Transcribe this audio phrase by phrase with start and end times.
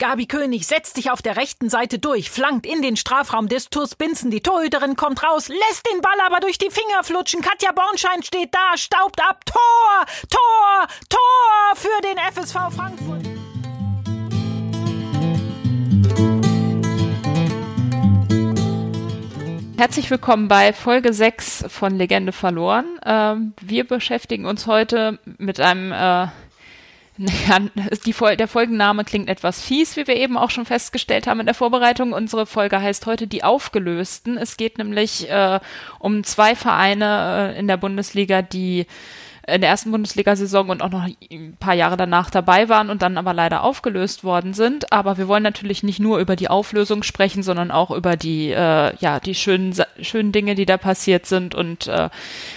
[0.00, 3.96] Gabi König setzt sich auf der rechten Seite durch, flankt in den Strafraum des Tours
[3.96, 4.30] Binzen.
[4.30, 7.42] Die Torhüterin kommt raus, lässt den Ball aber durch die Finger flutschen.
[7.42, 9.44] Katja Bornschein steht da, staubt ab.
[9.44, 13.26] Tor, Tor, Tor für den FSV Frankfurt.
[19.78, 22.84] Herzlich willkommen bei Folge 6 von Legende verloren.
[23.04, 25.92] Ähm, wir beschäftigen uns heute mit einem,
[27.18, 27.58] äh, ja,
[28.04, 31.54] die, der Folgenname klingt etwas fies, wie wir eben auch schon festgestellt haben in der
[31.54, 32.12] Vorbereitung.
[32.12, 34.36] Unsere Folge heißt heute Die Aufgelösten.
[34.36, 35.60] Es geht nämlich äh,
[35.98, 38.86] um zwei Vereine äh, in der Bundesliga, die
[39.48, 43.16] in der ersten Bundesliga-Saison und auch noch ein paar Jahre danach dabei waren und dann
[43.16, 44.92] aber leider aufgelöst worden sind.
[44.92, 48.94] Aber wir wollen natürlich nicht nur über die Auflösung sprechen, sondern auch über die, äh,
[48.98, 51.54] ja, die schönen, schönen Dinge, die da passiert sind.
[51.54, 52.10] Und äh,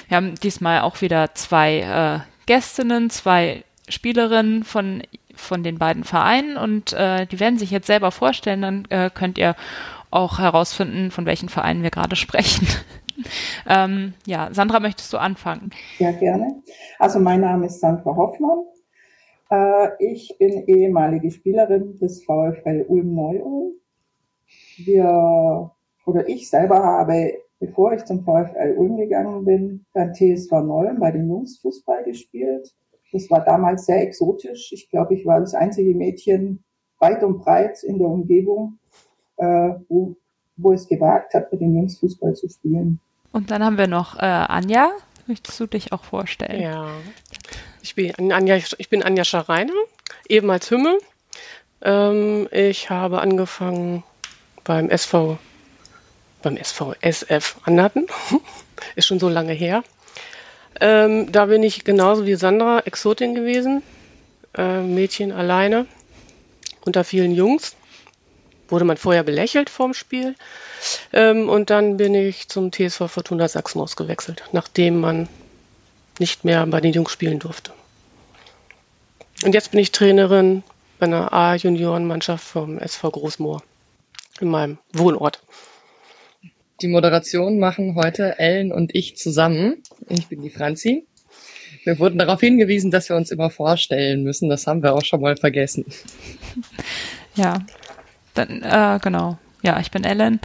[0.10, 5.04] wir haben diesmal auch wieder zwei äh, Gästinnen, zwei Spielerinnen von,
[5.36, 8.62] von den beiden Vereinen und äh, die werden sich jetzt selber vorstellen.
[8.62, 9.56] Dann äh, könnt ihr
[10.10, 12.68] auch herausfinden, von welchen Vereinen wir gerade sprechen.
[13.68, 15.72] Ähm, ja, Sandra, möchtest du anfangen?
[16.00, 16.62] Ja, gerne.
[17.00, 18.64] Also mein Name ist Sandra Hoffmann.
[19.52, 23.74] Äh, ich bin ehemalige Spielerin des VfL Ulm Neu-Ulm.
[24.78, 25.72] Wir,
[26.06, 31.12] oder ich selber habe, bevor ich zum VfL Ulm gegangen bin, beim TSV Neu bei
[31.12, 32.74] den Jungs Fußball gespielt.
[33.12, 34.72] Das war damals sehr exotisch.
[34.72, 36.64] Ich glaube, ich war das einzige Mädchen
[37.00, 38.80] weit und breit in der Umgebung,
[39.38, 40.16] äh, wo,
[40.56, 43.00] wo es gewagt hat, mit den Jungs Fußball zu spielen.
[43.32, 44.92] Und dann haben wir noch äh, Anja.
[45.28, 46.62] Möchtest du dich auch vorstellen?
[46.62, 46.88] Ja,
[47.82, 49.74] ich bin Anja, ich bin Anja Schareiner,
[50.28, 50.98] ebenfalls Hümme.
[51.82, 54.04] Ähm, ich habe angefangen
[54.64, 55.38] beim SV,
[56.42, 58.08] beim SV SF Annaten.
[58.96, 59.84] Ist schon so lange her.
[60.82, 63.84] Ähm, da bin ich genauso wie Sandra Exotin gewesen.
[64.58, 65.86] Äh, Mädchen alleine
[66.84, 67.76] unter vielen Jungs
[68.68, 70.36] wurde man vorher belächelt vorm Spiel.
[71.14, 75.30] Ähm, und dann bin ich zum TSV Fortuna Sachsen ausgewechselt, nachdem man
[76.18, 77.72] nicht mehr bei den Jungs spielen durfte.
[79.44, 80.64] Und jetzt bin ich Trainerin
[80.98, 83.62] bei einer A-Juniorenmannschaft vom SV Großmoor
[84.40, 85.42] in meinem Wohnort.
[86.82, 89.84] Die Moderation machen heute Ellen und ich zusammen.
[90.10, 91.06] Ich bin die Franzi.
[91.84, 94.50] Wir wurden darauf hingewiesen, dass wir uns immer vorstellen müssen.
[94.50, 95.86] Das haben wir auch schon mal vergessen.
[97.34, 97.60] Ja,
[98.34, 99.38] dann, äh, genau.
[99.62, 100.42] Ja, ich bin Ellen.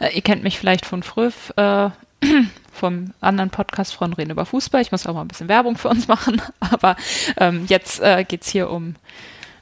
[0.00, 1.90] Äh, ihr kennt mich vielleicht von Früff, äh,
[2.72, 4.80] vom anderen Podcast von Reden über Fußball.
[4.80, 6.40] Ich muss auch mal ein bisschen Werbung für uns machen.
[6.60, 6.96] Aber
[7.36, 8.94] ähm, jetzt äh, geht hier um,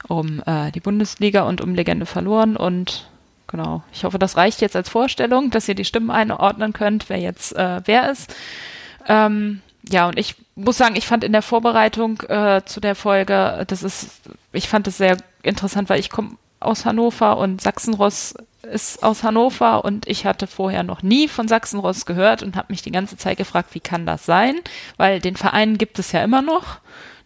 [0.07, 2.55] um äh, die Bundesliga und um Legende verloren.
[2.55, 3.09] Und
[3.49, 7.19] genau, ich hoffe, das reicht jetzt als Vorstellung, dass ihr die Stimmen einordnen könnt, wer
[7.19, 8.33] jetzt äh, wer ist.
[9.07, 13.65] Ähm, ja, und ich muss sagen, ich fand in der Vorbereitung äh, zu der Folge,
[13.67, 14.21] das ist,
[14.51, 19.85] ich fand es sehr interessant, weil ich komme aus Hannover und Sachsenross ist aus Hannover
[19.85, 23.37] und ich hatte vorher noch nie von Sachsenross gehört und habe mich die ganze Zeit
[23.37, 24.55] gefragt, wie kann das sein?
[24.97, 26.79] Weil den Verein gibt es ja immer noch,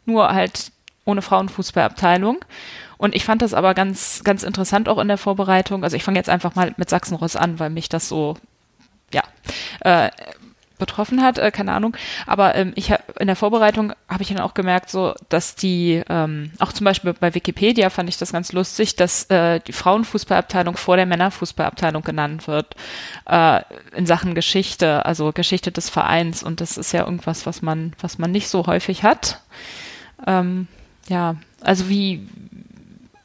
[0.05, 0.71] nur halt
[1.05, 2.43] ohne Frauenfußballabteilung.
[2.97, 5.83] Und ich fand das aber ganz, ganz interessant auch in der Vorbereitung.
[5.83, 8.37] Also ich fange jetzt einfach mal mit Sachsenross an, weil mich das so,
[9.11, 9.23] ja,
[9.81, 10.09] äh,
[10.83, 11.95] betroffen hat, äh, keine Ahnung.
[12.25, 16.03] Aber ähm, ich hab, in der Vorbereitung habe ich dann auch gemerkt, so dass die,
[16.09, 20.75] ähm, auch zum Beispiel bei Wikipedia fand ich das ganz lustig, dass äh, die Frauenfußballabteilung
[20.75, 22.75] vor der Männerfußballabteilung genannt wird
[23.29, 23.61] äh,
[23.95, 26.43] in Sachen Geschichte, also Geschichte des Vereins.
[26.43, 29.41] Und das ist ja irgendwas, was man, was man nicht so häufig hat.
[30.27, 30.67] Ähm,
[31.07, 32.27] ja, also wie,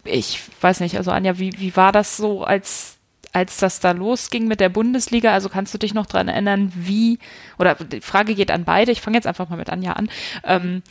[0.05, 2.99] ich weiß nicht, also Anja, wie, wie war das so als
[3.35, 7.19] als das da losging mit der Bundesliga, also kannst du dich noch daran erinnern, wie,
[7.59, 10.09] oder die Frage geht an beide, ich fange jetzt einfach mal mit Anja an,
[10.45, 10.83] ähm,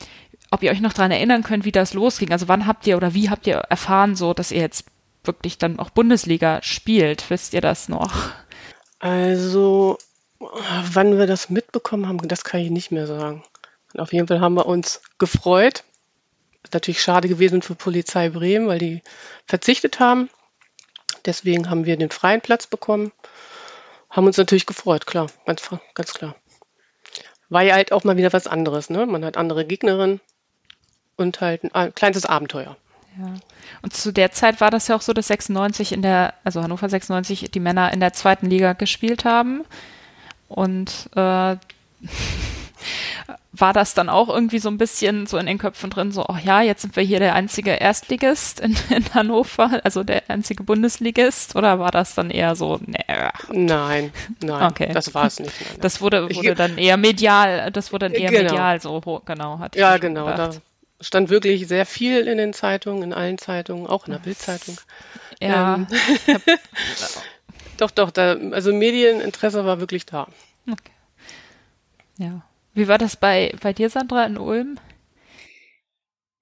[0.51, 2.31] ob ihr euch noch daran erinnern könnt, wie das losging.
[2.31, 4.85] Also wann habt ihr oder wie habt ihr erfahren, so dass ihr jetzt
[5.23, 7.29] wirklich dann auch Bundesliga spielt?
[7.29, 8.13] Wisst ihr das noch?
[8.99, 9.97] Also,
[10.39, 13.43] wann wir das mitbekommen haben, das kann ich nicht mehr sagen.
[13.97, 15.83] Auf jeden Fall haben wir uns gefreut.
[16.67, 19.01] Ist natürlich schade gewesen für Polizei Bremen, weil die
[19.45, 20.29] verzichtet haben.
[21.25, 23.13] Deswegen haben wir den freien Platz bekommen.
[24.09, 25.61] Haben uns natürlich gefreut, klar, ganz,
[25.93, 26.35] ganz klar.
[27.47, 29.05] War ja halt auch mal wieder was anderes, ne?
[29.05, 30.19] Man hat andere Gegnerinnen
[31.15, 32.75] und halt ein kleines Abenteuer.
[33.17, 33.35] Ja.
[33.81, 36.89] Und zu der Zeit war das ja auch so, dass 96 in der, also Hannover
[36.89, 39.63] 96, die Männer in der zweiten Liga gespielt haben.
[40.49, 41.55] Und äh,
[43.51, 46.37] war das dann auch irgendwie so ein bisschen so in den Köpfen drin, so, oh
[46.43, 51.55] ja, jetzt sind wir hier der einzige Erstligist in, in Hannover, also der einzige Bundesligist,
[51.55, 53.03] oder war das dann eher so, nee.
[53.51, 54.91] Nein, nein, okay.
[54.93, 55.53] das war es nicht.
[55.59, 58.51] Nein, Das wurde, wurde dann eher medial, das wurde dann eher genau.
[58.51, 60.51] medial so, genau, hatte Ja, genau, da,
[60.99, 64.77] stand wirklich sehr viel in den Zeitungen, in allen Zeitungen, auch in der Bildzeitung.
[65.39, 65.75] Ja.
[65.75, 65.87] Ähm,
[67.77, 70.27] doch, doch, da, also Medieninteresse war wirklich da.
[70.69, 70.91] Okay.
[72.17, 72.41] Ja.
[72.77, 74.77] Wie war das bei, bei dir, Sandra, in Ulm?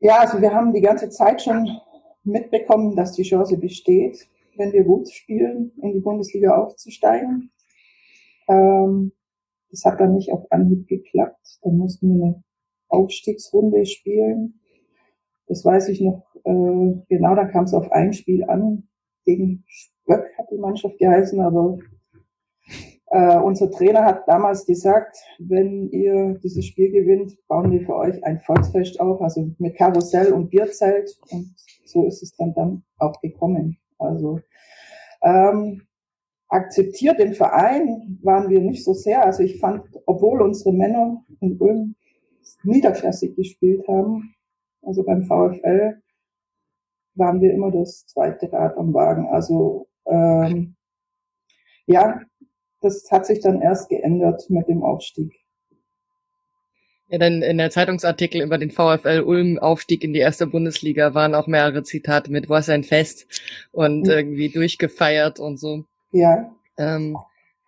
[0.02, 1.80] Ja, also wir haben die ganze Zeit schon
[2.26, 4.28] mitbekommen, dass die Chance besteht,
[4.58, 7.54] wenn wir gut spielen, in die Bundesliga aufzusteigen.
[8.50, 9.14] Ähm,
[9.72, 11.60] das hat dann nicht auf Anhieb geklappt.
[11.62, 12.44] Dann mussten wir eine
[12.90, 14.60] Aufstiegsrunde spielen.
[15.48, 18.90] Das weiß ich noch äh, genau, da kam es auf ein Spiel an.
[19.24, 21.78] Gegen Spöck hat die Mannschaft geheißen, aber
[23.08, 28.24] äh, unser Trainer hat damals gesagt, wenn ihr dieses Spiel gewinnt, bauen wir für euch
[28.24, 31.16] ein Volksfest auf, also mit Karussell und Bierzelt.
[31.30, 31.54] Und
[31.86, 33.78] so ist es dann, dann auch gekommen.
[34.00, 34.40] Also
[35.22, 35.84] ähm,
[36.50, 39.24] akzeptiert im Verein waren wir nicht so sehr.
[39.24, 41.96] Also ich fand, obwohl unsere Männer in Ulm
[42.64, 44.36] niederklassig gespielt haben,
[44.82, 46.02] also beim VfL,
[47.16, 49.28] waren wir immer das zweite Rad am Wagen.
[49.28, 50.76] Also ähm,
[51.88, 52.22] ja,
[52.86, 55.34] das hat sich dann erst geändert mit dem Aufstieg.
[57.10, 61.36] Ja, dann in der Zeitungsartikel über den VfL Ulm Aufstieg in die erste Bundesliga waren
[61.36, 63.28] auch mehrere Zitate mit Was ein Fest
[63.72, 64.10] und Mhm.
[64.10, 65.86] irgendwie durchgefeiert und so.
[66.12, 67.18] Ja, Ähm,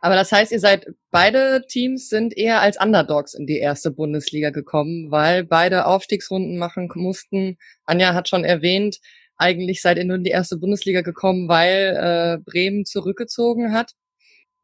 [0.02, 4.50] aber das heißt, ihr seid, beide Teams sind eher als Underdogs in die erste Bundesliga
[4.50, 7.58] gekommen, weil beide Aufstiegsrunden machen mussten.
[7.86, 9.00] Anja hat schon erwähnt,
[9.38, 13.94] eigentlich seid ihr nur in die erste Bundesliga gekommen, weil äh, Bremen zurückgezogen hat.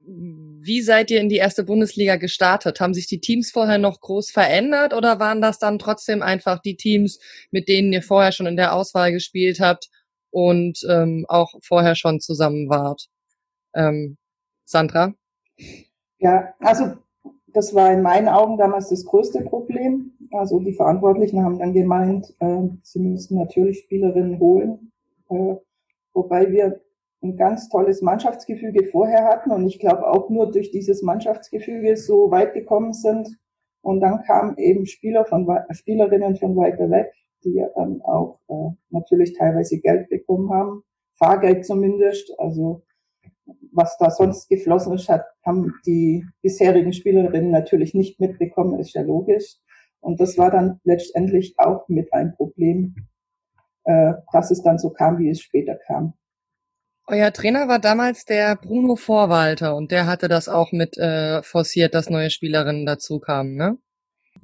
[0.06, 2.80] Wie seid ihr in die erste Bundesliga gestartet?
[2.80, 6.76] Haben sich die Teams vorher noch groß verändert oder waren das dann trotzdem einfach die
[6.76, 7.20] Teams,
[7.52, 9.90] mit denen ihr vorher schon in der Auswahl gespielt habt
[10.32, 13.08] und ähm, auch vorher schon zusammen wart?
[13.76, 14.18] Ähm,
[14.66, 15.14] Sandra?
[16.20, 16.94] Ja, also
[17.54, 20.14] das war in meinen Augen damals das größte Problem.
[20.32, 24.92] Also die Verantwortlichen haben dann gemeint, äh, sie müssten natürlich Spielerinnen holen,
[25.30, 25.56] äh,
[26.14, 26.82] wobei wir
[27.24, 32.30] ein ganz tolles Mannschaftsgefüge vorher hatten und ich glaube auch nur durch dieses Mannschaftsgefüge so
[32.32, 33.38] weit gekommen sind.
[33.82, 37.12] Und dann kamen eben Spieler von Spielerinnen von weiter weg,
[37.44, 40.84] die dann auch äh, natürlich teilweise Geld bekommen haben,
[41.18, 42.34] Fahrgeld zumindest.
[42.40, 42.84] Also
[43.74, 49.02] was da sonst geflossen ist, hat, haben die bisherigen Spielerinnen natürlich nicht mitbekommen, ist ja
[49.02, 49.58] logisch.
[50.00, 52.96] Und das war dann letztendlich auch mit ein Problem,
[53.86, 56.14] äh, dass es dann so kam, wie es später kam.
[57.06, 61.94] Euer Trainer war damals der Bruno Vorwalter und der hatte das auch mit äh, forciert,
[61.94, 63.78] dass neue Spielerinnen dazu kamen, ne?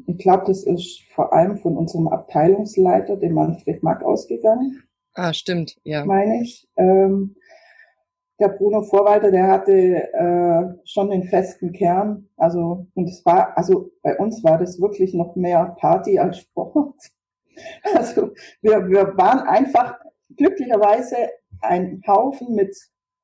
[0.07, 4.83] Ich glaube, das ist vor allem von unserem Abteilungsleiter, dem Manfred Mack, ausgegangen.
[5.13, 6.05] Ah, stimmt, ja.
[6.05, 6.67] meine ich.
[6.77, 7.35] Ähm,
[8.39, 12.29] der Bruno Vorwalter, der hatte äh, schon den festen Kern.
[12.37, 16.95] Also, und es war, also bei uns war das wirklich noch mehr Party als Sport.
[17.93, 19.99] Also wir, wir waren einfach
[20.37, 21.29] glücklicherweise
[21.61, 22.75] ein Haufen mit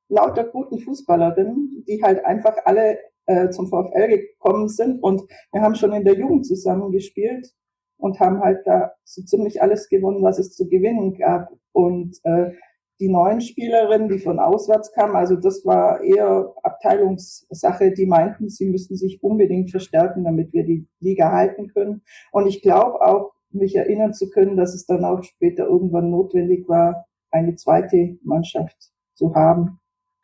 [0.08, 5.22] lauter guten Fußballerinnen, die halt einfach alle äh, zum VfL gekommen sind und
[5.52, 7.52] wir haben schon in der Jugend zusammen gespielt
[7.98, 11.48] und haben halt da so ziemlich alles gewonnen, was es zu gewinnen gab.
[11.72, 12.52] Und äh,
[13.00, 18.70] die neuen Spielerinnen, die von auswärts kamen, also das war eher Abteilungssache, die meinten, sie
[18.70, 22.02] müssten sich unbedingt verstärken, damit wir die Liga halten können.
[22.32, 26.68] Und ich glaube auch, mich erinnern zu können, dass es dann auch später irgendwann notwendig
[26.68, 27.06] war,
[27.36, 28.76] eine zweite Mannschaft
[29.14, 29.78] zu haben.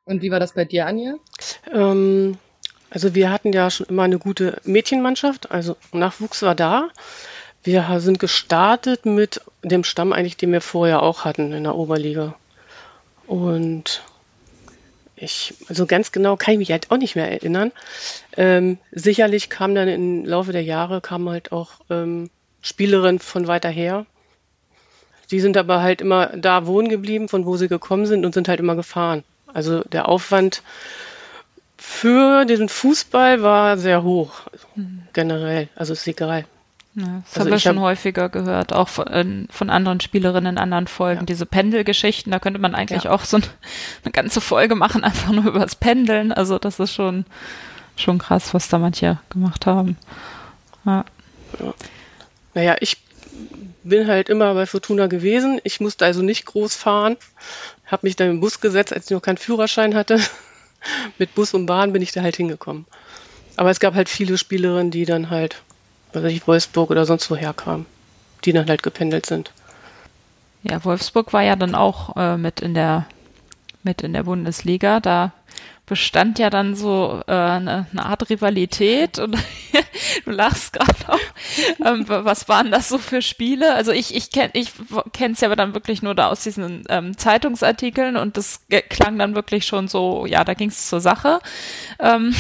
[0.04, 1.14] Und wie war das bei dir, Anja?
[1.72, 2.36] Ähm,
[2.90, 6.88] also wir hatten ja schon immer eine gute Mädchenmannschaft, also Nachwuchs war da.
[7.62, 12.34] Wir sind gestartet mit dem Stamm eigentlich, den wir vorher auch hatten in der Oberliga.
[13.26, 14.02] Und
[15.14, 17.70] ich, also ganz genau kann ich mich halt auch nicht mehr erinnern.
[18.36, 22.28] Ähm, sicherlich kam dann im Laufe der Jahre kamen halt auch ähm,
[22.60, 24.06] Spielerinnen von weiter her.
[25.32, 28.46] Die sind aber halt immer da wohnen geblieben, von wo sie gekommen sind und sind
[28.48, 29.24] halt immer gefahren.
[29.53, 30.62] Also der Aufwand
[31.77, 34.43] für diesen Fußball war sehr hoch,
[35.12, 35.69] generell.
[35.74, 36.44] Also ist egal.
[36.94, 40.01] Ja, das Also haben wir ich schon hab- häufiger gehört, auch von, äh, von anderen
[40.01, 41.20] Spielerinnen in anderen Folgen.
[41.20, 41.27] Ja.
[41.27, 43.10] Diese Pendelgeschichten, da könnte man eigentlich Ja.
[43.12, 43.44] auch so ein,
[44.05, 46.32] eine ganze Folge machen, einfach nur übers Pendeln.
[46.32, 47.24] Also das ist schon,
[47.96, 49.96] schon krass, was da manche gemacht haben.
[50.84, 51.05] Ja.
[52.55, 52.98] Naja, ich
[53.84, 55.60] bin halt immer bei Fortuna gewesen.
[55.65, 57.17] Ich musste also nicht groß fahren.
[57.86, 60.20] Habe mich dann im Bus gesetzt, als ich noch keinen Führerschein hatte.
[61.19, 62.86] Mit Bus und Bahn bin ich da halt hingekommen.
[63.56, 65.62] Aber es gab halt viele Spielerinnen, die dann halt,
[66.12, 67.86] weiß ich, Wolfsburg oder sonst woher kamen,
[68.44, 69.53] die dann halt gependelt sind.
[70.62, 73.06] Ja, Wolfsburg war ja dann auch äh, mit in der
[73.82, 75.01] mit in der Bundesliga.
[75.01, 75.32] Da
[75.86, 79.36] bestand ja dann so äh, eine, eine Art Rivalität und
[80.24, 81.84] du lachst gerade auch.
[81.84, 83.74] Ähm, was waren das so für Spiele?
[83.74, 84.72] Also ich, ich kenne ich
[85.12, 88.60] kenne es ja aber dann wirklich nur da aus diesen ähm, Zeitungsartikeln und das
[88.91, 91.41] klang dann wirklich schon so, ja, da ging es zur Sache.
[91.98, 92.34] Ähm,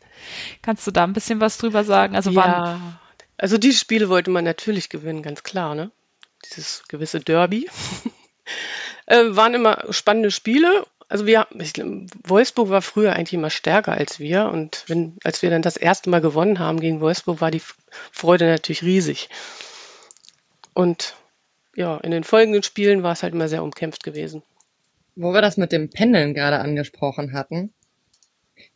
[0.62, 2.14] kannst du da ein bisschen was drüber sagen?
[2.14, 2.78] Also ja,
[3.36, 5.90] also die Spiele wollte man natürlich gewinnen, ganz klar, ne?
[6.44, 7.68] Dieses gewisse Derby.
[9.06, 11.74] äh, waren immer spannende Spiele also wir, ich,
[12.24, 16.10] Wolfsburg war früher eigentlich immer stärker als wir und wenn, als wir dann das erste
[16.10, 17.62] Mal gewonnen haben gegen Wolfsburg, war die
[18.12, 19.28] Freude natürlich riesig.
[20.74, 21.14] Und
[21.76, 24.42] ja, in den folgenden Spielen war es halt immer sehr umkämpft gewesen.
[25.14, 27.72] Wo wir das mit dem Pendeln gerade angesprochen hatten,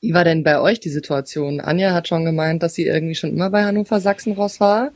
[0.01, 1.61] wie war denn bei euch die Situation?
[1.61, 4.93] Anja hat schon gemeint, dass sie irgendwie schon immer bei Hannover Sachsenross war.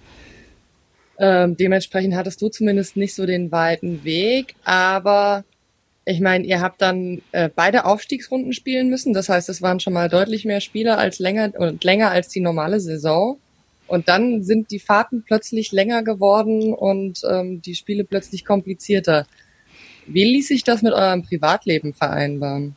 [1.19, 5.45] Ähm, dementsprechend hattest du zumindest nicht so den weiten Weg, aber
[6.07, 9.15] ich meine, ihr habt dann äh, beide Aufstiegsrunden spielen müssen.
[9.15, 12.41] Das heißt, es waren schon mal deutlich mehr Spieler als länger und länger als die
[12.41, 13.39] normale Saison.
[13.87, 19.27] Und dann sind die Fahrten plötzlich länger geworden und ähm, die Spiele plötzlich komplizierter.
[20.07, 22.77] Wie ließ sich das mit eurem Privatleben vereinbaren?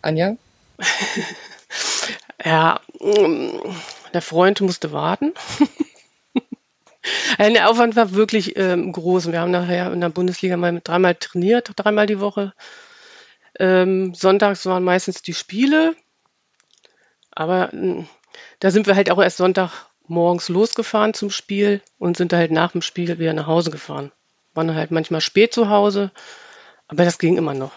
[0.00, 0.36] Anja?
[2.44, 2.80] ja,
[4.14, 5.32] der Freund musste warten.
[7.38, 9.32] Der Aufwand war wirklich ähm, groß.
[9.32, 12.52] Wir haben nachher in der Bundesliga mal dreimal trainiert, dreimal die Woche.
[13.58, 15.94] Ähm, sonntags waren meistens die Spiele.
[17.30, 18.04] Aber äh,
[18.60, 22.72] da sind wir halt auch erst Sonntag morgens losgefahren zum Spiel und sind halt nach
[22.72, 24.12] dem Spiel wieder nach Hause gefahren.
[24.54, 26.10] Waren halt manchmal spät zu Hause,
[26.86, 27.72] aber das ging immer noch.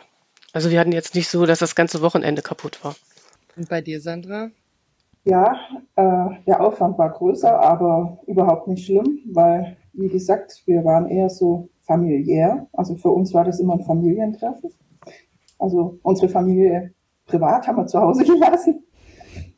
[0.52, 2.96] Also wir hatten jetzt nicht so, dass das ganze Wochenende kaputt war.
[3.56, 4.52] Und bei dir, Sandra?
[5.26, 5.56] Ja,
[5.96, 11.30] äh, der Aufwand war größer, aber überhaupt nicht schlimm, weil, wie gesagt, wir waren eher
[11.30, 12.68] so familiär.
[12.74, 14.70] Also für uns war das immer ein Familientreffen.
[15.58, 16.94] Also unsere Familie
[17.26, 18.84] privat haben wir zu Hause gelassen.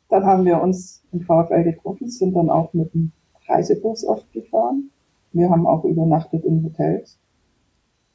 [0.08, 3.12] Dann haben wir uns im VfL getroffen, sind dann auch mit dem
[3.46, 4.90] Reisebus oft gefahren.
[5.32, 7.18] Wir haben auch übernachtet in Hotels.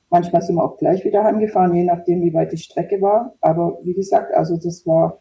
[0.10, 3.36] Manchmal sind wir auch gleich wieder heimgefahren, je nachdem, wie weit die Strecke war.
[3.42, 5.20] Aber wie gesagt, also das war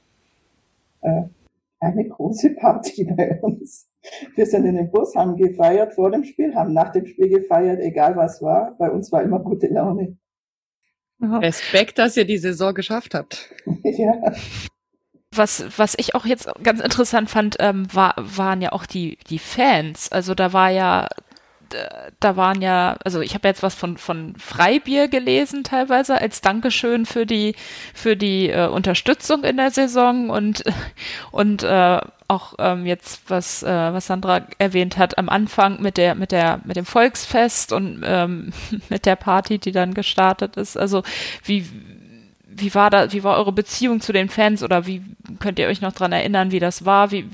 [1.02, 1.24] äh,
[1.82, 3.88] eine große Party bei uns.
[4.34, 7.80] Wir sind in den Bus, haben gefeiert vor dem Spiel, haben nach dem Spiel gefeiert,
[7.80, 8.76] egal was war.
[8.78, 10.16] Bei uns war immer gute Laune.
[11.20, 13.54] Respekt, dass ihr die Saison geschafft habt.
[13.84, 14.14] ja.
[15.34, 19.38] Was, was ich auch jetzt ganz interessant fand, ähm, war, waren ja auch die, die
[19.38, 20.10] Fans.
[20.10, 21.08] Also da war ja
[22.21, 27.07] da waren ja, also ich habe jetzt was von, von Freibier gelesen teilweise als Dankeschön
[27.07, 27.55] für die,
[27.95, 30.64] für die äh, Unterstützung in der Saison und,
[31.31, 36.14] und äh, auch ähm, jetzt, was, äh, was Sandra erwähnt hat, am Anfang mit der,
[36.14, 38.52] mit der, mit dem Volksfest und ähm,
[38.88, 40.76] mit der Party, die dann gestartet ist.
[40.76, 41.02] Also
[41.45, 41.69] wie,
[42.47, 45.02] wie war da, wie war eure Beziehung zu den Fans oder wie
[45.41, 47.11] könnt ihr euch noch dran erinnern, wie das war?
[47.11, 47.29] Wie,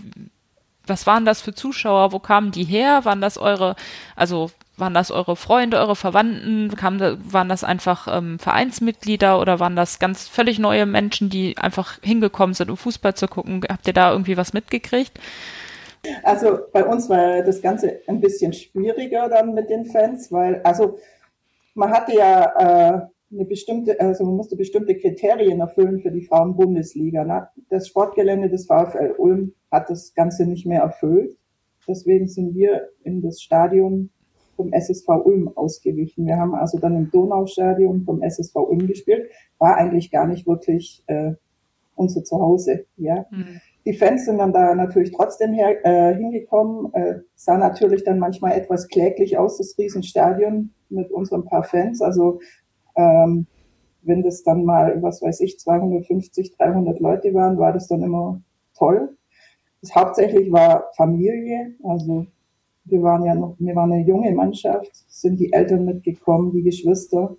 [0.89, 2.13] was waren das für Zuschauer?
[2.13, 3.05] Wo kamen die her?
[3.05, 3.77] Waren das eure,
[4.17, 6.75] also waren das eure Freunde, eure Verwandten?
[6.77, 11.99] Kamen, waren das einfach ähm, Vereinsmitglieder oder waren das ganz völlig neue Menschen, die einfach
[12.03, 13.63] hingekommen sind, um Fußball zu gucken?
[13.69, 15.19] Habt ihr da irgendwie was mitgekriegt?
[16.23, 20.99] Also bei uns war das Ganze ein bisschen schwieriger dann mit den Fans, weil also
[21.75, 27.25] man hatte ja äh, eine bestimmte, also man musste bestimmte Kriterien erfüllen für die Frauenbundesliga.
[27.25, 27.49] Ne?
[27.69, 31.37] Das Sportgelände des VfL Ulm hat das Ganze nicht mehr erfüllt.
[31.87, 34.11] Deswegen sind wir in das Stadion
[34.57, 36.27] vom SSV Ulm ausgewichen.
[36.27, 39.31] Wir haben also dann im Donaustadion vom SSV Ulm gespielt.
[39.59, 41.33] War eigentlich gar nicht wirklich äh,
[41.95, 42.87] unser Zuhause.
[42.97, 43.27] Ja.
[43.31, 43.61] Mhm.
[43.85, 46.93] Die Fans sind dann da natürlich trotzdem her, äh, hingekommen.
[46.93, 52.03] Äh, sah natürlich dann manchmal etwas kläglich aus, das Riesenstadion mit unseren paar Fans.
[52.03, 52.41] Also
[52.99, 53.47] ähm,
[54.03, 58.41] wenn das dann mal, was weiß ich, 250, 300 Leute waren, war das dann immer
[58.77, 59.17] toll.
[59.81, 62.27] Das hauptsächlich war Familie, also
[62.85, 67.37] wir waren ja noch, wir waren eine junge Mannschaft, sind die Eltern mitgekommen, die Geschwister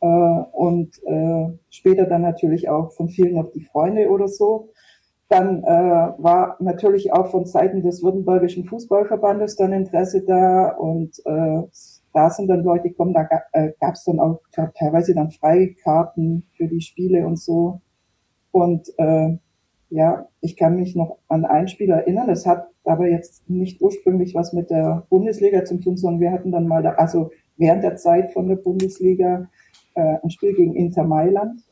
[0.00, 4.70] äh, und äh, später dann natürlich auch von vielen noch die Freunde oder so.
[5.28, 5.66] Dann äh,
[6.18, 11.62] war natürlich auch von Seiten des Württembergischen Fußballverbandes dann Interesse da und äh,
[12.12, 16.66] da sind dann Leute gekommen, da äh, gab es dann auch teilweise dann Freikarten für
[16.66, 17.80] die Spiele und so.
[18.50, 19.36] Und äh,
[19.90, 22.28] ja, ich kann mich noch an ein Spiel erinnern.
[22.28, 26.52] Das hat aber jetzt nicht ursprünglich was mit der Bundesliga zu tun, sondern wir hatten
[26.52, 29.48] dann mal, da, also während der Zeit von der Bundesliga
[29.94, 31.62] äh, ein Spiel gegen Inter Mailand.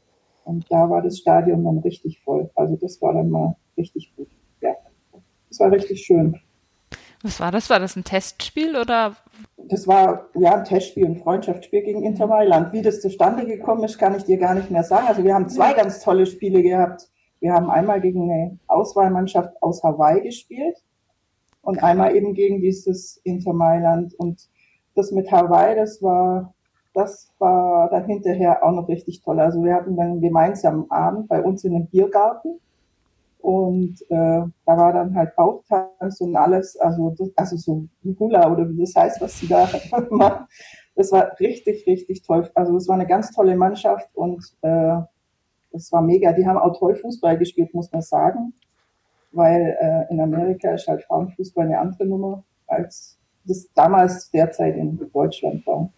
[0.44, 2.50] Und da war das Stadion dann richtig voll.
[2.54, 4.28] Also das war dann mal richtig gut.
[4.60, 4.74] Ja,
[5.48, 6.38] das war richtig schön.
[7.22, 7.68] Was war das?
[7.68, 9.14] War das ein Testspiel oder?
[9.56, 12.72] Das war ja ein Testspiel, ein Freundschaftsspiel gegen Inter Mailand.
[12.72, 15.06] Wie das zustande gekommen ist, kann ich dir gar nicht mehr sagen.
[15.06, 17.08] Also wir haben zwei ganz tolle Spiele gehabt.
[17.40, 20.76] Wir haben einmal gegen eine Auswahlmannschaft aus Hawaii gespielt.
[21.62, 24.14] und einmal eben gegen dieses Inter Mailand.
[24.14, 24.48] Und
[24.94, 26.54] das mit Hawaii, das war,
[26.94, 29.40] das war dann hinterher auch noch richtig toll.
[29.40, 32.60] Also wir hatten dann einen gemeinsamen Abend bei uns in einem Biergarten.
[33.42, 37.86] Und äh, da war dann halt Bauchtanz und alles, also, also so
[38.18, 39.68] Hula oder wie das heißt, was sie da
[40.10, 40.46] machen.
[40.94, 42.50] Das war richtig, richtig toll.
[42.54, 44.96] Also es war eine ganz tolle Mannschaft und äh,
[45.72, 46.32] das war mega.
[46.32, 48.52] Die haben auch toll Fußball gespielt, muss man sagen
[49.32, 54.98] weil äh, in Amerika ist halt Frauenfußball eine andere Nummer, als das damals derzeit in
[55.12, 55.90] Deutschland war.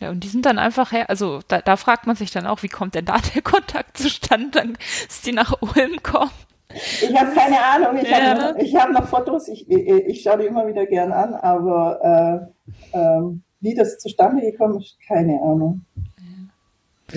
[0.00, 2.62] Ja, und die sind dann einfach her, also da, da fragt man sich dann auch,
[2.62, 4.74] wie kommt denn da der Kontakt zustande,
[5.06, 6.30] dass die nach Ulm kommen?
[6.74, 8.38] Ich habe keine Ahnung, ich ja.
[8.38, 12.50] habe hab noch Fotos, ich, ich, schaue die immer wieder gern an, aber
[12.92, 13.22] äh, äh,
[13.60, 15.84] wie das zustande gekommen ist, keine Ahnung.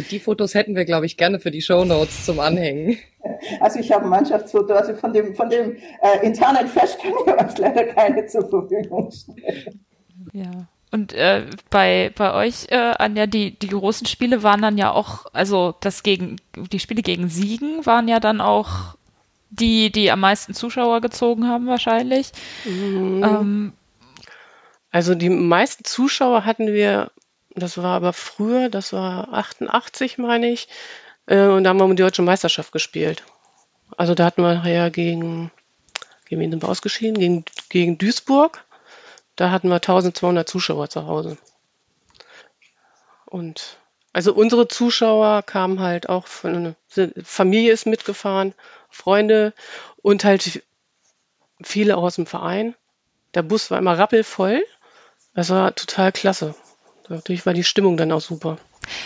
[0.10, 2.98] Die Fotos hätten wir, glaube ich, gerne für die Show Notes zum Anhängen.
[3.60, 7.34] Also ich habe ein Mannschaftsfoto, also von dem, von dem äh, internen Fest kann ich
[7.34, 9.86] euch leider keine zur Verfügung stellen.
[10.34, 10.68] Ja.
[10.92, 15.26] Und äh, bei, bei euch, äh, Anja, die, die großen Spiele waren dann ja auch,
[15.34, 16.36] also das gegen,
[16.72, 18.96] die Spiele gegen Siegen waren ja dann auch
[19.60, 22.32] die, die am meisten Zuschauer gezogen haben wahrscheinlich.
[22.66, 23.24] Mhm.
[23.24, 23.74] Ähm,
[24.92, 27.12] also die meisten Zuschauer hatten wir
[27.56, 30.68] das war aber früher, das war 88, meine ich.
[31.26, 33.24] Äh, und da haben wir um die deutsche Meisterschaft gespielt.
[33.96, 35.52] Also da hatten wir nachher gegen,
[36.26, 37.20] gegen wen sind wir ausgeschieden?
[37.20, 38.64] Gegen, gegen Duisburg.
[39.36, 41.38] Da hatten wir 1200 Zuschauer zu Hause.
[43.26, 43.78] Und
[44.14, 46.76] also unsere Zuschauer kamen halt auch von einer
[47.24, 48.54] Familie ist mitgefahren,
[48.94, 49.54] Freunde
[50.02, 50.64] und halt
[51.62, 52.76] viele aus dem Verein.
[53.34, 54.64] Der Bus war immer rappelvoll.
[55.34, 56.56] Das war total klasse.
[57.10, 58.58] Natürlich war die Stimmung dann auch super.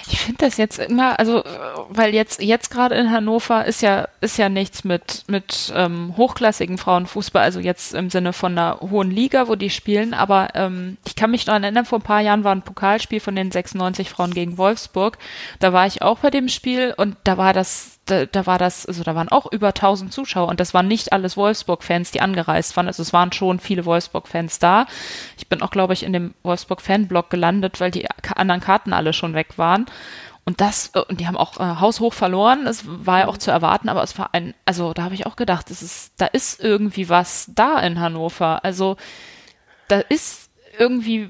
[0.07, 1.43] Ich finde das jetzt immer, also
[1.89, 6.77] weil jetzt jetzt gerade in Hannover ist ja ist ja nichts mit mit ähm, hochklassigen
[6.77, 10.13] Frauenfußball, also jetzt im Sinne von einer hohen Liga, wo die spielen.
[10.13, 13.35] Aber ähm, ich kann mich daran erinnern, vor ein paar Jahren war ein Pokalspiel von
[13.35, 15.17] den 96 Frauen gegen Wolfsburg.
[15.59, 18.85] Da war ich auch bei dem Spiel und da war das da, da war das,
[18.85, 22.75] also da waren auch über 1000 Zuschauer und das waren nicht alles Wolfsburg-Fans, die angereist
[22.75, 22.87] waren.
[22.87, 24.87] Also es waren schon viele Wolfsburg-Fans da.
[25.37, 29.33] Ich bin auch, glaube ich, in dem Wolfsburg-Fanblog gelandet, weil die anderen Karten alle schon
[29.33, 29.85] weg waren.
[30.45, 32.63] Und das, äh, und die haben auch äh, haushoch verloren.
[32.63, 35.35] Das war ja auch zu erwarten, aber es war ein, also da habe ich auch
[35.35, 38.63] gedacht, das ist, da ist irgendwie was da in Hannover.
[38.63, 38.95] Also
[39.89, 41.29] da ist irgendwie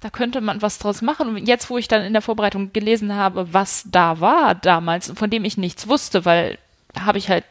[0.00, 1.28] da könnte man was draus machen.
[1.28, 5.30] Und jetzt, wo ich dann in der Vorbereitung gelesen habe, was da war damals, von
[5.30, 6.58] dem ich nichts wusste, weil
[6.98, 7.44] habe ich halt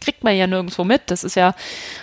[0.00, 1.02] kriegt man ja nirgendwo mit.
[1.06, 1.54] Das ist ja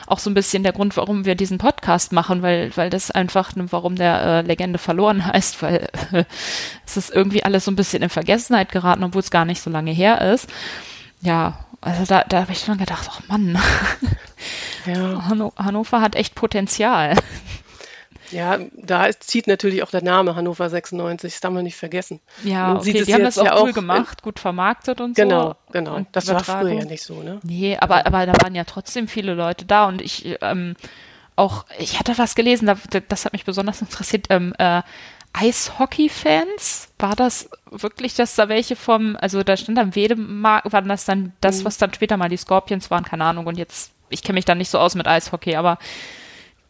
[0.08, 3.54] auch so ein bisschen der Grund, warum wir diesen Podcast machen, weil, weil das einfach,
[3.56, 6.25] warum der äh, Legende verloren heißt, weil äh,
[6.86, 9.69] es ist irgendwie alles so ein bisschen in Vergessenheit geraten, obwohl es gar nicht so
[9.69, 10.49] lange her ist.
[11.21, 13.58] Ja, also da, da habe ich dann gedacht, ach Mann,
[14.86, 15.23] ja.
[15.58, 17.15] Hannover hat echt Potenzial.
[18.31, 22.19] Ja, da zieht natürlich auch der Name Hannover 96, das darf man nicht vergessen.
[22.43, 25.55] Ja, man okay, die haben das auch ja cool gemacht, gut vermarktet und genau, so.
[25.71, 26.07] Genau, genau.
[26.11, 27.39] Das war früher ja nicht so, ne?
[27.43, 30.75] Nee, aber, aber da waren ja trotzdem viele Leute da und ich ähm,
[31.35, 32.71] auch, ich hatte was gelesen,
[33.09, 34.81] das hat mich besonders interessiert, ähm, äh,
[35.38, 36.89] Eishockey-Fans?
[36.97, 41.33] War das wirklich, dass da welche vom, also da stand am Wedemarkt, war das dann
[41.41, 41.65] das, mhm.
[41.65, 44.55] was dann später mal die Scorpions waren, keine Ahnung, und jetzt, ich kenne mich da
[44.55, 45.77] nicht so aus mit Eishockey, aber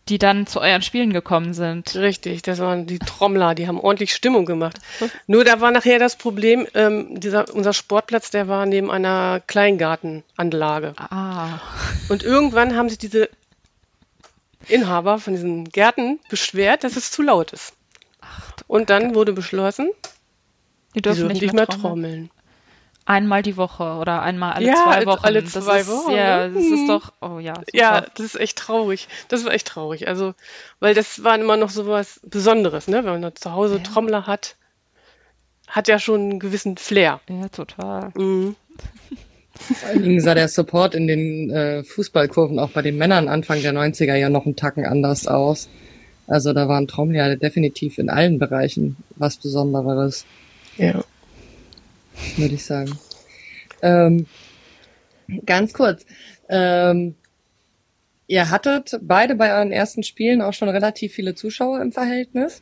[0.10, 1.96] die dann zu euren Spielen gekommen sind.
[1.96, 4.78] Richtig, das waren die Trommler, die haben ordentlich Stimmung gemacht.
[5.26, 10.94] Nur da war nachher das Problem, ähm, dieser, unser Sportplatz, der war neben einer Kleingartenanlage.
[10.98, 11.60] Ah.
[12.10, 13.30] Und irgendwann haben sich diese
[14.68, 17.74] Inhaber von diesen Gärten beschwert, dass es zu laut ist.
[18.22, 19.90] Ach, Und dann wurde beschlossen,
[20.94, 21.82] die dürfen, die dürfen nicht, mehr, trommeln.
[21.82, 22.35] trommeln
[23.06, 25.24] einmal die Woche oder einmal alle ja, zwei Wochen.
[25.24, 26.12] Alle zwei das Wochen.
[26.12, 27.56] Ist, ja, das ist doch, oh ja.
[27.56, 27.70] Super.
[27.74, 29.08] Ja, das ist echt traurig.
[29.30, 30.08] Das war echt traurig.
[30.08, 30.34] Also,
[30.80, 33.06] weil das war immer noch so was Besonderes, ne?
[33.06, 33.84] Wenn man zu Hause ja.
[33.84, 34.56] Trommler hat,
[35.68, 37.22] hat ja schon einen gewissen Flair.
[37.30, 38.12] Ja, total.
[38.16, 38.56] Mhm.
[39.58, 43.62] Vor allen Dingen sah der Support in den äh, Fußballkurven auch bei den Männern Anfang
[43.62, 45.70] der 90er ja noch einen Tacken anders aus.
[46.28, 50.26] Also da waren Trommler ja definitiv in allen Bereichen was Besonderes.
[50.78, 51.04] Ja
[52.38, 52.98] würde ich sagen.
[53.82, 54.26] Ähm,
[55.46, 56.06] ganz kurz.
[56.50, 57.16] Ähm,
[58.28, 62.62] ihr hattet beide bei euren ersten Spielen auch schon relativ viele Zuschauer im Verhältnis.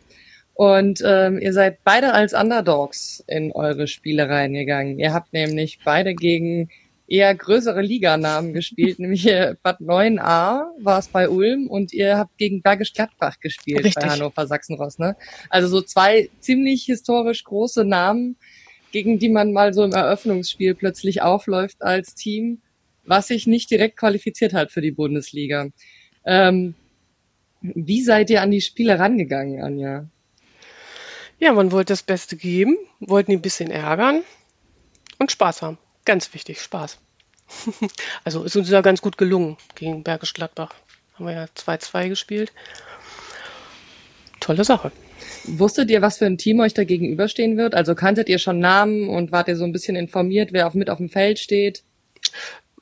[0.56, 5.00] Und ähm, ihr seid beide als Underdogs in eure Spiele reingegangen.
[5.00, 6.70] Ihr habt nämlich beide gegen
[7.08, 9.26] eher größere Liganamen gespielt, nämlich
[9.64, 13.96] Bad 9a war es bei Ulm und ihr habt gegen Bergisch Gladbach gespielt Richtig.
[13.96, 15.00] bei Hannover Sachsenross.
[15.00, 15.16] Ne?
[15.50, 18.38] Also so zwei ziemlich historisch große Namen,
[18.94, 22.62] gegen die man mal so im Eröffnungsspiel plötzlich aufläuft als Team,
[23.04, 25.70] was sich nicht direkt qualifiziert hat für die Bundesliga.
[26.24, 26.76] Ähm,
[27.62, 30.06] wie seid ihr an die Spiele rangegangen, Anja?
[31.40, 34.22] Ja, man wollte das Beste geben, wollten ihn ein bisschen ärgern
[35.18, 35.80] und Spaß haben.
[36.06, 37.00] Ganz wichtig, Spaß.
[38.24, 40.76] also ist uns ja ganz gut gelungen gegen Bergisch Gladbach.
[41.16, 42.54] Haben wir ja 2-2 gespielt.
[44.40, 44.92] Tolle Sache.
[45.46, 47.76] Wusstet ihr, was für ein Team euch da gegenüberstehen wird?
[47.76, 50.90] Also kanntet ihr schon Namen und wart ihr so ein bisschen informiert, wer auf, mit
[50.90, 51.84] auf dem Feld steht?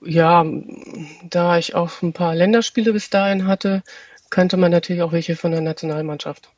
[0.03, 0.45] Ja,
[1.29, 3.83] da ich auch ein paar Länderspiele bis dahin hatte,
[4.29, 6.49] kannte man natürlich auch welche von der Nationalmannschaft.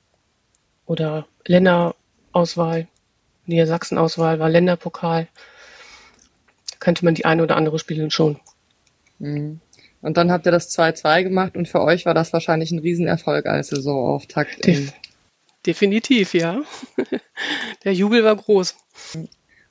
[0.85, 2.87] Oder Länderauswahl,
[3.45, 5.27] Niedersachsen-Auswahl war Länderpokal.
[6.79, 8.39] Kannte man die eine oder andere Spiele schon.
[9.19, 9.61] Mhm.
[10.01, 13.45] Und dann habt ihr das 2-2 gemacht und für euch war das wahrscheinlich ein Riesenerfolg
[13.45, 14.65] als Saisonauftakt.
[14.65, 14.93] Def
[15.65, 16.61] definitiv, ja.
[17.83, 18.75] Der Jubel war groß.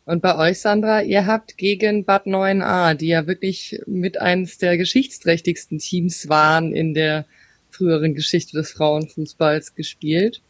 [0.04, 4.76] Und bei euch, Sandra, ihr habt gegen Bad 9a, die ja wirklich mit eines der
[4.76, 7.24] geschichtsträchtigsten Teams waren in der
[7.70, 10.42] früheren Geschichte des Frauenfußballs gespielt.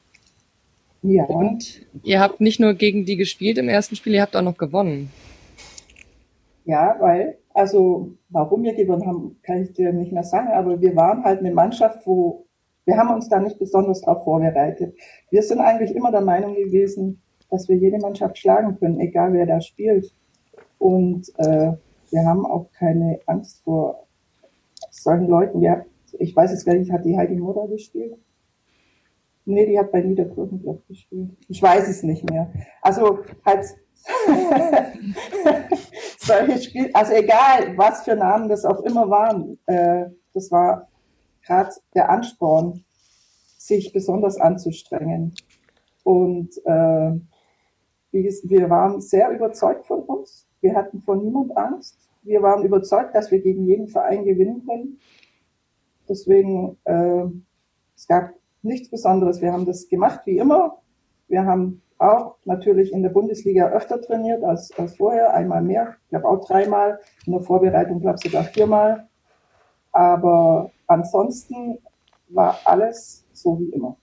[1.02, 1.24] Ja.
[1.24, 4.56] Und ihr habt nicht nur gegen die gespielt im ersten Spiel, ihr habt auch noch
[4.56, 5.10] gewonnen.
[6.64, 10.94] Ja, weil, also warum wir gewonnen haben, kann ich dir nicht mehr sagen, aber wir
[10.94, 12.46] waren halt eine Mannschaft, wo
[12.84, 14.94] wir haben uns da nicht besonders darauf vorbereitet.
[15.30, 19.46] Wir sind eigentlich immer der Meinung gewesen, dass wir jede Mannschaft schlagen können, egal wer
[19.46, 20.12] da spielt.
[20.78, 21.72] Und äh,
[22.10, 24.06] wir haben auch keine Angst vor
[24.90, 25.60] solchen Leuten.
[25.60, 25.86] Wir,
[26.18, 28.16] ich weiß jetzt gar nicht, hat die Heidi Mutter gespielt?
[29.44, 31.30] Nee, die hat bei Niederkirchen, gespielt.
[31.48, 32.52] Ich weiß es nicht mehr.
[32.80, 33.66] Also halt
[36.18, 40.88] solche Spiele, also egal, was für Namen das auch immer waren, äh, das war
[41.44, 42.84] gerade der Ansporn,
[43.58, 45.34] sich besonders anzustrengen.
[46.02, 47.12] Und äh,
[48.10, 50.46] wir waren sehr überzeugt von uns.
[50.60, 51.96] Wir hatten vor niemand Angst.
[52.22, 54.98] Wir waren überzeugt, dass wir gegen jeden Verein gewinnen können.
[56.08, 57.24] Deswegen, äh,
[57.96, 59.40] es gab nichts Besonderes.
[59.40, 60.78] Wir haben das gemacht wie immer.
[61.28, 66.08] Wir haben auch natürlich in der Bundesliga öfter trainiert als, als vorher, einmal mehr, ich
[66.08, 69.08] glaube auch dreimal, in der Vorbereitung glaube ich sogar viermal.
[69.92, 71.78] Aber ansonsten
[72.28, 73.96] war alles so wie immer.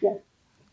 [0.00, 0.10] Ja.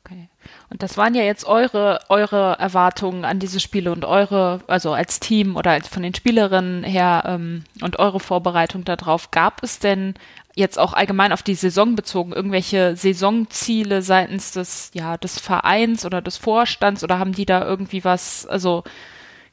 [0.04, 0.30] Okay.
[0.70, 5.20] Und das waren ja jetzt eure, eure Erwartungen an diese Spiele und eure, also als
[5.20, 9.32] Team oder als von den Spielerinnen her ähm, und eure Vorbereitung darauf.
[9.32, 10.16] Gab es denn
[10.56, 16.22] jetzt auch allgemein auf die Saison bezogen irgendwelche Saisonziele seitens des, ja, des Vereins oder
[16.22, 18.84] des Vorstands oder haben die da irgendwie was, also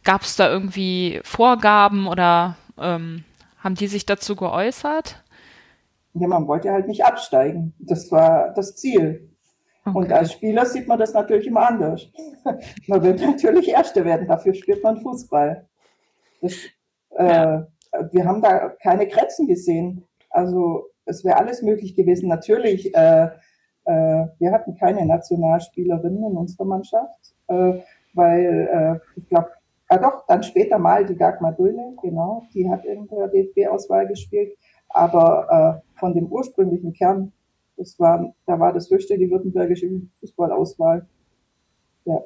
[0.05, 3.25] gab es da irgendwie Vorgaben oder ähm,
[3.61, 5.23] haben die sich dazu geäußert?
[6.15, 7.75] Ja, man wollte halt nicht absteigen.
[7.79, 9.31] Das war das Ziel.
[9.85, 9.97] Okay.
[9.97, 12.09] Und als Spieler sieht man das natürlich immer anders.
[12.87, 15.67] man will natürlich Erster werden, dafür spielt man Fußball.
[16.41, 16.55] Das,
[17.17, 17.67] äh, ja.
[18.13, 20.07] Wir haben da keine Grenzen gesehen.
[20.31, 22.29] Also es wäre alles möglich gewesen.
[22.29, 23.31] Natürlich, äh,
[23.85, 27.81] äh, wir hatten keine Nationalspielerinnen in unserer Mannschaft, äh,
[28.15, 29.51] weil äh, ich glaube,
[29.91, 34.57] ja doch, dann später mal die Dagmar Dölle, genau, die hat in der DFB-Auswahl gespielt,
[34.89, 37.33] aber äh, von dem ursprünglichen Kern,
[37.77, 39.89] das war, da war das höchste die württembergische
[40.21, 41.07] Fußballauswahl.
[42.05, 42.23] Ja.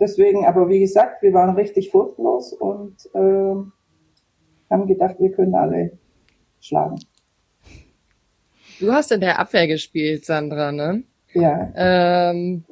[0.00, 3.54] Deswegen, aber wie gesagt, wir waren richtig furchtlos und äh,
[4.70, 5.98] haben gedacht, wir können alle
[6.60, 6.98] schlagen.
[8.80, 11.02] Du hast in der Abwehr gespielt, Sandra, ne?
[11.32, 11.72] Ja.
[11.74, 12.64] Ähm,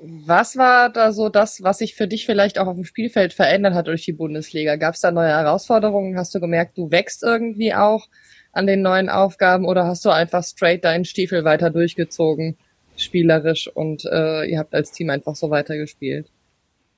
[0.00, 3.74] was war da so das, was sich für dich vielleicht auch auf dem Spielfeld verändert
[3.74, 4.76] hat durch die Bundesliga?
[4.76, 6.18] Gab es da neue Herausforderungen?
[6.18, 8.06] Hast du gemerkt, du wächst irgendwie auch
[8.52, 12.56] an den neuen Aufgaben oder hast du einfach straight deinen Stiefel weiter durchgezogen,
[12.96, 16.30] spielerisch und äh, ihr habt als Team einfach so weitergespielt?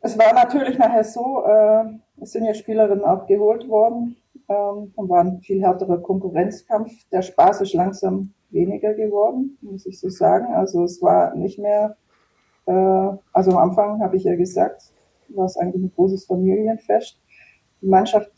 [0.03, 1.85] Es war natürlich nachher so, äh,
[2.23, 4.17] es sind ja Spielerinnen auch geholt worden,
[4.51, 6.93] ähm, und war ein viel härterer Konkurrenzkampf.
[7.13, 10.53] Der Spaß ist langsam weniger geworden, muss ich so sagen.
[10.53, 11.97] Also es war nicht mehr,
[12.73, 14.93] also am Anfang habe ich ja gesagt,
[15.29, 17.19] war es eigentlich ein großes Familienfest.
[17.83, 18.33] Die Mannschaft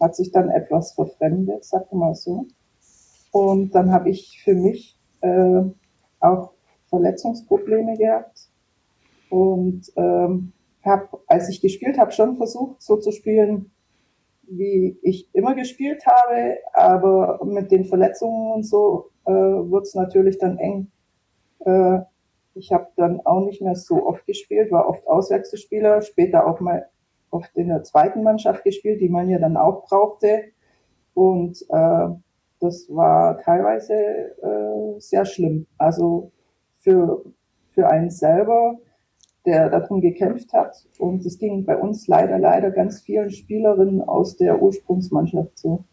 [0.00, 2.46] hat sich dann etwas verfremdet, sag mal so.
[3.32, 5.62] Und dann habe ich für mich äh,
[6.18, 6.52] auch
[6.88, 8.48] Verletzungsprobleme gehabt
[9.28, 10.52] und ähm,
[10.84, 13.70] habe, als ich gespielt habe, schon versucht, so zu spielen,
[14.42, 20.38] wie ich immer gespielt habe, aber mit den Verletzungen und so äh, wird es natürlich
[20.38, 20.90] dann eng.
[21.60, 22.00] Äh,
[22.54, 26.88] ich habe dann auch nicht mehr so oft gespielt, war oft Auswechselspieler, später auch mal
[27.30, 30.44] oft in der zweiten Mannschaft gespielt, die man ja dann auch brauchte.
[31.14, 32.08] Und äh,
[32.60, 35.66] das war teilweise äh, sehr schlimm.
[35.78, 36.32] Also
[36.78, 37.24] für,
[37.72, 38.78] für einen selber
[39.46, 40.86] der darum gekämpft hat.
[40.98, 45.84] Und es ging bei uns leider, leider ganz vielen Spielerinnen aus der Ursprungsmannschaft so.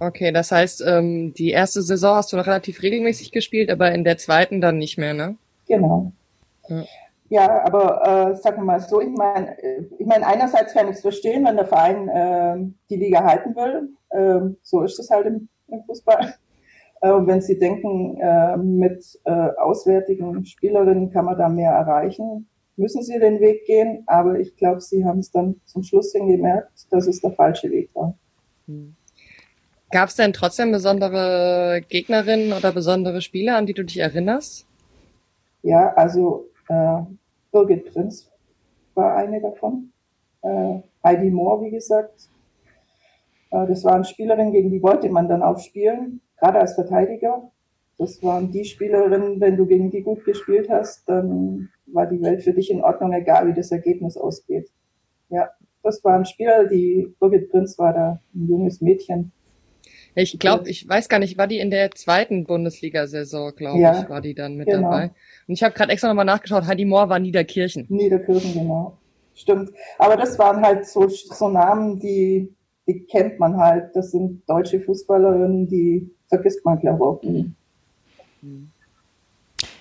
[0.00, 4.04] Okay, das heißt, ähm, die erste Saison hast du noch relativ regelmäßig gespielt, aber in
[4.04, 5.36] der zweiten dann nicht mehr, ne?
[5.66, 6.12] Genau.
[6.68, 6.84] Ja.
[7.30, 9.54] Ja, aber äh, sagen wir mal so, ich meine,
[9.98, 12.56] ich mein, einerseits kann ich es verstehen, wenn der Verein äh,
[12.88, 13.90] die Liga halten will.
[14.10, 16.34] Äh, so ist es halt im, im Fußball.
[17.00, 22.48] Äh, und wenn sie denken, äh, mit äh, auswärtigen Spielerinnen kann man da mehr erreichen,
[22.76, 24.04] müssen sie den Weg gehen.
[24.06, 27.70] Aber ich glaube, sie haben es dann zum Schluss hin gemerkt, dass es der falsche
[27.70, 28.14] Weg war.
[28.66, 28.96] Hm.
[29.90, 34.66] Gab es denn trotzdem besondere Gegnerinnen oder besondere Spieler, an die du dich erinnerst?
[35.62, 37.00] Ja, also äh,
[37.52, 38.30] Birgit Prinz
[38.94, 39.92] war eine davon.
[40.42, 42.28] Äh, Heidi Moore, wie gesagt.
[43.50, 47.50] Äh, das waren Spielerinnen, gegen die wollte man dann auch spielen, gerade als Verteidiger.
[47.96, 52.42] Das waren die Spielerinnen, wenn du gegen die gut gespielt hast, dann war die Welt
[52.42, 54.70] für dich in Ordnung, egal wie das Ergebnis ausgeht.
[55.30, 55.48] Ja,
[55.82, 59.32] das waren Spieler, die Birgit Prinz war da ein junges Mädchen,
[60.18, 64.08] ich glaube, ich weiß gar nicht, war die in der zweiten Bundesliga-Saison, glaube ja, ich,
[64.08, 64.90] war die dann mit genau.
[64.90, 65.10] dabei.
[65.46, 67.86] Und ich habe gerade extra nochmal nachgeschaut, Heidi Moore war Niederkirchen.
[67.88, 68.98] Niederkirchen, genau.
[69.34, 69.70] Stimmt.
[69.98, 72.52] Aber das waren halt so, so Namen, die,
[72.86, 73.94] die kennt man halt.
[73.94, 77.52] Das sind deutsche Fußballerinnen, die vergisst man, glaube ich, auch nie.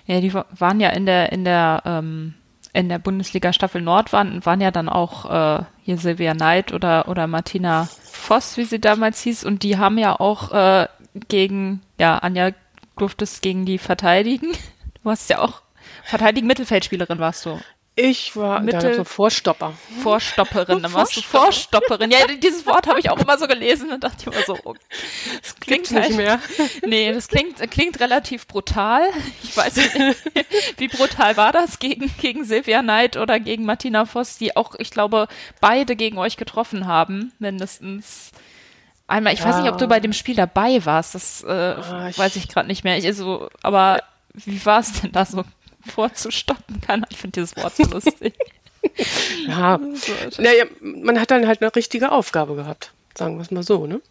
[0.05, 2.35] Ja, die waren ja in der, in der, ähm,
[2.77, 7.07] in der Bundesliga Staffel Nord waren, waren ja dann auch äh, hier Silvia Neid oder,
[7.07, 10.87] oder Martina Voss, wie sie damals hieß, und die haben ja auch äh,
[11.27, 12.51] gegen, ja, Anja
[12.95, 14.51] durftest gegen die verteidigen.
[14.93, 15.61] Du warst ja auch
[16.03, 17.59] verteidigen Mittelfeldspielerin warst du.
[17.99, 19.73] Ich war Mittel so Vorstopper.
[20.03, 22.11] Vorstopperin, dann warst du Vorstopperin.
[22.11, 24.75] Ja, dieses Wort habe ich auch immer so gelesen und dachte immer so, oh,
[25.41, 26.39] das klingt halt, nicht mehr.
[26.85, 29.01] Nee, das klingt, klingt relativ brutal.
[29.43, 29.95] Ich weiß nicht,
[30.77, 34.91] wie brutal war das gegen, gegen Silvia Neid oder gegen Martina Voss, die auch, ich
[34.91, 35.27] glaube,
[35.59, 38.31] beide gegen euch getroffen haben, mindestens.
[39.07, 39.45] Einmal, ich ja.
[39.45, 42.47] weiß nicht, ob du bei dem Spiel dabei warst, das äh, ah, ich weiß ich
[42.47, 42.99] gerade nicht mehr.
[42.99, 44.03] Ich, also, aber
[44.35, 45.43] wie war es denn da so
[45.95, 47.05] vorzustoppen kann.
[47.09, 48.33] Ich finde dieses Wort so lustig.
[49.47, 49.79] ja.
[50.37, 54.01] naja, man hat dann halt eine richtige Aufgabe gehabt, sagen wir es mal so, ne?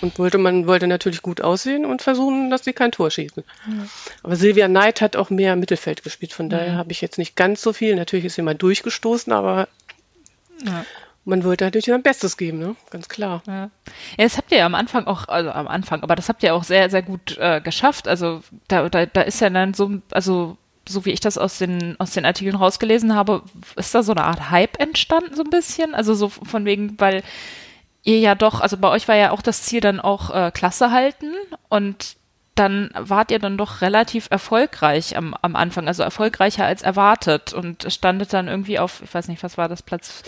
[0.00, 3.44] Und wollte, man wollte natürlich gut aussehen und versuchen, dass sie kein Tor schießen.
[3.66, 3.86] Ja.
[4.24, 7.62] Aber Silvia Neid hat auch mehr Mittelfeld gespielt, von daher habe ich jetzt nicht ganz
[7.62, 7.94] so viel.
[7.94, 9.68] Natürlich ist sie mal durchgestoßen, aber
[10.64, 10.84] ja.
[11.24, 12.74] man wollte natürlich sein Bestes geben, ne?
[12.90, 13.42] Ganz klar.
[13.46, 13.54] Ja.
[13.54, 13.70] ja,
[14.16, 16.64] das habt ihr ja am Anfang auch, also am Anfang, aber das habt ihr auch
[16.64, 18.08] sehr, sehr gut äh, geschafft.
[18.08, 20.56] Also da, da, da ist ja dann so, also
[20.88, 23.42] so wie ich das aus den, aus den Artikeln rausgelesen habe,
[23.76, 25.94] ist da so eine Art Hype entstanden, so ein bisschen?
[25.94, 27.22] Also so von wegen, weil
[28.02, 30.90] ihr ja doch, also bei euch war ja auch das Ziel dann auch äh, Klasse
[30.90, 31.32] halten
[31.68, 32.16] und
[32.54, 37.90] dann wart ihr dann doch relativ erfolgreich am, am Anfang, also erfolgreicher als erwartet und
[37.90, 40.22] standet dann irgendwie auf, ich weiß nicht, was war das, Platz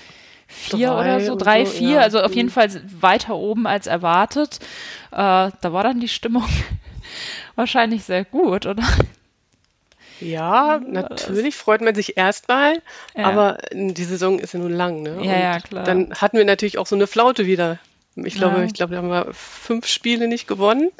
[0.47, 2.01] vier drei oder so, drei, so, vier, ja.
[2.01, 4.61] also auf jeden Fall weiter oben als erwartet.
[5.11, 6.47] Äh, da war dann die Stimmung
[7.57, 8.85] wahrscheinlich sehr gut, oder?
[10.20, 12.81] Ja, natürlich freut man sich erstmal,
[13.16, 13.24] ja.
[13.24, 15.18] aber die Saison ist ja nun lang, ne?
[15.22, 15.85] Ja, ja, klar.
[15.85, 17.79] Dann hatten wir natürlich auch so eine Flaute wieder.
[18.16, 18.64] Ich glaube, ja.
[18.64, 20.90] ich glaube, da haben wir fünf Spiele nicht gewonnen.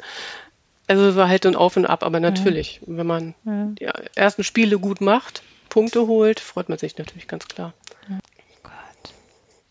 [0.87, 2.97] Also es war halt ein Auf und Ab, aber natürlich, ja.
[2.97, 7.73] wenn man die ersten Spiele gut macht, Punkte holt, freut man sich natürlich ganz klar.
[8.09, 8.19] Ja.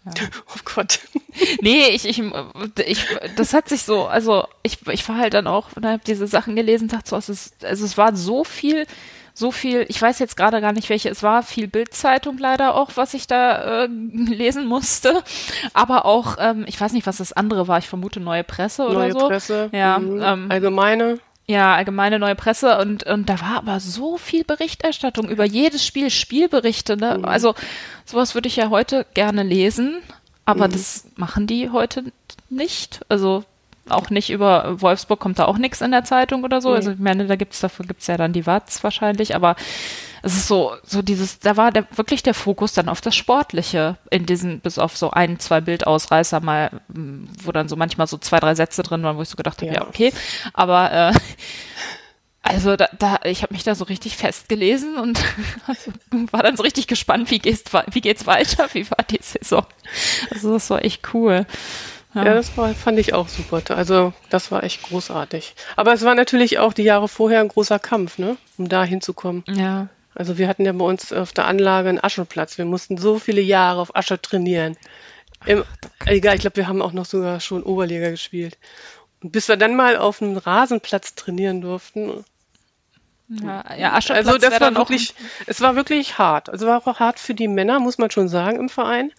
[0.47, 1.01] Oh Gott.
[1.63, 2.23] Nee, ich, ich,
[2.85, 6.27] ich, das hat sich so, also ich, ich war halt dann auch, und habe diese
[6.27, 8.87] Sachen gelesen, dachte so, es ist, also es war so viel
[9.37, 12.93] so viel, ich weiß jetzt gerade gar nicht, welche es war, viel Bildzeitung leider auch,
[12.95, 15.23] was ich da äh, lesen musste.
[15.75, 19.01] Aber auch, ähm, ich weiß nicht, was das andere war, ich vermute neue Presse oder
[19.01, 19.19] neue so.
[19.19, 20.23] Neue Presse, ja, mhm.
[20.23, 21.19] ähm, allgemeine.
[21.47, 26.09] Ja, allgemeine neue Presse und, und da war aber so viel Berichterstattung über jedes Spiel,
[26.09, 26.97] Spielberichte.
[26.97, 27.19] Ne?
[27.19, 27.25] Mhm.
[27.27, 27.55] Also
[28.07, 30.01] sowas würde ich ja heute gerne lesen,
[30.47, 30.73] aber mhm.
[30.73, 32.05] das machen die heute
[32.49, 33.01] nicht.
[33.11, 33.45] Also
[33.89, 36.71] auch nicht über Wolfsburg kommt da auch nichts in der Zeitung oder so.
[36.71, 36.77] Nee.
[36.77, 39.57] Also ich meine, da gibt's dafür gibt's ja dann die Watz wahrscheinlich, aber
[40.23, 43.99] es ist so, so dieses, da war der, wirklich der Fokus dann auf das Sportliche
[44.11, 48.41] in diesen, bis auf so ein, zwei Bildausreißer mal, wo dann so manchmal so zwei,
[48.41, 49.83] drei Sätze drin waren, wo ich so gedacht habe, ja.
[49.83, 50.13] ja, okay.
[50.55, 51.13] Aber äh,
[52.47, 55.19] also da, da ich habe mich da so richtig festgelesen und
[55.67, 55.93] also,
[56.31, 59.67] war dann so richtig gespannt, wie geht's, wie geht's weiter, wie war die Saison.
[60.31, 61.47] Also das war echt cool.
[62.15, 62.27] Ja.
[62.27, 63.61] ja, das war, fand ich auch super.
[63.77, 65.55] Also das war echt großartig.
[65.77, 68.37] Aber es war natürlich auch die Jahre vorher ein großer Kampf, ne?
[68.57, 69.43] um da hinzukommen.
[69.49, 69.89] Ja.
[70.15, 72.57] Also wir hatten ja bei uns auf der Anlage einen Ascheplatz.
[72.57, 74.77] Wir mussten so viele Jahre auf Asche trainieren.
[75.45, 75.65] Im,
[76.07, 78.59] egal, ich glaube, wir haben auch noch sogar schon Oberliga gespielt.
[79.21, 82.25] Und bis wir dann mal auf einem Rasenplatz trainieren durften.
[83.29, 85.15] Ja, ja Ascheplatz also das war wirklich,
[85.47, 86.49] es war wirklich hart.
[86.49, 89.11] Also war auch hart für die Männer, muss man schon sagen, im Verein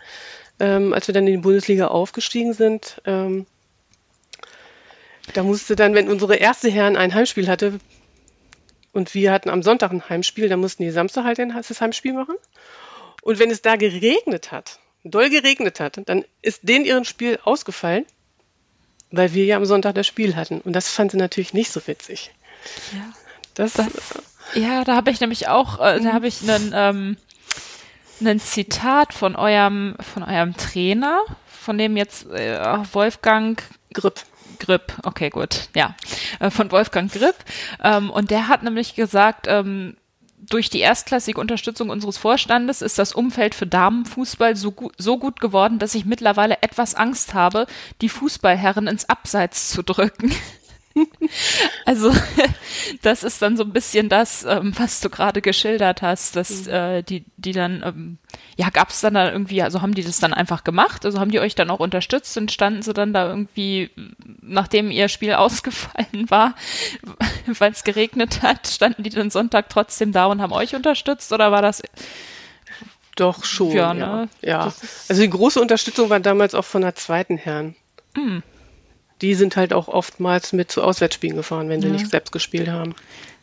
[0.60, 3.46] ähm, als wir dann in die Bundesliga aufgestiegen sind, ähm,
[5.34, 7.80] Da musste dann, wenn unsere erste Herren ein Heimspiel hatte
[8.94, 12.36] und wir hatten am Sonntag ein Heimspiel, dann mussten die Samstag halt das Heimspiel machen.
[13.22, 18.06] Und wenn es da geregnet hat, doll geregnet hat, dann ist denen ihren Spiel ausgefallen,
[19.12, 20.62] weil wir ja am Sonntag das Spiel hatten.
[20.62, 22.32] Und das fand sie natürlich nicht so witzig.
[22.94, 23.14] Ja.
[23.56, 23.88] Das, das
[24.54, 27.18] ja, da habe ich nämlich auch, äh, da habe ich einen, ähm,
[28.20, 32.60] einen Zitat von eurem, von eurem Trainer, von dem jetzt äh,
[32.94, 33.62] Wolfgang
[33.94, 34.22] Grip.
[34.60, 35.96] Grip, okay, gut, ja,
[36.40, 37.36] äh, von Wolfgang Grip.
[37.84, 39.98] Ähm, und der hat nämlich gesagt, ähm,
[40.50, 45.40] durch die erstklassige Unterstützung unseres Vorstandes ist das Umfeld für Damenfußball so, gu so gut
[45.40, 47.68] geworden, dass ich mittlerweile etwas Angst habe,
[48.02, 50.32] die Fußballherren ins Abseits zu drücken.
[51.86, 52.12] also
[53.02, 56.74] das ist dann so ein bisschen das, ähm, was du gerade geschildert hast, dass mhm.
[56.74, 58.18] äh, die, die dann, ähm,
[58.58, 61.06] ja, gab es dann da irgendwie, also haben die das dann einfach gemacht?
[61.06, 63.90] Also haben die euch dann auch unterstützt und standen sie dann da irgendwie,
[64.42, 66.56] nachdem ihr Spiel ausgefallen war,
[67.46, 71.52] weil es geregnet hat, standen die dann Sonntag trotzdem da und haben euch unterstützt oder
[71.52, 71.82] war das
[73.16, 73.72] doch schon.
[73.72, 74.30] Ja, ne?
[74.42, 74.50] ja.
[74.50, 74.74] ja.
[75.08, 77.76] Also die große Unterstützung war damals auch von der zweiten Herren.
[78.16, 78.44] Mhm
[79.22, 81.94] die sind halt auch oftmals mit zu Auswärtsspielen gefahren, wenn sie ja.
[81.94, 82.96] nicht selbst gespielt haben.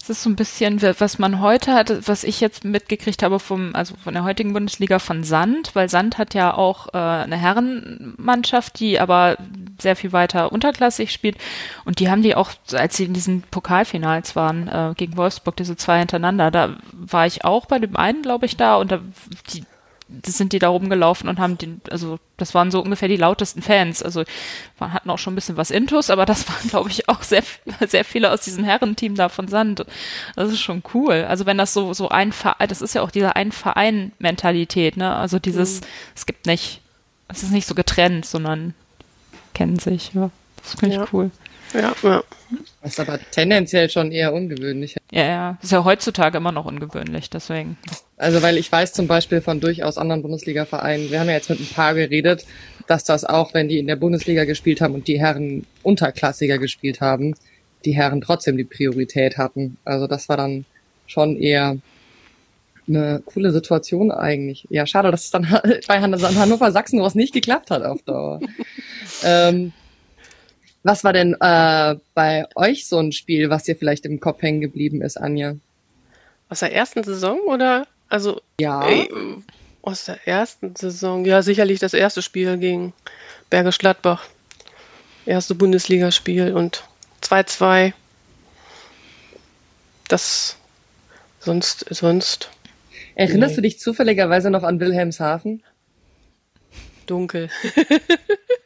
[0.03, 3.73] Das ist so ein bisschen, was man heute hat, was ich jetzt mitgekriegt habe vom,
[3.77, 8.81] also von der heutigen Bundesliga von Sand, weil Sand hat ja auch äh, eine Herrenmannschaft,
[8.81, 9.39] die aber
[9.79, 11.37] sehr viel weiter unterklassig spielt.
[11.85, 15.77] Und die haben die auch, als sie in diesen Pokalfinals waren, äh, gegen Wolfsburg, diese
[15.77, 19.01] zwei hintereinander, da war ich auch bei dem einen, glaube ich, da und da,
[19.53, 19.65] die,
[20.09, 23.63] das sind die da rumgelaufen und haben den, also das waren so ungefähr die lautesten
[23.63, 24.03] Fans.
[24.03, 24.25] Also
[24.79, 27.43] wir hatten auch schon ein bisschen was Intus, aber das waren, glaube ich, auch sehr,
[27.87, 29.85] sehr viele aus diesem Herrenteam da von Sand.
[30.37, 31.27] Das ist schon cool.
[31.29, 35.15] Also wenn das so, so ein Verein, das ist ja auch diese Ein-Verein-Mentalität, ne?
[35.15, 35.87] Also dieses, mhm.
[36.15, 36.81] es gibt nicht,
[37.29, 38.75] es ist nicht so getrennt, sondern
[39.55, 40.31] kennen sich, ja.
[40.57, 41.07] Das finde ich ja.
[41.13, 41.31] cool.
[41.75, 42.25] Ja, ja.
[42.83, 44.97] Das ist aber tendenziell schon eher ungewöhnlich.
[45.11, 45.59] Ja, ja.
[45.63, 47.79] Ist ja heutzutage immer noch ungewöhnlich, deswegen.
[48.17, 51.61] Also, weil ich weiß zum Beispiel von durchaus anderen Bundesliga-Vereinen, wir haben ja jetzt mit
[51.61, 52.45] ein paar geredet,
[52.87, 57.01] dass das auch, wenn die in der Bundesliga gespielt haben und die Herren unterklassiger gespielt
[57.01, 57.35] haben,
[57.85, 59.79] die Herren trotzdem die Priorität hatten.
[59.85, 60.65] Also, das war dann
[61.07, 61.79] schon eher
[62.89, 64.67] eine coole Situation eigentlich.
[64.71, 65.47] Ja, schade, dass es dann
[65.89, 68.41] bei Hannover Sachsen was nicht geklappt hat auf Dauer.
[69.25, 69.73] ähm,
[70.83, 74.61] was war denn äh, bei euch so ein Spiel, was dir vielleicht im Kopf hängen
[74.61, 75.57] geblieben ist, Anja?
[76.49, 77.87] Aus der ersten Saison oder?
[78.09, 78.87] Also ja.
[78.87, 79.09] Ey,
[79.83, 82.93] aus der ersten Saison, ja, sicherlich das erste Spiel gegen
[83.51, 84.27] Bergisch Gladbach.
[85.25, 86.85] Erste Bundesligaspiel und
[87.23, 87.93] 2-2.
[90.09, 90.57] Das
[91.39, 92.51] sonst, sonst.
[93.15, 93.57] Erinnerst nee.
[93.57, 95.63] du dich zufälligerweise noch an Wilhelmshaven?
[97.07, 97.51] Dunkel.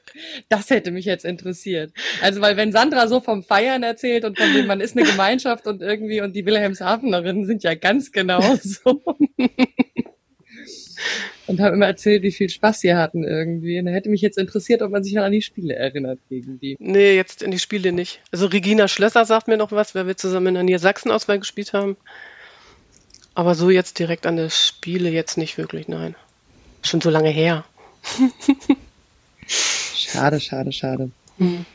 [0.48, 1.92] Das hätte mich jetzt interessiert.
[2.20, 5.66] Also, weil wenn Sandra so vom Feiern erzählt und von dem man ist eine Gemeinschaft
[5.66, 9.02] und irgendwie und die Wilhelmshavenerinnen sind ja ganz genau so.
[11.46, 13.78] und haben immer erzählt, wie viel Spaß sie hatten irgendwie.
[13.78, 16.58] Und da hätte mich jetzt interessiert, ob man sich noch an die Spiele erinnert gegen
[16.58, 16.76] die.
[16.78, 18.20] Nee, jetzt in die Spiele nicht.
[18.32, 21.96] Also Regina Schlösser sagt mir noch was, weil wir zusammen in der Niedersachsen-Auswahl gespielt haben.
[23.34, 26.16] Aber so jetzt direkt an die Spiele jetzt nicht wirklich, nein.
[26.82, 27.64] Schon so lange her.
[30.06, 31.10] Schade, schade, schade.
[31.38, 31.66] Hm.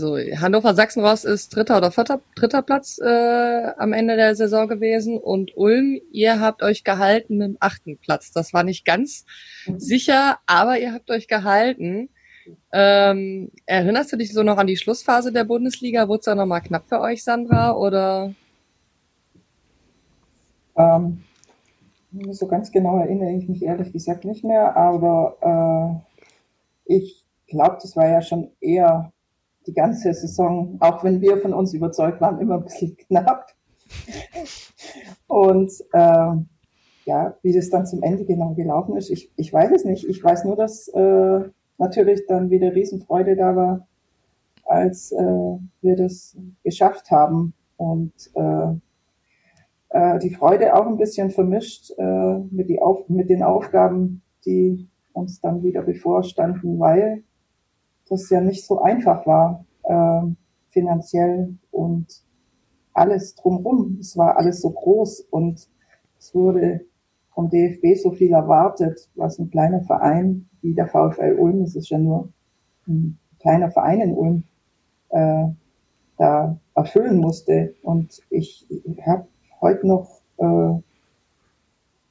[0.00, 5.18] So, Hannover Sachsenross ist dritter oder vierter, dritter Platz äh, am Ende der Saison gewesen
[5.18, 8.32] und Ulm, ihr habt euch gehalten im achten Platz.
[8.32, 9.24] Das war nicht ganz
[9.66, 9.78] mhm.
[9.78, 12.10] sicher, aber ihr habt euch gehalten.
[12.72, 16.08] Ähm, erinnerst du dich so noch an die Schlussphase der Bundesliga?
[16.08, 17.76] Wurde es da nochmal knapp für euch, Sandra?
[17.76, 18.34] Oder?
[20.76, 21.22] Ähm,
[22.30, 26.02] so ganz genau erinnere ich mich ehrlich gesagt nicht mehr, aber
[26.86, 29.12] äh, ich glaube, das war ja schon eher
[29.66, 33.54] die ganze Saison, auch wenn wir von uns überzeugt waren, immer ein bisschen knapp.
[35.26, 36.32] Und äh,
[37.06, 40.08] ja, wie das dann zum Ende genau gelaufen ist, ich, ich weiß es nicht.
[40.08, 41.40] Ich weiß nur, dass äh,
[41.78, 43.86] natürlich dann wieder Riesenfreude da war,
[44.64, 47.54] als äh, wir das geschafft haben.
[47.76, 48.74] Und äh,
[49.90, 54.88] äh, die Freude auch ein bisschen vermischt äh, mit, die Auf mit den Aufgaben, die
[55.12, 57.22] uns dann wieder bevorstanden, weil
[58.08, 60.22] das ja nicht so einfach war, äh,
[60.70, 62.06] finanziell und
[62.92, 63.98] alles drumherum.
[64.00, 65.68] Es war alles so groß und
[66.18, 66.80] es wurde
[67.34, 71.90] vom DFB so viel erwartet, was ein kleiner Verein wie der VfL Ulm, es ist
[71.90, 72.32] ja nur
[72.86, 74.44] ein kleiner Verein in Ulm,
[75.10, 75.48] äh,
[76.16, 77.74] da erfüllen musste.
[77.82, 78.66] Und ich
[79.04, 79.26] habe
[79.60, 80.80] heute noch äh,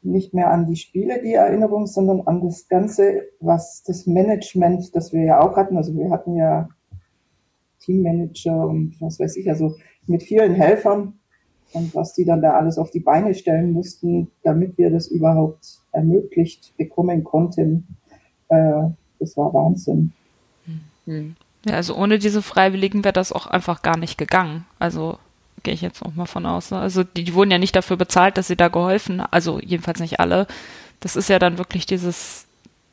[0.05, 5.13] nicht mehr an die Spiele die Erinnerung, sondern an das Ganze, was das Management, das
[5.13, 5.77] wir ja auch hatten.
[5.77, 6.69] Also wir hatten ja
[7.79, 9.75] Teammanager und was weiß ich, also
[10.07, 11.19] mit vielen Helfern
[11.73, 15.79] und was die dann da alles auf die Beine stellen mussten, damit wir das überhaupt
[15.91, 17.87] ermöglicht bekommen konnten,
[18.49, 18.83] äh,
[19.19, 20.13] das war Wahnsinn.
[21.65, 24.65] Ja, also ohne diese Freiwilligen wäre das auch einfach gar nicht gegangen.
[24.79, 25.17] Also
[25.63, 26.71] gehe ich jetzt auch mal von aus.
[26.71, 26.79] Ne?
[26.79, 30.19] Also die, die wurden ja nicht dafür bezahlt, dass sie da geholfen, also jedenfalls nicht
[30.19, 30.47] alle.
[30.99, 32.45] Das ist ja dann wirklich dieses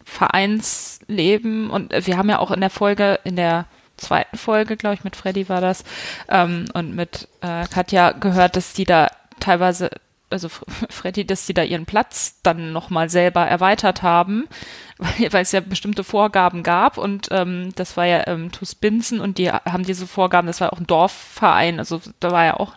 [0.05, 3.67] Vereinsleben und wir haben ja auch in der Folge, in der
[3.97, 5.85] zweiten Folge, glaube ich, mit Freddy war das,
[6.29, 9.09] ähm, und mit äh, Katja gehört, dass die da
[9.39, 9.91] teilweise
[10.31, 10.49] also
[10.91, 14.49] Freddy, dass sie da ihren Platz dann nochmal selber erweitert haben,
[14.99, 19.39] weil, es ja bestimmte Vorgaben gab und ähm, das war ja ähm, TuS Binzen und
[19.39, 22.75] die haben diese Vorgaben, das war auch ein Dorfverein, also da war ja auch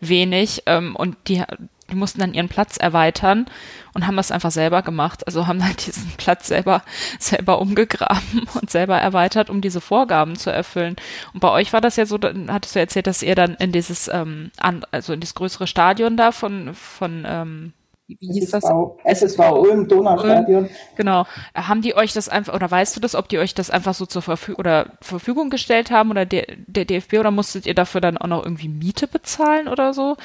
[0.00, 1.42] wenig ähm, und die,
[1.90, 3.46] die mussten dann ihren Platz erweitern
[3.92, 5.26] und haben das einfach selber gemacht.
[5.26, 6.82] Also haben halt diesen Platz selber,
[7.18, 10.96] selber umgegraben und selber erweitert, um diese Vorgaben zu erfüllen.
[11.32, 13.72] Und bei euch war das ja so, dann hattest du erzählt, dass ihr dann in
[13.72, 17.72] dieses, ähm, an, also in dieses größere Stadion da von, von, ähm,
[18.06, 18.64] wie hieß das?
[19.04, 20.68] SSV Ulm, Donaustadion.
[20.96, 21.24] Genau.
[21.54, 24.04] Haben die euch das einfach, oder weißt du das, ob die euch das einfach so
[24.04, 28.18] zur Verfügung oder Verfügung gestellt haben oder der, der DFB oder musstet ihr dafür dann
[28.18, 30.16] auch noch irgendwie Miete bezahlen oder so?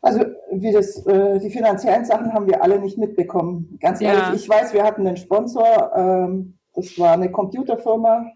[0.00, 0.20] Also
[0.52, 3.78] wie das, äh, die finanziellen Sachen haben wir alle nicht mitbekommen.
[3.80, 4.34] Ganz ehrlich, ja.
[4.34, 8.30] ich weiß, wir hatten einen Sponsor, ähm, das war eine Computerfirma.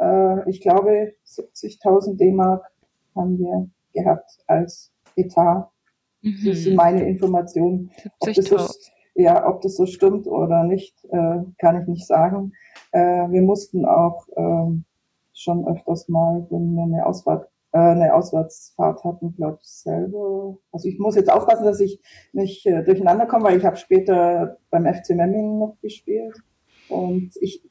[0.00, 2.64] Äh, ich glaube, 70.000 D-Mark
[3.14, 5.68] haben wir gehabt als Etat.
[6.22, 6.40] Mhm.
[6.46, 7.90] Das sind meine Informationen.
[8.20, 8.58] Ob das, so,
[9.14, 12.52] ja, ob das so stimmt oder nicht, äh, kann ich nicht sagen.
[12.92, 14.80] Äh, wir mussten auch äh,
[15.32, 20.56] schon öfters mal, wenn wir eine Ausfahrt äh, eine Auswärtsfahrt hatten, glaube ich, selber.
[20.72, 22.00] Also ich muss jetzt aufpassen, dass ich
[22.32, 26.36] nicht äh, durcheinander komme, weil ich habe später beim FC Memmingen noch gespielt.
[26.88, 27.62] Und ich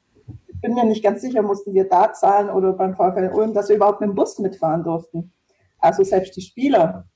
[0.60, 3.76] bin mir nicht ganz sicher, mussten wir da zahlen oder beim VfL Ulm, dass wir
[3.76, 5.32] überhaupt mit dem Bus mitfahren durften.
[5.78, 7.06] Also selbst die Spieler,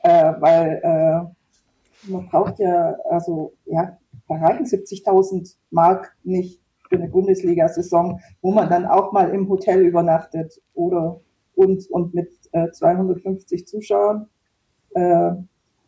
[0.00, 7.08] äh, weil äh, man braucht ja, also ja, da reichen 70.000 Mark nicht für eine
[7.08, 11.20] Bundesliga-Saison, wo man dann auch mal im Hotel übernachtet oder
[11.60, 14.28] und, und mit äh, 250 Zuschauern,
[14.94, 15.32] äh,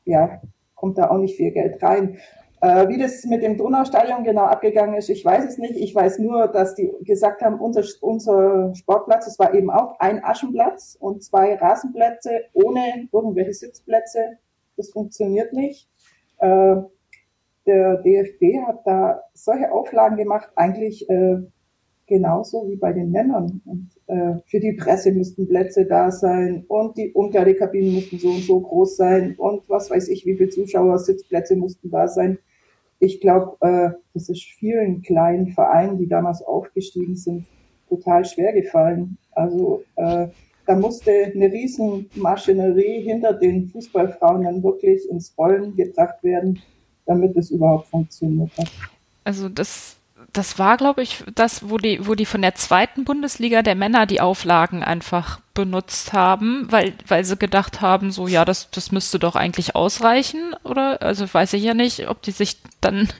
[0.05, 0.43] ja,
[0.75, 2.18] kommt da auch nicht viel Geld rein.
[2.61, 5.77] Äh, wie das mit dem Donaustadion genau abgegangen ist, ich weiß es nicht.
[5.77, 10.23] Ich weiß nur, dass die gesagt haben, unser, unser Sportplatz, es war eben auch ein
[10.23, 14.39] Aschenplatz und zwei Rasenplätze ohne irgendwelche Sitzplätze.
[14.77, 15.89] Das funktioniert nicht.
[16.39, 16.77] Äh,
[17.66, 21.39] der DFB hat da solche Auflagen gemacht, eigentlich äh,
[22.07, 23.62] genauso wie bei den Männern.
[23.64, 23.91] Und
[24.46, 28.96] für die Presse müssten Plätze da sein und die Umkleidekabinen mussten so und so groß
[28.96, 32.38] sein und was weiß ich, wie viele Zuschauer, Sitzplätze mussten da sein.
[32.98, 37.46] Ich glaube, äh, das ist vielen kleinen Vereinen, die damals aufgestiegen sind,
[37.88, 39.18] total schwer gefallen.
[39.32, 40.28] Also äh,
[40.66, 46.60] da musste eine riesen Maschinerie hinter den Fußballfrauen dann wirklich ins Rollen gebracht werden,
[47.06, 48.70] damit es überhaupt funktioniert hat.
[49.24, 49.96] Also das
[50.33, 54.07] das war, glaube ich, das, wo die, wo die von der zweiten Bundesliga der Männer
[54.07, 59.18] die Auflagen einfach benutzt haben, weil, weil sie gedacht haben, so, ja, das, das müsste
[59.18, 61.03] doch eigentlich ausreichen, oder?
[61.03, 63.11] Also weiß ich ja nicht, ob die sich dann,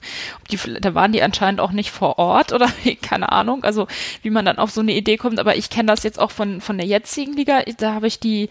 [0.41, 2.69] ob die, da waren die anscheinend auch nicht vor Ort oder
[3.03, 3.87] keine Ahnung, also
[4.23, 6.63] wie man dann auf so eine Idee kommt, aber ich kenne das jetzt auch von,
[6.63, 8.49] von der jetzigen Liga, da habe ich die,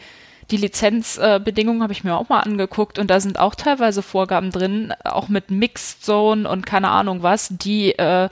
[0.49, 4.51] die Lizenzbedingungen äh, habe ich mir auch mal angeguckt und da sind auch teilweise Vorgaben
[4.51, 8.29] drin, auch mit Mixed Zone und keine Ahnung was, die äh,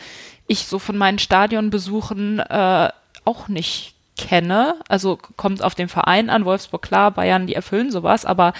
[0.47, 2.89] ich so von meinen Stadionbesuchen äh,
[3.23, 4.75] auch nicht kenne.
[4.89, 8.53] Also kommt auf den Verein an, Wolfsburg klar, Bayern, die erfüllen sowas, aber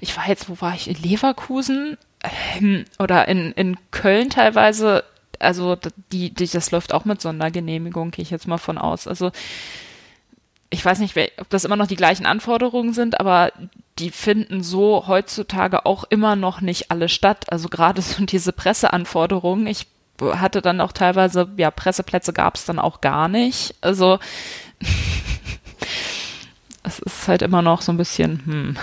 [0.00, 0.88] ich war jetzt, wo war ich?
[0.88, 1.98] In Leverkusen
[2.58, 5.04] ähm, oder in, in Köln teilweise.
[5.38, 5.76] Also
[6.12, 9.06] die, die, das läuft auch mit Sondergenehmigung, gehe ich jetzt mal von aus.
[9.06, 9.30] Also
[10.74, 13.52] ich weiß nicht, ob das immer noch die gleichen Anforderungen sind, aber
[13.98, 17.46] die finden so heutzutage auch immer noch nicht alle statt.
[17.48, 19.68] Also gerade so diese Presseanforderungen.
[19.68, 19.86] Ich
[20.20, 23.74] hatte dann auch teilweise, ja, Presseplätze gab es dann auch gar nicht.
[23.80, 24.18] Also
[26.82, 28.76] es ist halt immer noch so ein bisschen, hm.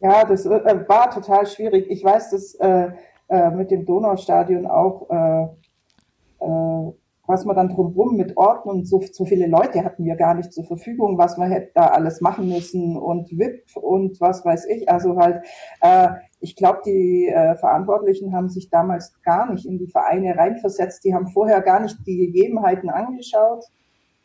[0.00, 1.86] Ja, das äh, war total schwierig.
[1.90, 2.90] Ich weiß, dass äh,
[3.28, 6.92] äh, mit dem Donaustadion auch äh, äh,
[7.30, 10.52] was man dann drumherum mit Orten und so, so viele Leute hatten wir gar nicht
[10.52, 14.90] zur Verfügung, was man hätte da alles machen müssen und VIP und was weiß ich.
[14.90, 15.44] Also halt,
[15.80, 16.08] äh,
[16.40, 21.04] ich glaube, die äh, Verantwortlichen haben sich damals gar nicht in die Vereine reinversetzt.
[21.04, 23.64] Die haben vorher gar nicht die Gegebenheiten angeschaut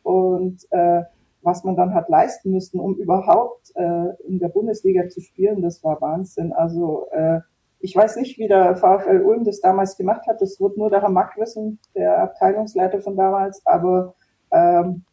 [0.02, 1.02] und äh,
[1.42, 5.84] was man dann hat leisten müssen, um überhaupt äh, in der Bundesliga zu spielen, das
[5.84, 6.52] war Wahnsinn.
[6.52, 7.40] Also äh,
[7.86, 10.42] ich weiß nicht, wie der VfL Ulm das damals gemacht hat.
[10.42, 13.64] Das wird nur der Herr Mack wissen, der Abteilungsleiter von damals.
[13.64, 14.16] Aber
[14.50, 15.04] ähm,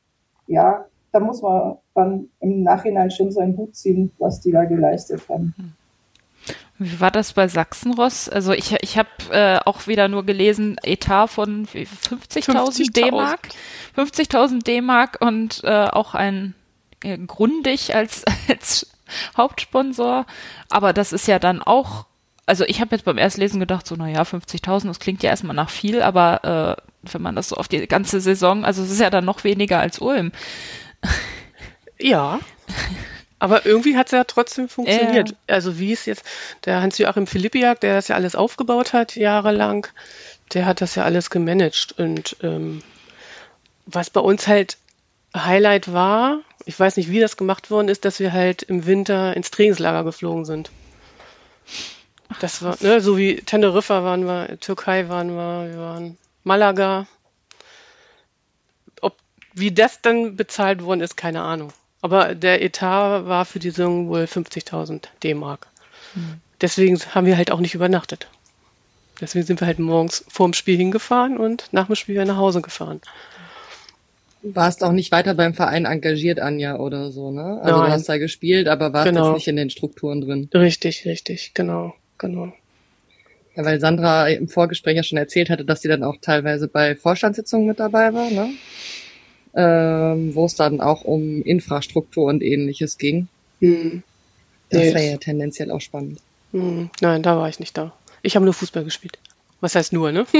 [0.47, 5.21] ja, da muss man dann im Nachhinein schon seinen Hut ziehen, was die da geleistet
[5.29, 5.53] haben.
[6.79, 8.27] Wie war das bei Sachsenross?
[8.27, 13.49] Also ich, ich habe äh, auch wieder nur gelesen, Etat von 50.000 50 D-Mark.
[13.95, 16.55] 50.000 D-Mark und äh, auch ein
[17.03, 18.91] äh, Grundig als, als
[19.37, 20.25] Hauptsponsor.
[20.71, 22.07] Aber das ist ja dann auch,
[22.45, 25.69] also ich habe jetzt beim Erstlesen gedacht, so naja, 50.000, das klingt ja erstmal nach
[25.69, 29.09] viel, aber äh, wenn man das so auf die ganze Saison, also es ist ja
[29.09, 30.31] dann noch weniger als Ulm.
[31.99, 32.39] Ja.
[33.39, 35.29] Aber irgendwie hat es ja trotzdem funktioniert.
[35.29, 35.35] Ja.
[35.47, 36.25] Also wie es jetzt,
[36.65, 39.87] der Hans-Joachim Philippiak, der das ja alles aufgebaut hat, jahrelang,
[40.53, 41.95] der hat das ja alles gemanagt.
[41.97, 42.81] Und ähm,
[43.85, 44.77] was bei uns halt
[45.35, 49.35] Highlight war, ich weiß nicht, wie das gemacht worden ist, dass wir halt im Winter
[49.35, 50.71] ins Trainingslager geflogen sind.
[52.39, 57.07] Das war, ne, so wie Teneriffa waren wir, Türkei waren wir, wir waren Malaga.
[59.01, 59.15] Ob,
[59.53, 61.73] wie das dann bezahlt worden ist, keine Ahnung.
[62.01, 65.67] Aber der Etat war für die Saison wohl 50.000 D-Mark.
[66.13, 66.41] Hm.
[66.59, 68.27] Deswegen haben wir halt auch nicht übernachtet.
[69.21, 72.61] Deswegen sind wir halt morgens vorm Spiel hingefahren und nach dem Spiel wieder nach Hause
[72.61, 72.99] gefahren.
[74.41, 77.61] Warst auch nicht weiter beim Verein engagiert, Anja, oder so, ne?
[77.61, 77.85] Also Nein.
[77.85, 79.27] du hast da gespielt, aber warst genau.
[79.27, 80.49] jetzt nicht in den Strukturen drin.
[80.53, 81.93] Richtig, richtig, genau,
[82.23, 82.53] genau.
[83.55, 86.95] Ja, weil Sandra im Vorgespräch ja schon erzählt hatte, dass sie dann auch teilweise bei
[86.95, 88.49] Vorstandssitzungen mit dabei war, ne?
[89.55, 93.27] Ähm, wo es dann auch um Infrastruktur und ähnliches ging.
[93.59, 94.01] Hm.
[94.69, 94.95] Das nee.
[94.95, 96.19] wäre ja tendenziell auch spannend.
[96.51, 96.89] Hm.
[97.01, 97.93] Nein, da war ich nicht da.
[98.23, 99.19] Ich habe nur Fußball gespielt.
[99.61, 100.25] Was heißt nur, ne?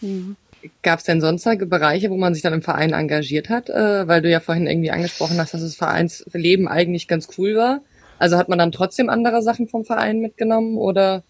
[0.00, 0.36] hm.
[0.82, 3.68] Gab es denn sonstige Bereiche, wo man sich dann im Verein engagiert hat?
[3.68, 7.80] Äh, weil du ja vorhin irgendwie angesprochen hast, dass das Vereinsleben eigentlich ganz cool war.
[8.22, 11.24] Also hat man dann trotzdem andere Sachen vom Verein mitgenommen oder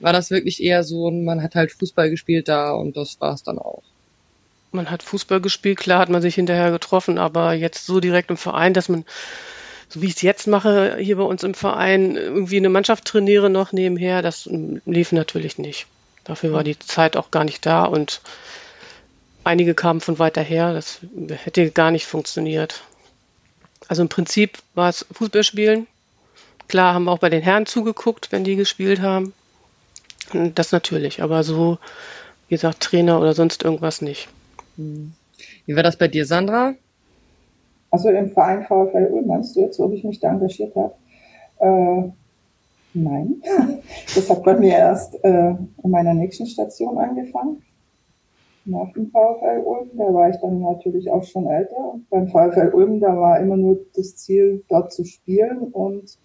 [0.00, 3.44] war das wirklich eher so, man hat halt Fußball gespielt da und das war es
[3.44, 3.82] dann auch?
[4.72, 8.36] Man hat Fußball gespielt, klar hat man sich hinterher getroffen, aber jetzt so direkt im
[8.36, 9.04] Verein, dass man,
[9.88, 13.48] so wie ich es jetzt mache, hier bei uns im Verein irgendwie eine Mannschaft trainiere
[13.48, 14.48] noch nebenher, das
[14.84, 15.86] lief natürlich nicht.
[16.24, 18.20] Dafür war die Zeit auch gar nicht da und
[19.44, 21.00] Einige kamen von weiter her, das
[21.44, 22.82] hätte gar nicht funktioniert.
[23.88, 25.88] Also im Prinzip war es Fußballspielen.
[26.72, 29.34] Klar haben wir auch bei den Herren zugeguckt, wenn die gespielt haben.
[30.54, 31.76] Das natürlich, aber so,
[32.48, 34.30] wie gesagt, Trainer oder sonst irgendwas nicht.
[34.78, 35.12] Hm.
[35.66, 36.72] Wie war das bei dir, Sandra?
[37.90, 40.94] Also im Verein VfL Ulm, meinst du jetzt, ob ich mich da engagiert habe?
[41.58, 42.10] Äh,
[42.94, 43.42] nein,
[44.14, 47.62] das hat bei mir erst äh, in meiner nächsten Station angefangen
[48.64, 49.90] nach dem VfL Ulm.
[49.98, 51.92] Da war ich dann natürlich auch schon älter.
[51.92, 56.18] Und beim VfL Ulm, da war immer nur das Ziel, dort zu spielen und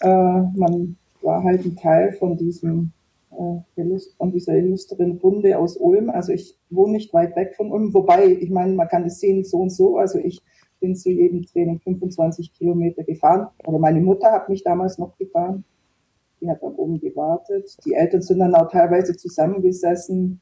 [0.00, 0.08] äh,
[0.54, 2.92] man war halt ein Teil von diesem
[3.30, 3.82] äh,
[4.16, 6.10] von dieser illustren Runde aus Ulm.
[6.10, 9.44] Also ich wohne nicht weit weg von Ulm, wobei, ich meine, man kann das sehen
[9.44, 9.98] so und so.
[9.98, 10.40] Also ich
[10.80, 13.48] bin zu jedem Training 25 Kilometer gefahren.
[13.66, 15.64] Oder meine Mutter hat mich damals noch gefahren.
[16.40, 17.76] Die hat dann oben gewartet.
[17.84, 20.40] Die Eltern sind dann auch teilweise zusammengesessen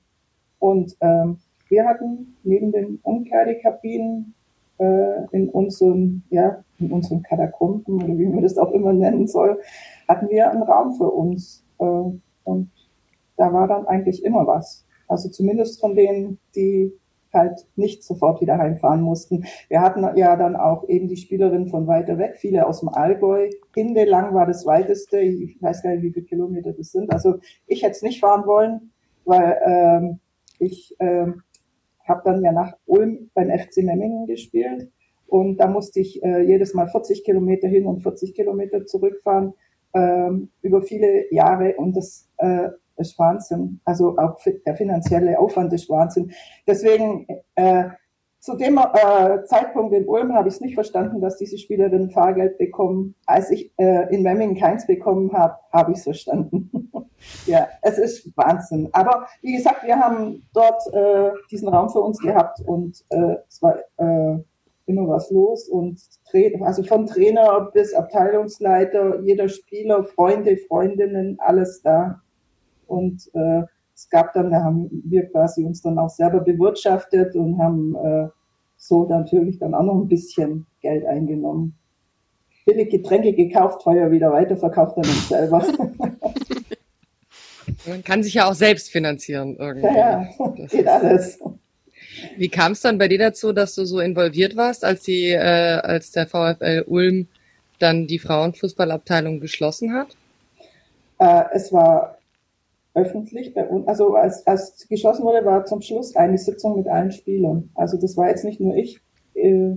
[0.58, 1.38] und ähm,
[1.68, 4.34] wir hatten neben den Umkleidekabinen
[4.78, 9.60] äh, in unseren, ja, in unseren Katakomben oder wie man das auch immer nennen soll,
[10.08, 11.64] hatten wir einen Raum für uns.
[11.78, 11.84] Äh,
[12.44, 12.70] und
[13.36, 14.86] da war dann eigentlich immer was.
[15.08, 16.92] Also zumindest von denen, die
[17.32, 19.44] halt nicht sofort wieder heimfahren mussten.
[19.68, 23.50] Wir hatten ja dann auch eben die Spielerinnen von weiter weg, viele aus dem Allgäu.
[23.74, 27.12] Hindelang war das weiteste, ich weiß gar nicht, wie viele Kilometer das sind.
[27.12, 28.92] Also ich hätte es nicht fahren wollen,
[29.24, 30.20] weil ähm,
[30.60, 31.26] ich äh,
[32.04, 34.90] habe dann ja nach Ulm beim FC Memmingen gespielt
[35.26, 39.54] und da musste ich äh, jedes Mal 40 Kilometer hin und 40 Kilometer zurückfahren
[39.94, 43.80] ähm, über viele Jahre und das äh, ist Wahnsinn.
[43.84, 46.32] Also auch der finanzielle Aufwand ist Wahnsinn.
[46.66, 47.84] Deswegen äh,
[48.44, 52.58] zu dem äh, Zeitpunkt in Ulm habe ich es nicht verstanden, dass diese Spielerinnen Fahrgeld
[52.58, 53.14] bekommen.
[53.24, 56.70] Als ich äh, in Memmingen keins bekommen habe, habe ich es verstanden.
[57.46, 58.90] ja, es ist Wahnsinn.
[58.92, 63.62] Aber wie gesagt, wir haben dort äh, diesen Raum für uns gehabt und äh, es
[63.62, 64.38] war äh,
[64.86, 66.00] immer was los und
[66.60, 72.20] also von Trainer bis Abteilungsleiter, jeder Spieler, Freunde, Freundinnen, alles da.
[72.86, 73.62] Und äh,
[73.94, 78.28] es gab dann, da haben wir quasi uns dann auch selber bewirtschaftet und haben äh,
[78.76, 81.78] so natürlich dann auch noch ein bisschen Geld eingenommen.
[82.66, 85.64] Billig Getränke gekauft, teuer wieder weiterverkauft dann uns selber.
[87.86, 89.86] Man kann sich ja auch selbst finanzieren irgendwie.
[89.86, 91.38] Ja, ja geht alles.
[92.36, 95.38] Wie kam es dann bei dir dazu, dass du so involviert warst, als die, äh,
[95.38, 97.28] als der VfL Ulm
[97.78, 100.16] dann die Frauenfußballabteilung geschlossen hat?
[101.18, 102.18] Äh, es war
[102.94, 107.10] öffentlich bei uns, also als, als geschlossen wurde, war zum Schluss eine Sitzung mit allen
[107.10, 107.70] Spielern.
[107.74, 109.00] Also das war jetzt nicht nur ich
[109.34, 109.74] äh,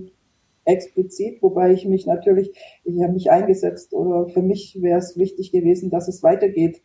[0.64, 2.52] explizit, wobei ich mich natürlich,
[2.84, 6.80] ich habe mich eingesetzt oder für mich wäre es wichtig gewesen, dass es weitergeht.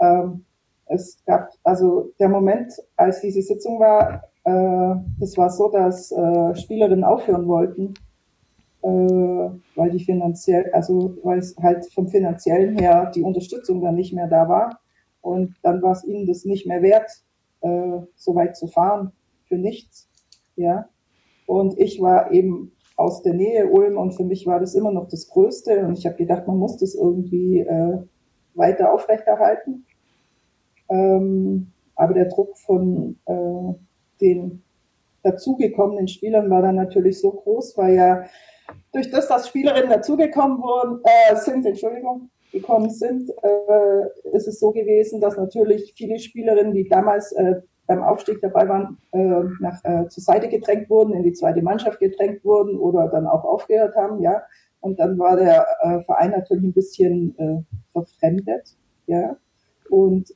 [0.00, 0.44] Ähm,
[0.86, 6.54] es gab also der Moment, als diese Sitzung war, äh, das war so, dass äh,
[6.54, 7.94] Spielerinnen aufhören wollten,
[8.82, 14.12] äh, weil die finanziell, also weil es halt vom finanziellen her die Unterstützung dann nicht
[14.12, 14.80] mehr da war.
[15.20, 17.10] Und dann war es ihnen das nicht mehr wert,
[17.60, 19.12] äh, so weit zu fahren
[19.46, 20.08] für nichts.
[20.56, 20.88] Ja.
[21.46, 25.08] Und ich war eben aus der Nähe Ulm und für mich war das immer noch
[25.08, 25.86] das Größte.
[25.86, 27.98] Und ich habe gedacht, man muss das irgendwie äh,
[28.54, 29.84] weiter aufrechterhalten.
[30.88, 33.74] Ähm, aber der Druck von äh,
[34.20, 34.62] den
[35.22, 38.24] dazugekommenen Spielern war dann natürlich so groß, weil ja
[38.92, 44.72] durch das, dass Spielerinnen dazugekommen wurden, äh, sind, Entschuldigung, gekommen sind, äh, ist es so
[44.72, 47.56] gewesen, dass natürlich viele Spielerinnen, die damals äh,
[47.86, 51.98] beim Aufstieg dabei waren, äh, nach, äh, zur Seite gedrängt wurden, in die zweite Mannschaft
[51.98, 54.42] gedrängt wurden oder dann auch aufgehört haben, ja.
[54.80, 59.36] Und dann war der äh, Verein natürlich ein bisschen verfremdet, ja.
[59.90, 60.32] Und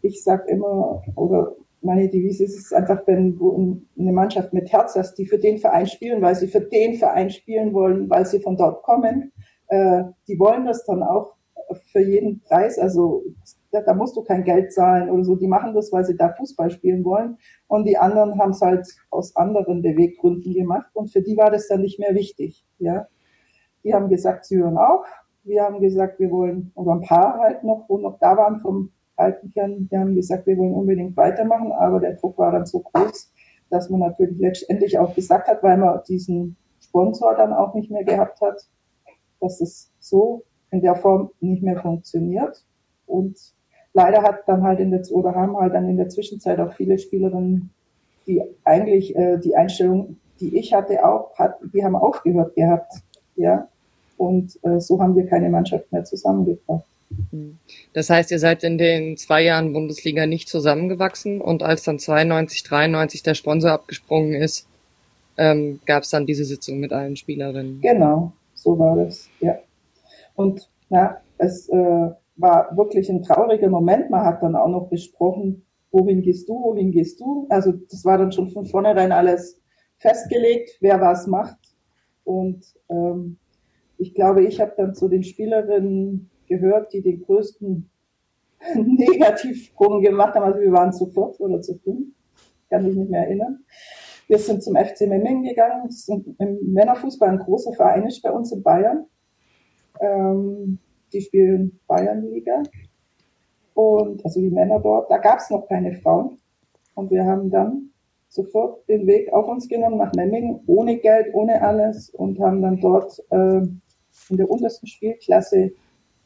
[0.00, 4.96] ich sag immer, oder meine Devise ist es einfach, wenn du eine Mannschaft mit Herz
[4.96, 8.40] hast, die für den Verein spielen, weil sie für den Verein spielen wollen, weil sie
[8.40, 9.32] von dort kommen,
[9.68, 11.34] äh, die wollen das dann auch
[11.92, 12.78] für jeden Preis.
[12.78, 13.22] Also
[13.70, 15.36] da, da musst du kein Geld zahlen oder so.
[15.36, 17.38] Die machen das, weil sie da Fußball spielen wollen.
[17.66, 20.90] Und die anderen haben es halt aus anderen Beweggründen gemacht.
[20.94, 22.64] Und für die war das dann nicht mehr wichtig.
[22.78, 23.06] Ja,
[23.84, 25.06] die haben gesagt, sie hören auf.
[25.44, 28.90] Wir haben gesagt, wir wollen, oder ein paar halt noch, wo noch da waren vom
[29.18, 31.72] alten Kern, die haben gesagt, wir wollen unbedingt weitermachen.
[31.72, 33.30] Aber der Druck war dann so groß,
[33.70, 38.04] dass man natürlich letztendlich auch gesagt hat, weil man diesen Sponsor dann auch nicht mehr
[38.04, 38.66] gehabt hat,
[39.40, 42.64] dass es so in der Form nicht mehr funktioniert.
[43.06, 43.36] Und
[43.94, 46.98] leider hat dann halt in der, oder haben halt dann in der Zwischenzeit auch viele
[46.98, 47.70] Spielerinnen,
[48.26, 52.92] die eigentlich äh, die Einstellung, die ich hatte, auch, hat, die haben aufgehört gehabt.
[53.36, 53.68] Ja.
[54.16, 56.84] Und äh, so haben wir keine Mannschaft mehr zusammengebracht.
[57.94, 62.62] Das heißt, ihr seid in den zwei Jahren Bundesliga nicht zusammengewachsen und als dann 92,
[62.64, 64.68] 93 der Sponsor abgesprungen ist,
[65.36, 67.80] ähm, gab es dann diese Sitzung mit allen Spielerinnen.
[67.80, 69.58] Genau, so war das, ja.
[70.34, 74.10] Und ja, es äh, war wirklich ein trauriger Moment.
[74.10, 77.46] Man hat dann auch noch besprochen, wohin gehst du, wohin gehst du.
[77.48, 79.60] Also das war dann schon von vornherein alles
[79.98, 81.58] festgelegt, wer was macht.
[82.24, 83.38] Und ähm,
[83.96, 87.90] ich glaube, ich habe dann zu den Spielerinnen gehört, die den größten
[88.74, 90.44] Negativsprung gemacht haben.
[90.44, 92.08] Also wir waren zu viert oder zu fünf,
[92.70, 93.64] kann mich nicht mehr erinnern.
[94.26, 95.84] Wir sind zum FC Memmingen gegangen.
[95.86, 99.06] Das ist im Männerfußball ein großer Verein ist bei uns in Bayern.
[100.00, 100.78] Ähm,
[101.12, 102.62] die spielen Bayernliga.
[103.74, 106.38] Und also die Männer dort, da gab es noch keine Frauen.
[106.94, 107.90] Und wir haben dann
[108.28, 112.80] sofort den Weg auf uns genommen nach Memmingen, ohne Geld, ohne alles und haben dann
[112.80, 113.60] dort äh,
[114.30, 115.72] in der untersten Spielklasse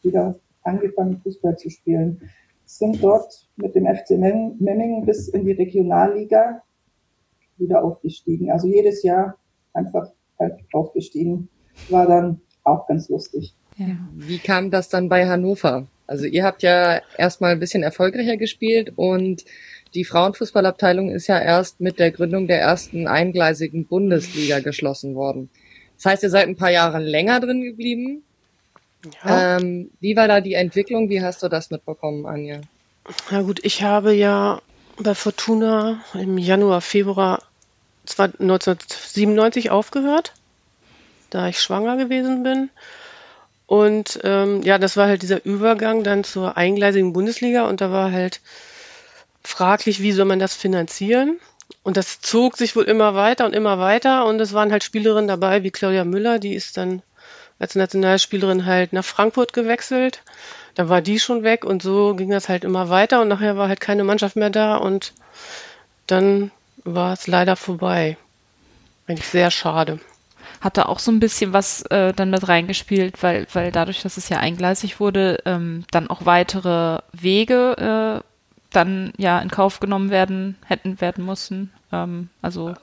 [0.03, 2.31] wieder angefangen, Fußball zu spielen.
[2.65, 6.63] Sind dort mit dem FC Memmingen bis in die Regionalliga
[7.59, 8.51] wieder aufgestiegen.
[8.51, 9.37] Also jedes Jahr
[9.73, 11.49] einfach halt aufgestiegen.
[11.89, 13.55] War dann auch ganz lustig.
[13.77, 13.97] Ja.
[14.15, 15.87] Wie kam das dann bei Hannover?
[16.07, 19.45] Also ihr habt ja erstmal ein bisschen erfolgreicher gespielt und
[19.95, 25.51] die Frauenfußballabteilung ist ja erst mit der Gründung der ersten eingleisigen Bundesliga geschlossen worden.
[25.97, 28.25] Das heißt, ihr seid ein paar Jahre länger drin geblieben.
[29.25, 29.57] Ja.
[29.57, 31.09] Ähm, wie war da die Entwicklung?
[31.09, 32.61] Wie hast du das mitbekommen, Anja?
[33.31, 34.61] Na gut, ich habe ja
[34.99, 37.43] bei Fortuna im Januar, Februar
[38.09, 40.33] 1997 aufgehört,
[41.31, 42.71] da ich schwanger gewesen bin.
[43.67, 48.13] Und ähm, ja, das war halt dieser Übergang dann zur eingleisigen Bundesliga und da war
[48.13, 48.41] halt
[49.43, 51.39] fraglich, wie soll man das finanzieren?
[51.83, 55.27] Und das zog sich wohl immer weiter und immer weiter und es waren halt Spielerinnen
[55.27, 57.03] dabei wie Claudia Müller, die ist dann
[57.63, 60.23] als Nationalspielerin halt nach Frankfurt gewechselt.
[60.75, 63.69] Da war die schon weg und so ging das halt immer weiter und nachher war
[63.69, 65.13] halt keine Mannschaft mehr da und
[66.09, 66.51] dann
[66.83, 68.17] war es leider vorbei.
[69.07, 70.01] Eigentlich sehr schade.
[70.61, 74.29] Hatte auch so ein bisschen was äh, dann mit reingespielt, weil, weil dadurch, dass es
[74.29, 78.25] ja eingleisig wurde, ähm, dann auch weitere Wege äh,
[78.71, 81.73] dann ja in Kauf genommen werden, hätten werden müssen.
[81.93, 82.75] Ähm, also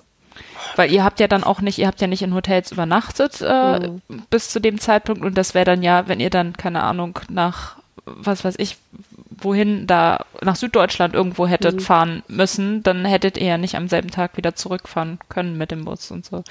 [0.76, 3.80] weil ihr habt ja dann auch nicht, ihr habt ja nicht in Hotels übernachtet äh,
[3.80, 4.02] mhm.
[4.30, 7.78] bis zu dem Zeitpunkt und das wäre dann ja, wenn ihr dann, keine Ahnung, nach
[8.06, 8.78] was weiß ich,
[9.30, 11.80] wohin da nach Süddeutschland irgendwo hättet mhm.
[11.80, 15.86] fahren müssen, dann hättet ihr ja nicht am selben Tag wieder zurückfahren können mit dem
[15.86, 16.44] Bus und so.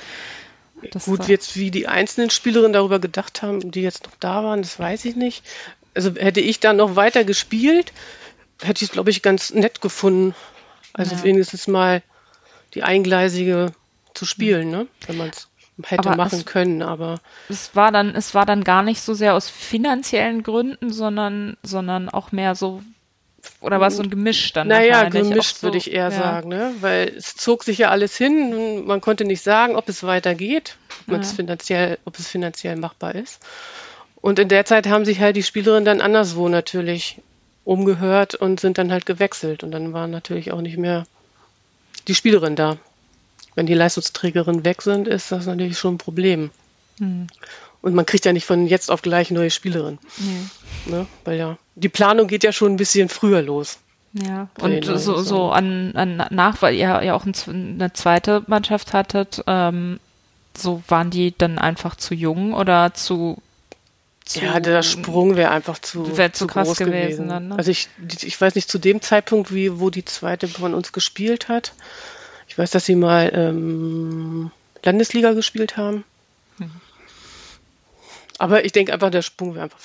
[0.93, 4.63] Das Gut, jetzt wie die einzelnen Spielerinnen darüber gedacht haben, die jetzt noch da waren,
[4.63, 5.45] das weiß ich nicht.
[5.95, 7.93] Also hätte ich dann noch weiter gespielt,
[8.63, 10.35] hätte ich es, glaube ich, ganz nett gefunden.
[10.93, 11.25] Also ja.
[11.25, 12.03] wenigstens mal
[12.75, 13.73] die eingleisige
[14.15, 14.87] zu spielen, ne?
[15.07, 15.49] wenn man es
[15.85, 19.15] hätte aber machen es, können, aber es war dann es war dann gar nicht so
[19.15, 22.83] sehr aus finanziellen Gründen, sondern sondern auch mehr so
[23.61, 24.69] oder war es so ein Gemisch dann?
[24.69, 26.11] Naja, gemischt so, würde ich eher ja.
[26.11, 26.75] sagen, ne?
[26.81, 28.85] weil es zog sich ja alles hin.
[28.87, 31.21] Man konnte nicht sagen, ob es weitergeht, ob, ja.
[31.21, 33.41] es finanziell, ob es finanziell machbar ist.
[34.21, 37.21] Und in der Zeit haben sich halt die Spielerinnen dann anderswo natürlich
[37.65, 39.63] umgehört und sind dann halt gewechselt.
[39.63, 41.05] Und dann waren natürlich auch nicht mehr
[42.09, 42.77] die Spielerinnen da.
[43.55, 46.51] Wenn die Leistungsträgerinnen weg sind, ist das natürlich schon ein Problem.
[46.99, 47.27] Mhm.
[47.81, 49.99] Und man kriegt ja nicht von jetzt auf gleich neue Spielerinnen.
[50.19, 50.51] Mhm.
[50.93, 51.07] Ne?
[51.25, 53.79] Weil ja, die Planung geht ja schon ein bisschen früher los.
[54.13, 59.45] Ja, und so, so an, an nach, weil ihr ja auch eine zweite Mannschaft hattet,
[59.47, 60.01] ähm,
[60.57, 63.43] so waren die dann einfach zu jung oder zu
[64.29, 67.01] zu, ja, der Sprung wäre einfach zu, wär zu, zu krass groß gewesen.
[67.01, 67.29] gewesen.
[67.29, 67.57] Dann, ne?
[67.57, 67.89] Also ich,
[68.23, 71.73] ich weiß nicht zu dem Zeitpunkt, wie, wo die zweite von uns gespielt hat.
[72.47, 74.51] Ich weiß, dass sie mal ähm,
[74.85, 76.05] Landesliga gespielt haben.
[76.59, 76.71] Mhm.
[78.39, 79.81] Aber ich denke einfach, der Sprung wäre einfach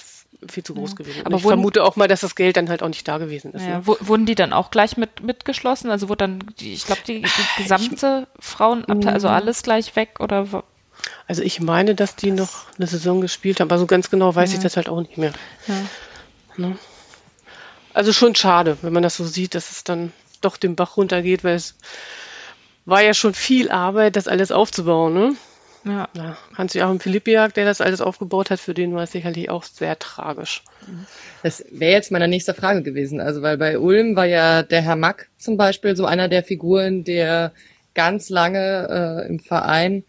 [0.49, 0.95] viel zu groß ja.
[0.97, 1.21] gewesen.
[1.25, 3.53] Aber ich wurden, vermute auch mal, dass das Geld dann halt auch nicht da gewesen
[3.53, 3.63] ist.
[3.63, 3.87] Ja, ne?
[3.87, 5.89] Wurden die dann auch gleich mit mitgeschlossen?
[5.89, 9.33] Also wurde dann, die, ich glaube, die, die gesamte Frauenabteilung, also mhm.
[9.33, 10.63] alles gleich weg oder
[11.27, 14.51] also ich meine, dass die noch eine Saison gespielt haben, aber so ganz genau weiß
[14.51, 14.57] ja.
[14.57, 15.33] ich das halt auch nicht mehr.
[15.67, 15.75] Ja.
[16.57, 16.77] Ne?
[17.93, 21.43] Also schon schade, wenn man das so sieht, dass es dann doch den Bach runtergeht,
[21.43, 21.75] weil es
[22.85, 25.13] war ja schon viel Arbeit, das alles aufzubauen.
[25.13, 25.35] Ne?
[25.85, 26.09] Ja.
[26.15, 26.37] ja.
[26.57, 30.63] Hans-Joachim Philippiak, der das alles aufgebaut hat, für den war es sicherlich auch sehr tragisch.
[31.43, 33.19] Das wäre jetzt meine nächste Frage gewesen.
[33.19, 37.03] Also, weil bei Ulm war ja der Herr Mack zum Beispiel so einer der Figuren,
[37.03, 37.53] der
[37.93, 40.03] ganz lange äh, im Verein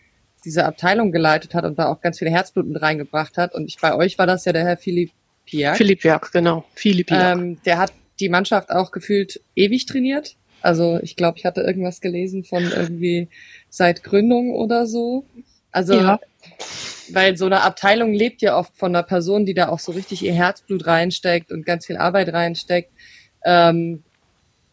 [0.44, 3.54] diese Abteilung geleitet hat und da auch ganz viele Herzblut mit reingebracht hat.
[3.54, 5.10] Und ich, bei euch war das ja der Herr Philipp
[5.46, 5.76] Piak.
[5.76, 6.64] Philipp Piak, genau.
[6.74, 7.38] Philipp Piak.
[7.38, 10.36] Ähm, der hat die Mannschaft auch gefühlt ewig trainiert.
[10.62, 13.28] Also ich glaube, ich hatte irgendwas gelesen von irgendwie
[13.68, 15.26] seit Gründung oder so.
[15.72, 16.20] Also ja.
[17.12, 20.24] weil so eine Abteilung lebt ja oft von einer Person, die da auch so richtig
[20.24, 22.90] ihr Herzblut reinsteckt und ganz viel Arbeit reinsteckt.
[23.44, 24.04] Ähm,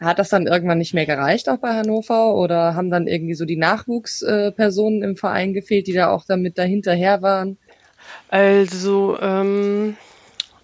[0.02, 3.46] hat das dann irgendwann nicht mehr gereicht auch bei Hannover oder haben dann irgendwie so
[3.46, 7.58] die Nachwuchspersonen im Verein gefehlt, die da auch damit dahinterher waren?
[8.28, 9.96] Also, ähm,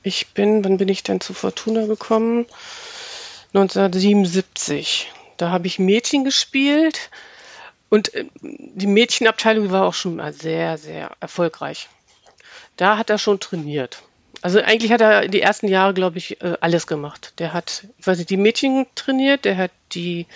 [0.03, 2.45] ich bin, wann bin ich denn zu Fortuna gekommen?
[3.53, 5.11] 1977.
[5.37, 7.11] Da habe ich Mädchen gespielt
[7.89, 11.89] und äh, die Mädchenabteilung war auch schon mal sehr, sehr erfolgreich.
[12.75, 14.03] Da hat er schon trainiert.
[14.41, 17.33] Also eigentlich hat er die ersten Jahre, glaube ich, äh, alles gemacht.
[17.39, 20.27] Der hat, ich weiß nicht, die Mädchen trainiert, der hat die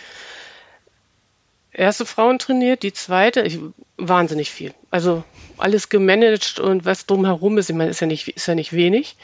[1.71, 3.59] erste Frauen trainiert, die zweite, ich,
[3.97, 4.73] wahnsinnig viel.
[4.89, 5.23] Also
[5.57, 9.15] alles gemanagt und was drumherum ist, ich meine, ist ja nicht, ist ja nicht wenig.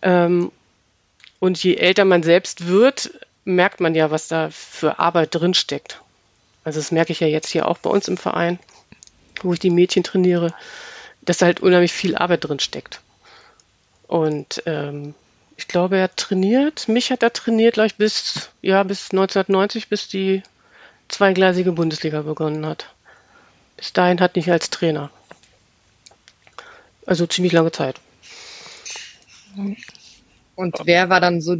[0.00, 0.52] Ähm,
[1.40, 3.10] und je älter man selbst wird,
[3.44, 6.00] merkt man ja, was da für Arbeit drinsteckt.
[6.64, 8.58] Also das merke ich ja jetzt hier auch bei uns im Verein,
[9.42, 10.54] wo ich die Mädchen trainiere,
[11.22, 13.00] dass da halt unheimlich viel Arbeit drinsteckt.
[14.12, 15.14] Und ähm,
[15.56, 20.42] ich glaube, er trainiert, mich hat er trainiert, gleich bis, ja, bis 1990, bis die
[21.08, 22.92] zweigleisige Bundesliga begonnen hat.
[23.78, 25.10] Bis dahin hat nicht als Trainer.
[27.06, 28.02] Also ziemlich lange Zeit.
[30.56, 31.56] Und wer war dann so,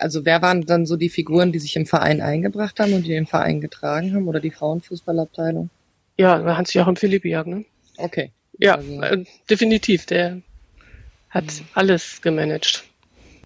[0.00, 3.10] also wer waren dann so die Figuren, die sich im Verein eingebracht haben und die
[3.10, 5.70] den Verein getragen haben oder die Frauenfußballabteilung?
[6.18, 7.64] Ja, Hans-Joachim Philippiak, ne?
[7.96, 8.32] Okay.
[8.58, 9.00] Ja, also.
[9.02, 10.06] äh, definitiv.
[10.06, 10.42] Der
[11.32, 11.66] hat mhm.
[11.74, 12.84] alles gemanagt.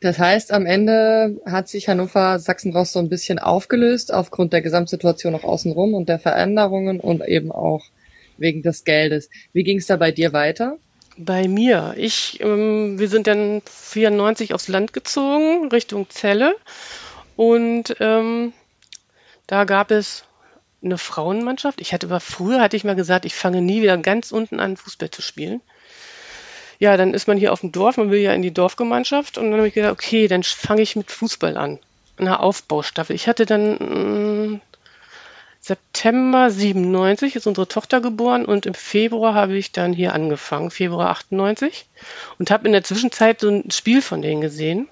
[0.00, 5.34] Das heißt, am Ende hat sich Hannover Sachsenrost so ein bisschen aufgelöst aufgrund der Gesamtsituation
[5.34, 7.82] auch außenrum und der Veränderungen und eben auch
[8.36, 9.30] wegen des Geldes.
[9.54, 10.76] Wie ging es da bei dir weiter?
[11.16, 16.54] Bei mir, ich, ähm, wir sind dann 94 aufs Land gezogen Richtung Celle
[17.36, 18.52] und ähm,
[19.46, 20.24] da gab es
[20.84, 21.80] eine Frauenmannschaft.
[21.80, 24.76] Ich hatte aber früher hatte ich mal gesagt, ich fange nie wieder ganz unten an
[24.76, 25.62] Fußball zu spielen
[26.78, 29.50] ja, dann ist man hier auf dem Dorf, man will ja in die Dorfgemeinschaft und
[29.50, 31.78] dann habe ich gedacht, okay, dann fange ich mit Fußball an.
[32.18, 33.14] Eine Aufbaustaffel.
[33.14, 34.60] Ich hatte dann mh, mm,
[35.66, 41.10] September 97 ist unsere Tochter geboren und im Februar habe ich dann hier angefangen, Februar
[41.10, 41.86] 98
[42.38, 44.88] und habe in der Zwischenzeit so ein Spiel von denen gesehen.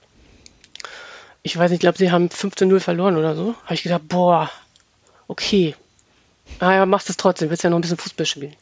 [1.44, 3.54] Ich weiß nicht, ich glaube, sie haben 15-0 verloren oder so.
[3.64, 4.50] Habe ich gedacht, boah,
[5.28, 5.76] okay.
[6.60, 8.56] Ah ja, machst es trotzdem, willst ja noch ein bisschen Fußball spielen.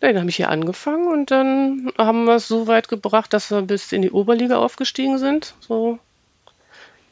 [0.00, 3.62] Dann habe ich hier angefangen und dann haben wir es so weit gebracht, dass wir
[3.62, 5.54] bis in die Oberliga aufgestiegen sind.
[5.60, 5.98] So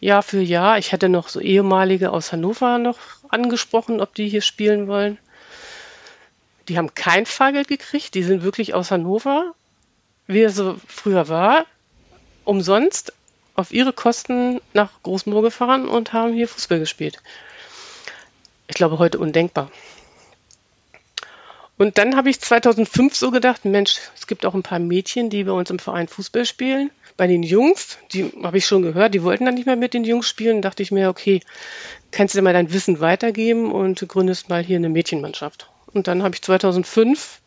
[0.00, 0.78] Jahr für Jahr.
[0.78, 2.98] Ich hatte noch so ehemalige aus Hannover noch
[3.30, 5.18] angesprochen, ob die hier spielen wollen.
[6.68, 8.14] Die haben kein Fahrgeld gekriegt.
[8.14, 9.54] Die sind wirklich aus Hannover,
[10.26, 11.66] wie es so früher war,
[12.44, 13.12] umsonst
[13.54, 17.18] auf ihre Kosten nach Großmoor gefahren und haben hier Fußball gespielt.
[18.66, 19.70] Ich glaube, heute undenkbar.
[21.76, 25.44] Und dann habe ich 2005 so gedacht, Mensch, es gibt auch ein paar Mädchen, die
[25.44, 26.90] bei uns im Verein Fußball spielen.
[27.16, 30.04] Bei den Jungs, die habe ich schon gehört, die wollten dann nicht mehr mit den
[30.04, 30.62] Jungs spielen.
[30.62, 31.40] dachte ich mir, okay,
[32.12, 35.68] kannst du dir mal dein Wissen weitergeben und gründest mal hier eine Mädchenmannschaft.
[35.92, 37.40] Und dann habe ich 2005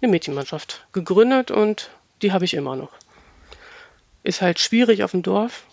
[0.00, 1.90] eine Mädchenmannschaft gegründet und
[2.22, 2.90] die habe ich immer noch.
[4.24, 5.64] Ist halt schwierig auf dem Dorf.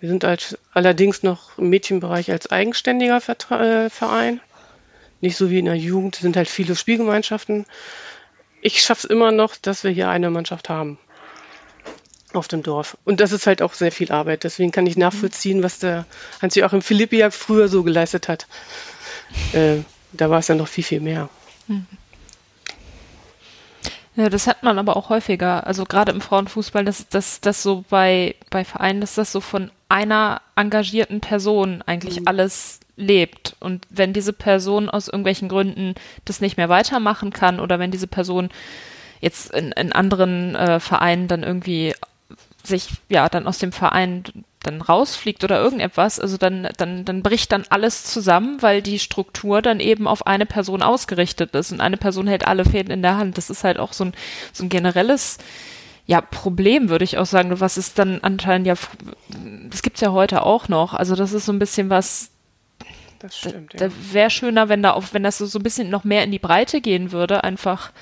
[0.00, 4.40] Wir sind halt allerdings noch im Mädchenbereich als eigenständiger äh, Verein.
[5.20, 7.66] Nicht so wie in der Jugend, sind halt viele Spielgemeinschaften.
[8.60, 10.98] Ich schaffe es immer noch, dass wir hier eine Mannschaft haben
[12.32, 12.96] auf dem Dorf.
[13.04, 14.44] Und das ist halt auch sehr viel Arbeit.
[14.44, 16.06] Deswegen kann ich nachvollziehen, was der
[16.42, 18.46] Hans-Joachim Philippi ja früher so geleistet hat.
[19.52, 19.78] Äh,
[20.12, 21.28] da war es ja noch viel, viel mehr.
[21.66, 21.86] Mhm.
[24.16, 25.66] Ja, das hat man aber auch häufiger.
[25.66, 29.70] Also gerade im Frauenfußball, dass das, das so bei, bei Vereinen, dass das so von
[29.88, 32.26] einer engagierten Person eigentlich mhm.
[32.26, 33.56] alles lebt.
[33.60, 35.94] Und wenn diese Person aus irgendwelchen Gründen
[36.24, 38.50] das nicht mehr weitermachen kann oder wenn diese Person
[39.20, 41.94] jetzt in, in anderen äh, Vereinen dann irgendwie
[42.62, 44.24] sich ja dann aus dem Verein
[44.62, 49.62] dann rausfliegt oder irgendetwas, also dann, dann, dann bricht dann alles zusammen, weil die Struktur
[49.62, 53.16] dann eben auf eine Person ausgerichtet ist und eine Person hält alle Fäden in der
[53.16, 53.38] Hand.
[53.38, 54.12] Das ist halt auch so ein,
[54.52, 55.38] so ein generelles
[56.06, 58.74] ja, Problem, würde ich auch sagen, was ist dann anscheinend ja,
[59.70, 60.94] das gibt's ja heute auch noch.
[60.94, 62.30] Also das ist so ein bisschen was,
[63.18, 63.88] das stimmt, da, ja.
[63.88, 66.30] da wäre schöner, wenn da auch, wenn das so, so ein bisschen noch mehr in
[66.30, 67.92] die Breite gehen würde, einfach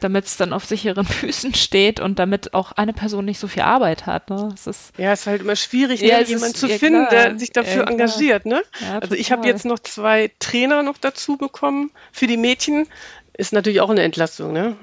[0.00, 3.62] damit es dann auf sicheren Füßen steht und damit auch eine Person nicht so viel
[3.62, 4.30] Arbeit hat.
[4.30, 4.52] Ne?
[4.54, 7.30] Es ist, ja, es ist halt immer schwierig, ja, ne, jemanden zu ja, finden, klar.
[7.30, 8.46] der sich dafür ja, engagiert.
[8.46, 8.62] Ne?
[9.00, 12.86] also ich habe jetzt noch zwei Trainer noch dazu bekommen für die Mädchen.
[13.36, 14.52] Ist natürlich auch eine Entlastung.
[14.52, 14.76] Ne?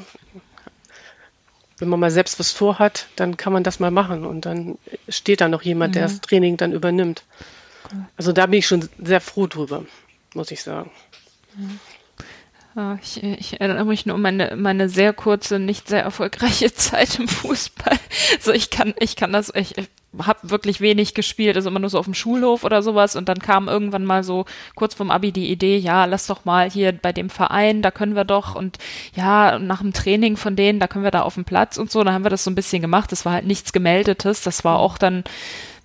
[1.78, 4.78] Wenn man mal selbst was vorhat, dann kann man das mal machen und dann
[5.10, 7.24] steht da noch jemand, der das Training dann übernimmt.
[8.18, 9.86] Also da bin ich schon sehr froh drüber,
[10.34, 10.92] muss ich sagen.
[12.76, 17.18] Ja, ich, ich, erinnere mich nur um meine, meine sehr kurze, nicht sehr erfolgreiche Zeit
[17.20, 17.98] im Fußball.
[18.42, 19.88] So, ich kann, ich kann das, ich, ich
[20.22, 23.16] habe wirklich wenig gespielt, also immer nur so auf dem Schulhof oder sowas.
[23.16, 24.44] Und dann kam irgendwann mal so
[24.76, 28.16] kurz vorm Abi die Idee, ja, lass doch mal hier bei dem Verein, da können
[28.16, 28.78] wir doch und
[29.16, 32.04] ja, nach dem Training von denen, da können wir da auf dem Platz und so.
[32.04, 33.10] Da haben wir das so ein bisschen gemacht.
[33.10, 34.42] Das war halt nichts Gemeldetes.
[34.42, 35.24] Das war auch dann,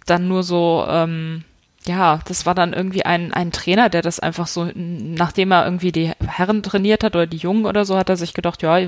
[0.06, 1.44] dann nur so, ähm,
[1.86, 5.92] ja, das war dann irgendwie ein, ein Trainer, der das einfach so, nachdem er irgendwie
[5.92, 8.78] die Herren trainiert hat oder die Jungen oder so, hat er sich gedacht, ja,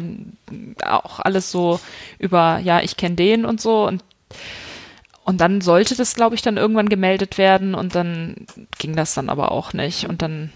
[0.86, 1.80] auch alles so
[2.18, 3.86] über, ja, ich kenne den und so.
[3.86, 4.04] Und
[5.24, 8.34] und dann sollte das, glaube ich, dann irgendwann gemeldet werden und dann
[8.78, 10.08] ging das dann aber auch nicht.
[10.08, 10.50] Und dann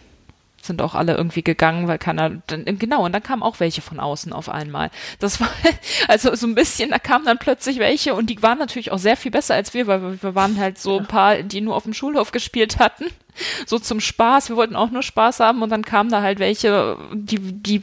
[0.67, 4.01] sind auch alle irgendwie gegangen, weil keiner, dann, genau, und dann kamen auch welche von
[4.01, 4.91] außen auf einmal.
[5.19, 5.49] Das war,
[6.09, 9.17] also so ein bisschen, da kamen dann plötzlich welche und die waren natürlich auch sehr
[9.17, 11.95] viel besser als wir, weil wir waren halt so ein paar, die nur auf dem
[11.95, 13.07] Schulhof gespielt hatten.
[13.67, 14.49] So zum Spaß.
[14.49, 17.83] Wir wollten auch nur Spaß haben und dann kamen da halt welche, die, die,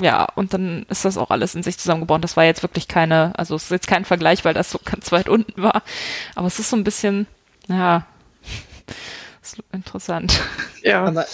[0.00, 2.24] ja, und dann ist das auch alles in sich zusammengebaut.
[2.24, 5.12] Das war jetzt wirklich keine, also es ist jetzt kein Vergleich, weil das so ganz
[5.12, 5.82] weit unten war.
[6.34, 7.26] Aber es ist so ein bisschen,
[7.68, 8.06] ja,
[9.42, 10.40] ist interessant.
[10.82, 11.04] Ja.
[11.04, 11.26] Aber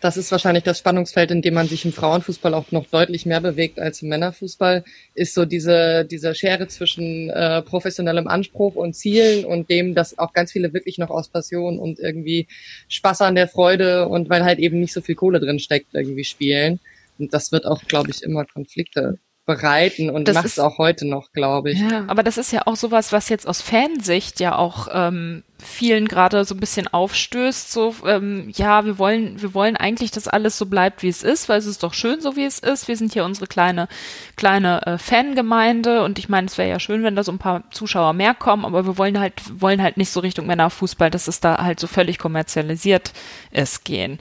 [0.00, 3.40] das ist wahrscheinlich das Spannungsfeld, in dem man sich im Frauenfußball auch noch deutlich mehr
[3.40, 4.84] bewegt als im Männerfußball,
[5.14, 10.32] ist so diese, diese Schere zwischen äh, professionellem Anspruch und Zielen und dem, dass auch
[10.32, 12.48] ganz viele wirklich noch aus Passion und irgendwie
[12.88, 16.24] Spaß an der Freude und weil halt eben nicht so viel Kohle drin steckt, irgendwie
[16.24, 16.80] spielen.
[17.18, 19.18] Und das wird auch, glaube ich, immer Konflikte
[19.50, 21.80] bereiten und macht es auch heute noch, glaube ich.
[21.80, 26.06] Ja, aber das ist ja auch sowas, was jetzt aus Fansicht ja auch ähm, vielen
[26.06, 27.72] gerade so ein bisschen aufstößt.
[27.72, 31.48] So, ähm, ja, wir wollen, wir wollen eigentlich, dass alles so bleibt, wie es ist,
[31.48, 32.86] weil es ist doch schön, so wie es ist.
[32.86, 33.88] Wir sind hier unsere kleine,
[34.36, 37.64] kleine äh, Fangemeinde und ich meine, es wäre ja schön, wenn da so ein paar
[37.70, 41.40] Zuschauer mehr kommen, aber wir wollen halt, wollen halt nicht so Richtung Männerfußball, dass es
[41.40, 43.12] da halt so völlig kommerzialisiert
[43.50, 44.18] ist, gehen.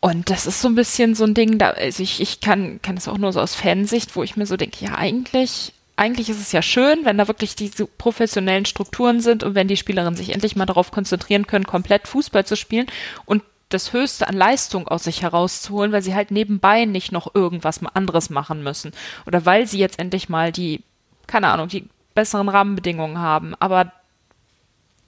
[0.00, 2.96] Und das ist so ein bisschen so ein Ding, da, also ich, ich kann, kann
[2.96, 6.40] es auch nur so aus Fansicht, wo ich mir so denke, ja, eigentlich, eigentlich ist
[6.40, 10.30] es ja schön, wenn da wirklich diese professionellen Strukturen sind und wenn die Spielerinnen sich
[10.30, 12.86] endlich mal darauf konzentrieren können, komplett Fußball zu spielen
[13.26, 17.80] und das Höchste an Leistung aus sich herauszuholen, weil sie halt nebenbei nicht noch irgendwas
[17.94, 18.92] anderes machen müssen.
[19.26, 20.82] Oder weil sie jetzt endlich mal die,
[21.26, 23.54] keine Ahnung, die besseren Rahmenbedingungen haben.
[23.60, 23.92] Aber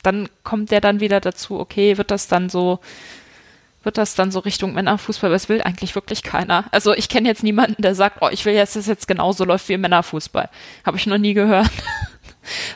[0.03, 2.79] dann kommt der dann wieder dazu, okay, wird das dann so
[3.83, 6.65] wird das dann so Richtung Männerfußball, weil es will eigentlich wirklich keiner.
[6.71, 9.45] Also ich kenne jetzt niemanden, der sagt, oh, ich will jetzt, dass es jetzt genauso
[9.45, 10.49] läuft wie im Männerfußball.
[10.85, 11.71] Habe ich noch nie gehört.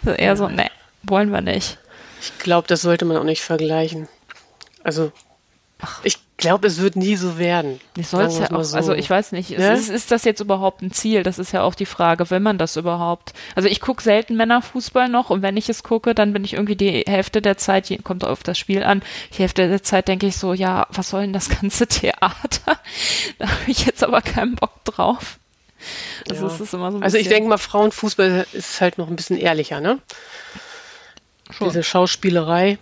[0.16, 0.70] eher so, ne,
[1.02, 1.78] wollen wir nicht.
[2.20, 4.09] Ich glaube, das sollte man auch nicht vergleichen.
[4.82, 5.12] Also
[5.79, 6.01] Ach.
[6.05, 7.81] ich glaube, es wird nie so werden.
[7.97, 8.77] Ich soll ja auch, so.
[8.77, 9.74] also ich weiß nicht, ne?
[9.74, 11.22] ist, ist, das jetzt überhaupt ein Ziel?
[11.22, 13.35] Das ist ja auch die Frage, wenn man das überhaupt.
[13.55, 16.77] Also ich gucke selten Männerfußball noch und wenn ich es gucke, dann bin ich irgendwie
[16.77, 19.03] die Hälfte der Zeit, kommt auf das Spiel an,
[19.35, 22.79] die Hälfte der Zeit denke ich so, ja, was soll denn das ganze Theater?
[23.39, 25.39] da habe ich jetzt aber keinen Bock drauf.
[26.31, 26.55] Also, ja.
[26.55, 29.81] es ist immer so also ich denke mal, Frauenfußball ist halt noch ein bisschen ehrlicher,
[29.81, 30.01] ne?
[31.51, 31.68] Schon.
[31.68, 32.79] Diese Schauspielerei,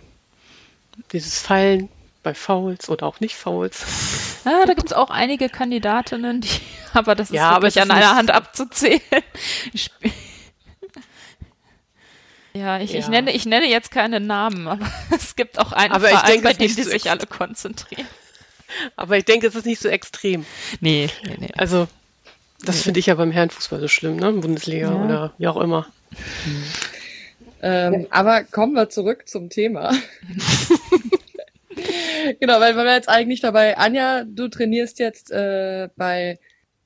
[1.11, 1.89] dieses Fallen,
[2.25, 3.85] bei Fouls oder auch nicht Fouls.
[4.45, 6.49] Ah, da gibt es auch einige Kandidatinnen, die,
[6.93, 8.99] aber das ist ja, wirklich an einer Hand abzuzählen.
[12.57, 12.99] Ja, ich, ja.
[12.99, 16.43] ich, nenne, ich nenne jetzt keine Namen, aber es gibt auch einen aber Verein, denke,
[16.43, 18.07] bei dem die so sich alle konzentrieren.
[18.95, 20.45] Aber ich denke, es ist nicht so extrem.
[20.79, 21.49] Nee, nee, nee.
[21.57, 21.89] Also,
[22.61, 22.81] das nee.
[22.83, 24.31] finde ich ja beim Herrenfußball so schlimm, ne?
[24.31, 25.03] Bundesliga ja.
[25.03, 25.87] oder wie auch immer.
[26.45, 26.63] Hm.
[27.61, 29.93] Ähm, aber kommen wir zurück zum Thema.
[32.39, 36.39] genau, weil wir jetzt eigentlich dabei, Anja, du trainierst jetzt äh, bei,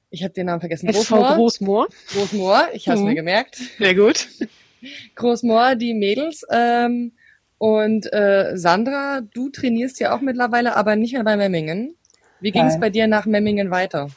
[0.09, 1.35] ich habe den Namen vergessen, Großmoor.
[1.35, 1.87] Großmoor.
[2.13, 3.09] Großmoor, ich habe es mhm.
[3.09, 3.55] mir gemerkt.
[3.77, 4.27] Sehr gut.
[5.15, 6.45] Großmoor, die Mädels.
[6.51, 7.13] Ähm,
[7.57, 11.95] und äh, Sandra, du trainierst ja auch mittlerweile, aber nicht mehr bei Memmingen.
[12.39, 14.07] Wie ging es bei dir nach Memmingen weiter?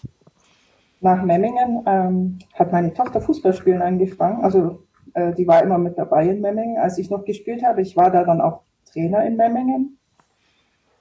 [1.01, 4.45] Nach Memmingen ähm, hat meine Tochter Fußballspielen angefangen.
[4.45, 7.83] Also äh, die war immer mit dabei in Memmingen, als ich noch gespielt habe.
[7.83, 8.61] Ich war da dann auch
[8.93, 9.99] Trainer in Memmingen.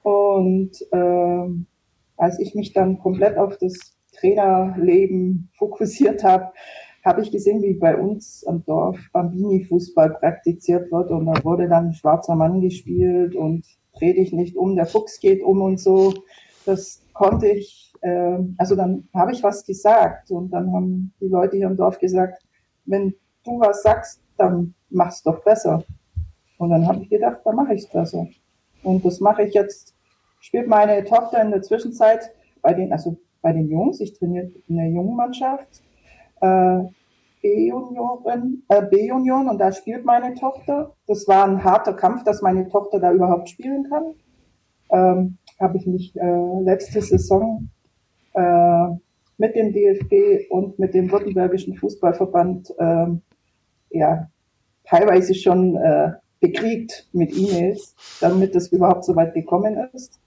[0.02, 1.48] Und äh,
[2.16, 6.52] als ich mich dann komplett auf das Trainerleben fokussiert habe,
[7.04, 11.88] habe ich gesehen, wie bei uns am Dorf Bambini-Fußball praktiziert wird und da wurde dann
[11.88, 13.66] ein schwarzer Mann gespielt und
[13.98, 16.14] dreh dich nicht um, der Fuchs geht um und so.
[16.64, 21.56] Das konnte ich, äh, also dann habe ich was gesagt und dann haben die Leute
[21.56, 22.40] hier im Dorf gesagt,
[22.84, 25.84] wenn du was sagst, dann mach's doch besser.
[26.58, 28.28] Und dann habe ich gedacht, dann mache ich es besser.
[28.84, 29.91] Und das mache ich jetzt,
[30.42, 32.30] spielt meine Tochter in der Zwischenzeit
[32.60, 35.82] bei den, also bei den Jungs, ich trainiere in der jungen Mannschaft,
[36.40, 36.80] äh,
[37.40, 40.94] B-Junioren, äh, B-Junioren und da spielt meine Tochter.
[41.06, 44.14] Das war ein harter Kampf, dass meine Tochter da überhaupt spielen kann.
[44.90, 47.68] Ähm, Habe ich mich äh, letzte Saison
[48.34, 48.88] äh,
[49.38, 53.06] mit dem DFB und mit dem Württembergischen Fußballverband äh,
[53.90, 54.28] ja
[54.84, 60.21] teilweise schon äh, bekriegt mit E-Mails, damit es überhaupt so weit gekommen ist.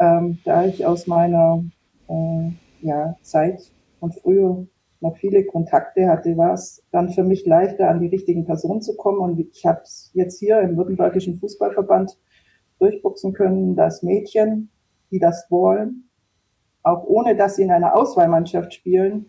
[0.00, 1.64] Ähm, da ich aus meiner
[2.08, 2.50] äh,
[2.82, 4.66] ja, Zeit und früher
[5.00, 8.96] noch viele Kontakte hatte, war es dann für mich leichter, an die richtigen Personen zu
[8.96, 9.18] kommen.
[9.18, 12.16] Und ich habe es jetzt hier im Württembergischen Fußballverband
[12.78, 14.70] durchboxen können, dass Mädchen,
[15.10, 16.08] die das wollen,
[16.82, 19.26] auch ohne dass sie in einer Auswahlmannschaft spielen,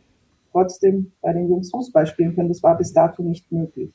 [0.51, 2.49] trotzdem bei den Jungs Fußball spielen können.
[2.49, 3.91] Das war bis dato nicht möglich.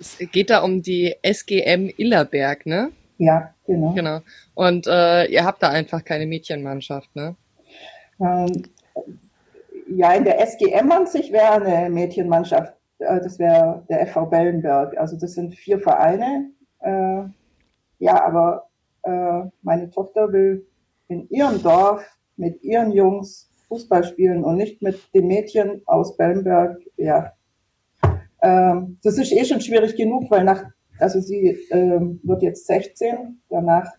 [0.00, 2.90] Es geht da um die SGM Illerberg, ne?
[3.18, 3.92] Ja, genau.
[3.92, 4.20] Genau.
[4.54, 7.36] Und äh, ihr habt da einfach keine Mädchenmannschaft, ne?
[8.20, 8.64] Ähm,
[9.88, 12.74] ja, in der SGM an sich wäre eine Mädchenmannschaft.
[12.98, 14.96] Äh, das wäre der FV Bellenberg.
[14.98, 16.50] Also das sind vier Vereine.
[16.80, 17.22] Äh,
[17.98, 18.68] ja, aber
[19.02, 20.66] äh, meine Tochter will
[21.08, 22.04] in ihrem Dorf
[22.36, 26.80] mit ihren Jungs Fußball spielen und nicht mit den Mädchen aus Bellenberg.
[26.96, 27.32] Ja,
[28.42, 30.64] ähm, das ist eh schon schwierig genug, weil nach,
[30.98, 33.90] also sie ähm, wird jetzt 16, danach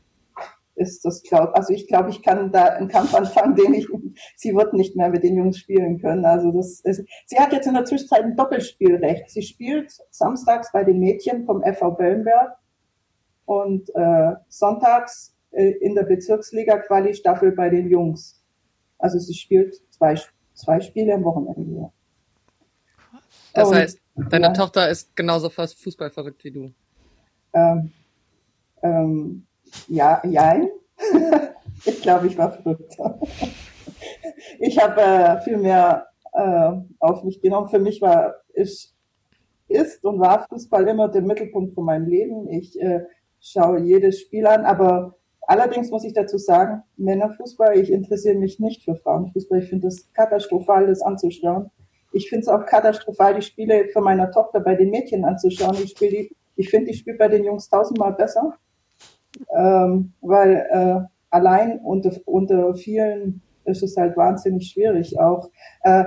[0.75, 3.87] ist das glaub, also ich glaube, ich kann da einen Kampf anfangen, den ich,
[4.35, 6.25] sie wird nicht mehr mit den Jungs spielen können.
[6.25, 9.29] Also das ist, sie hat jetzt in der Zwischenzeit ein Doppelspielrecht.
[9.29, 12.57] Sie spielt samstags bei den Mädchen vom FV Bellenberg
[13.45, 18.43] und äh, sonntags äh, in der Bezirksliga Quali Staffel bei den Jungs.
[18.97, 20.19] Also sie spielt zwei,
[20.53, 21.89] zwei Spiele am Wochenende.
[23.53, 24.53] Das und, heißt, Deine ja.
[24.53, 26.73] Tochter ist genauso fast Fußball verrückt wie du.
[27.55, 27.91] Ähm,
[28.83, 29.45] ähm,
[29.87, 30.69] ja, jein.
[31.85, 33.19] ich glaube, ich war verrückter.
[34.59, 37.69] ich habe äh, viel mehr äh, auf mich genommen.
[37.69, 38.95] Für mich war ist,
[39.67, 42.47] ist und war Fußball immer der Mittelpunkt von meinem Leben.
[42.49, 43.05] Ich äh,
[43.39, 48.83] schaue jedes Spiel an, aber allerdings muss ich dazu sagen, Männerfußball, ich interessiere mich nicht
[48.83, 49.59] für Frauenfußball.
[49.59, 51.71] Ich finde das katastrophal, das anzuschauen.
[52.11, 55.75] Ich finde es auch katastrophal, die Spiele von meiner Tochter bei den Mädchen anzuschauen.
[55.83, 58.57] Ich, spiel die, ich finde, ich spiele bei den Jungs tausendmal besser,
[59.55, 65.49] ähm, weil äh, allein unter, unter vielen ist es halt wahnsinnig schwierig auch.
[65.81, 66.05] Äh,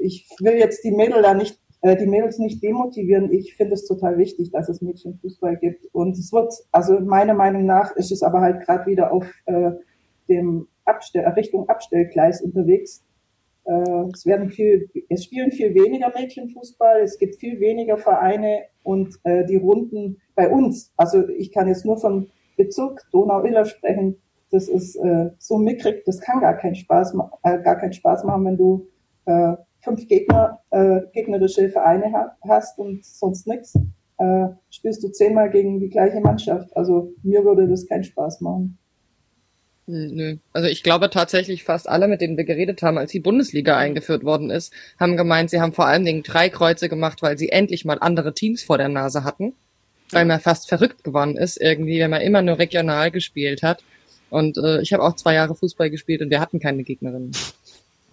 [0.00, 3.32] ich will jetzt die Mädel da nicht äh, die Mädels nicht demotivieren.
[3.32, 5.86] Ich finde es total wichtig, dass es Mädchenfußball gibt.
[5.92, 9.72] Und es wird, also meiner Meinung nach ist es aber halt gerade wieder auf äh,
[10.28, 13.02] dem Abstell Richtung Abstellgleis unterwegs.
[13.70, 19.14] Äh, es werden viel, es spielen viel weniger Mädchenfußball, es gibt viel weniger Vereine und
[19.22, 24.16] äh, die Runden bei uns, also ich kann jetzt nur vom Bezirk Donau-Iller sprechen,
[24.50, 27.14] Das ist äh, so mickrig, das kann gar keinen Spaß,
[27.44, 28.88] äh, gar keinen Spaß machen, wenn du
[29.26, 33.78] äh, fünf Gegner, äh, gegnerische Vereine ha hast und sonst nichts.
[34.18, 36.76] Äh, spielst du zehnmal gegen die gleiche Mannschaft.
[36.76, 38.79] Also mir würde das keinen Spaß machen.
[39.90, 40.36] Nö.
[40.52, 44.24] Also ich glaube tatsächlich fast alle, mit denen wir geredet haben, als die Bundesliga eingeführt
[44.24, 47.84] worden ist, haben gemeint, sie haben vor allen Dingen drei Kreuze gemacht, weil sie endlich
[47.84, 49.54] mal andere Teams vor der Nase hatten.
[50.12, 53.82] Weil man fast verrückt geworden ist, irgendwie, wenn man immer nur regional gespielt hat.
[54.28, 57.32] Und äh, ich habe auch zwei Jahre Fußball gespielt und wir hatten keine Gegnerinnen.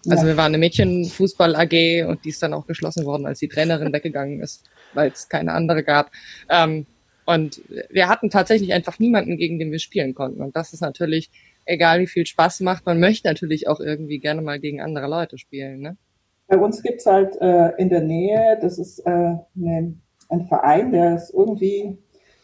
[0.07, 0.29] Also ja.
[0.29, 4.41] wir waren eine Mädchenfußball-AG und die ist dann auch geschlossen worden, als die Trainerin weggegangen
[4.41, 4.63] ist,
[4.93, 6.11] weil es keine andere gab.
[6.49, 6.85] Ähm,
[7.25, 10.41] und wir hatten tatsächlich einfach niemanden, gegen den wir spielen konnten.
[10.41, 11.29] Und das ist natürlich
[11.67, 15.37] egal wie viel Spaß macht, man möchte natürlich auch irgendwie gerne mal gegen andere Leute
[15.37, 15.81] spielen.
[15.81, 15.97] Ne?
[16.47, 19.95] Bei uns gibt's halt äh, in der Nähe, das ist äh, ne,
[20.29, 21.97] ein Verein, der ist irgendwie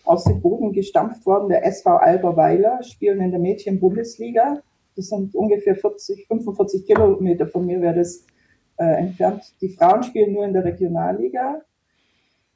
[0.05, 4.61] aus dem Boden gestampft worden, der SV Alberweiler, spielen in der Mädchen-Bundesliga.
[4.95, 8.25] Das sind ungefähr 40, 45 Kilometer von mir wäre das
[8.77, 9.43] äh, entfernt.
[9.61, 11.61] Die Frauen spielen nur in der Regionalliga.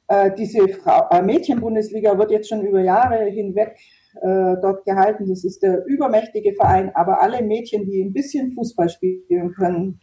[0.08, 3.78] Äh, diese Frau, äh, Mädchen-Bundesliga wird jetzt schon über Jahre hinweg
[4.20, 5.28] äh, dort gehalten.
[5.28, 10.00] Das ist der übermächtige Verein, aber alle Mädchen, die ein bisschen Fußball spielen können,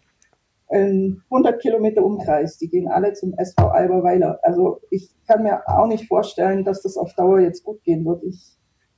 [0.69, 4.39] in 100 Kilometer Umkreis, die gehen alle zum SV Alberweiler.
[4.41, 8.23] Also ich kann mir auch nicht vorstellen, dass das auf Dauer jetzt gut gehen wird.
[8.23, 8.57] Ich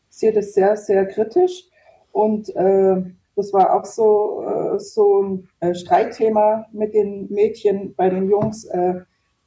[0.10, 1.66] sehe das sehr, sehr kritisch
[2.12, 3.02] und äh,
[3.36, 8.66] das war auch so, äh, so ein äh, Streitthema mit den Mädchen bei den Jungs.
[8.66, 9.02] Äh,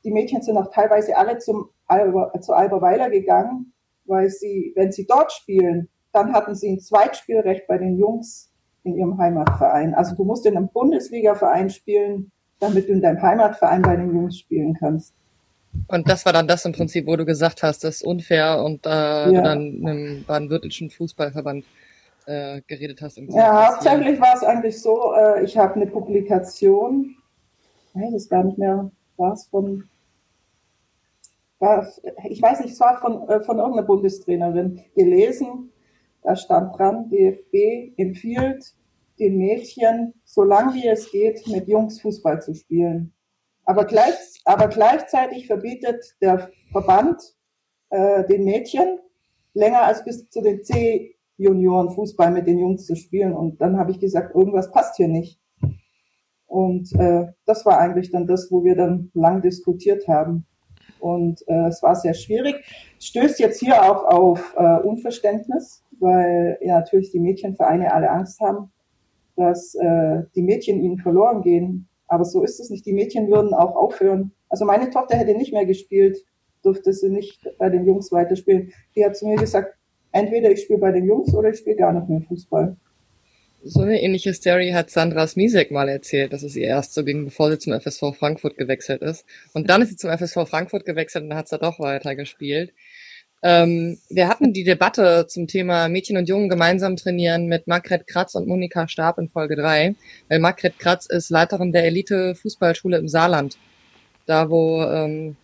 [0.04, 3.72] die Mädchen sind auch teilweise alle zum Alber, zu Alberweiler gegangen,
[4.10, 8.50] weil sie, wenn sie dort spielen, dann hatten sie ein Zweitspielrecht bei den Jungs
[8.82, 9.94] in ihrem Heimatverein.
[9.94, 14.38] Also du musst in einem Bundesliga-Verein spielen, damit du in deinem Heimatverein bei den Jungs
[14.38, 15.14] spielen kannst.
[15.86, 18.86] Und das war dann das im Prinzip, wo du gesagt hast, das ist unfair und
[18.86, 19.26] äh, ja.
[19.26, 21.64] du dann einem baden-württembergischen Fußballverband
[22.26, 23.18] äh, geredet hast.
[23.18, 27.14] Ja, hauptsächlich war es eigentlich so, äh, ich habe eine Publikation,
[27.94, 29.88] ich weiß es gar nicht mehr, war es von
[32.28, 35.72] ich weiß nicht, es war von, äh, von irgendeiner Bundestrainerin gelesen,
[36.22, 38.74] da stand dran, DFB empfiehlt
[39.18, 43.12] den Mädchen, solange wie es geht, mit Jungs Fußball zu spielen.
[43.64, 47.20] Aber, gleich, aber gleichzeitig verbietet der Verband
[47.90, 48.98] äh, den Mädchen
[49.52, 53.34] länger als bis zu den C-Junioren Fußball mit den Jungs zu spielen.
[53.34, 55.38] Und dann habe ich gesagt, irgendwas passt hier nicht.
[56.46, 60.46] Und äh, das war eigentlich dann das, wo wir dann lang diskutiert haben.
[61.00, 62.56] Und äh, es war sehr schwierig.
[63.00, 68.70] Stößt jetzt hier auch auf äh, Unverständnis, weil ja natürlich die Mädchenvereine alle Angst haben,
[69.36, 71.88] dass äh, die Mädchen ihnen verloren gehen.
[72.08, 72.86] Aber so ist es nicht.
[72.86, 74.32] Die Mädchen würden auch aufhören.
[74.48, 76.18] Also meine Tochter hätte nicht mehr gespielt,
[76.62, 78.72] durfte sie nicht bei den Jungs weiterspielen.
[78.94, 79.74] Die hat zu mir gesagt,
[80.12, 82.76] entweder ich spiele bei den Jungs oder ich spiele gar nicht mehr Fußball.
[83.62, 87.26] So eine ähnliche Story hat Sandra Smisek mal erzählt, dass es ihr erst so ging,
[87.26, 89.26] bevor sie zum FSV Frankfurt gewechselt ist.
[89.52, 92.72] Und dann ist sie zum FSV Frankfurt gewechselt und hat sie doch weiter gespielt.
[93.42, 98.34] Ähm, wir hatten die Debatte zum Thema Mädchen und Jungen gemeinsam trainieren mit Margret Kratz
[98.34, 99.94] und Monika Stab in Folge 3,
[100.28, 103.58] weil Margret Kratz ist Leiterin der Elite Fußballschule im Saarland.
[104.24, 105.36] Da, wo ähm,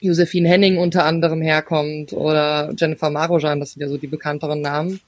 [0.00, 5.00] Josephine Henning unter anderem herkommt oder Jennifer Marojan, das sind ja so die bekannteren Namen.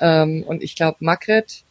[0.00, 1.65] Ähm, und ich glaube, Margret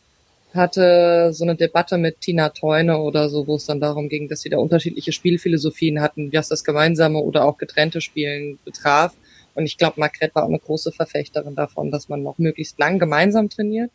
[0.56, 4.41] hatte so eine Debatte mit Tina Teune oder so, wo es dann darum ging, dass
[4.41, 9.14] sie da unterschiedliche Spielphilosophien hatten, was das gemeinsame oder auch getrennte Spielen betraf.
[9.53, 12.99] Und ich glaube, Margret war auch eine große Verfechterin davon, dass man noch möglichst lang
[12.99, 13.91] gemeinsam trainiert.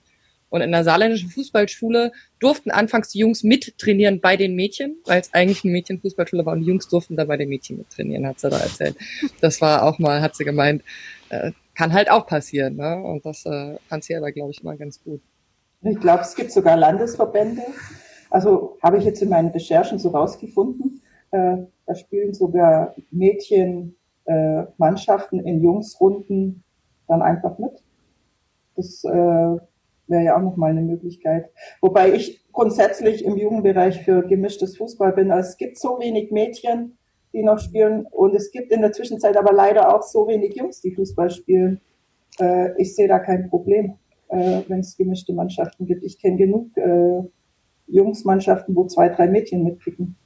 [0.48, 5.32] Und in der saarländischen Fußballschule durften anfangs die Jungs mittrainieren bei den Mädchen, weil es
[5.32, 8.50] eigentlich eine Mädchenfußballschule war und die Jungs durften dann bei den Mädchen mittrainieren, hat sie
[8.50, 8.96] da erzählt.
[9.41, 10.82] Das war auch mal, hat sie gemeint,
[11.28, 12.76] äh, kann halt auch passieren.
[12.76, 12.96] Ne?
[12.96, 15.20] Und das äh, fand sie aber, glaube ich, immer ganz gut.
[15.82, 17.62] Ich glaube, es gibt sogar Landesverbände.
[18.28, 21.00] Also habe ich jetzt in meinen Recherchen so rausgefunden.
[21.30, 23.96] Äh, da spielen sogar Mädchen
[24.26, 26.62] äh, Mannschaften in Jungsrunden
[27.08, 27.82] dann einfach mit.
[28.76, 31.50] Das äh, wäre ja auch nochmal eine Möglichkeit.
[31.80, 35.30] Wobei ich grundsätzlich im Jugendbereich für gemischtes Fußball bin.
[35.30, 36.98] Also es gibt so wenig Mädchen,
[37.32, 40.80] die noch spielen und es gibt in der Zwischenzeit aber leider auch so wenig Jungs,
[40.82, 41.80] die Fußball spielen.
[42.38, 43.96] Äh, ich sehe da kein Problem
[44.30, 46.04] äh, wenn es gemischte Mannschaften gibt.
[46.04, 47.22] Ich kenne genug äh,
[47.86, 50.16] Jungsmannschaften, wo zwei, drei Mädchen mitpicken.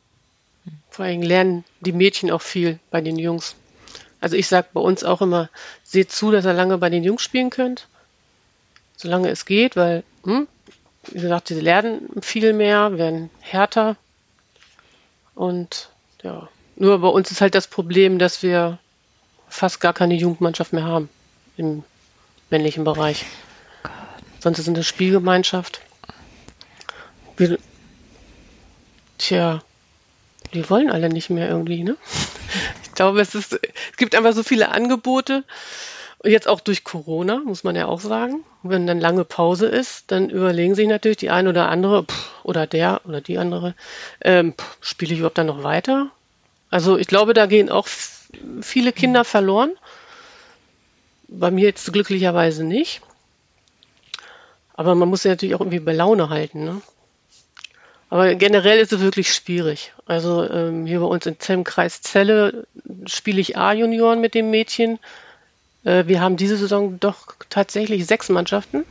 [0.90, 3.56] Vor allem lernen die Mädchen auch viel bei den Jungs.
[4.20, 5.50] Also ich sage bei uns auch immer,
[5.82, 7.88] seht zu, dass ihr lange bei den Jungs spielen könnt,
[8.96, 10.46] solange es geht, weil, hm,
[11.10, 13.96] wie gesagt, sie lernen viel mehr, werden härter.
[15.34, 15.90] Und
[16.22, 18.78] ja, nur bei uns ist halt das Problem, dass wir
[19.48, 21.10] fast gar keine Jugendmannschaft mehr haben
[21.56, 21.84] im
[22.50, 23.26] männlichen Bereich.
[24.44, 25.80] Sonst ist es eine Spielgemeinschaft.
[27.38, 27.58] Wir,
[29.16, 29.62] tja,
[30.52, 31.96] die wollen alle nicht mehr irgendwie, ne?
[32.84, 35.44] Ich glaube, es, ist, es gibt einfach so viele Angebote.
[36.22, 38.44] Jetzt auch durch Corona, muss man ja auch sagen.
[38.62, 42.66] Wenn dann lange Pause ist, dann überlegen sich natürlich die eine oder andere pff, oder
[42.66, 43.74] der oder die andere,
[44.20, 44.52] ähm,
[44.82, 46.10] spiele ich überhaupt dann noch weiter?
[46.70, 47.88] Also ich glaube, da gehen auch
[48.60, 49.72] viele Kinder verloren.
[51.28, 53.00] Bei mir jetzt glücklicherweise nicht.
[54.74, 56.64] Aber man muss sie natürlich auch irgendwie bei Laune halten.
[56.64, 56.82] Ne?
[58.10, 59.92] Aber generell ist es wirklich schwierig.
[60.06, 62.66] Also ähm, hier bei uns im Zellkreis Celle
[63.06, 64.98] spiele ich A-Junioren mit dem Mädchen.
[65.84, 68.84] Äh, wir haben diese Saison doch tatsächlich sechs Mannschaften.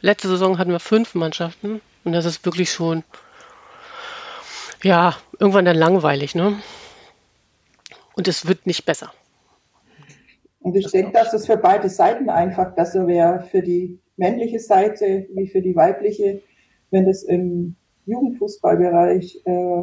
[0.00, 1.80] Letzte Saison hatten wir fünf Mannschaften.
[2.04, 3.04] Und das ist wirklich schon,
[4.82, 6.60] ja, irgendwann dann langweilig, ne?
[8.14, 9.12] Und es wird nicht besser.
[10.60, 15.26] Und ich denke, dass es für beide Seiten einfach besser wäre, für die männliche Seite
[15.34, 16.42] wie für die weibliche,
[16.90, 17.74] wenn es im
[18.04, 19.82] Jugendfußballbereich äh,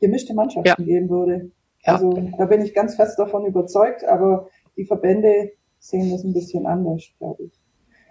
[0.00, 0.74] gemischte Mannschaften ja.
[0.84, 1.50] geben würde.
[1.84, 1.94] Ja.
[1.94, 6.66] Also da bin ich ganz fest davon überzeugt, aber die Verbände sehen das ein bisschen
[6.66, 7.52] anders, glaube ich.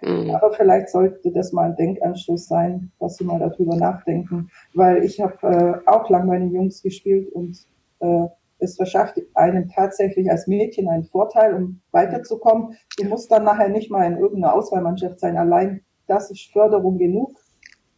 [0.02, 0.30] Mhm.
[0.30, 5.20] Aber vielleicht sollte das mal ein Denkanstoß sein, dass sie mal darüber nachdenken, weil ich
[5.20, 7.58] habe äh, auch lang meine Jungs gespielt und
[8.00, 8.26] äh,
[8.60, 12.76] es verschafft einem tatsächlich als Mädchen einen Vorteil, um weiterzukommen.
[12.98, 15.36] Du musst dann nachher nicht mal in irgendeiner Auswahlmannschaft sein.
[15.36, 17.38] Allein das ist Förderung genug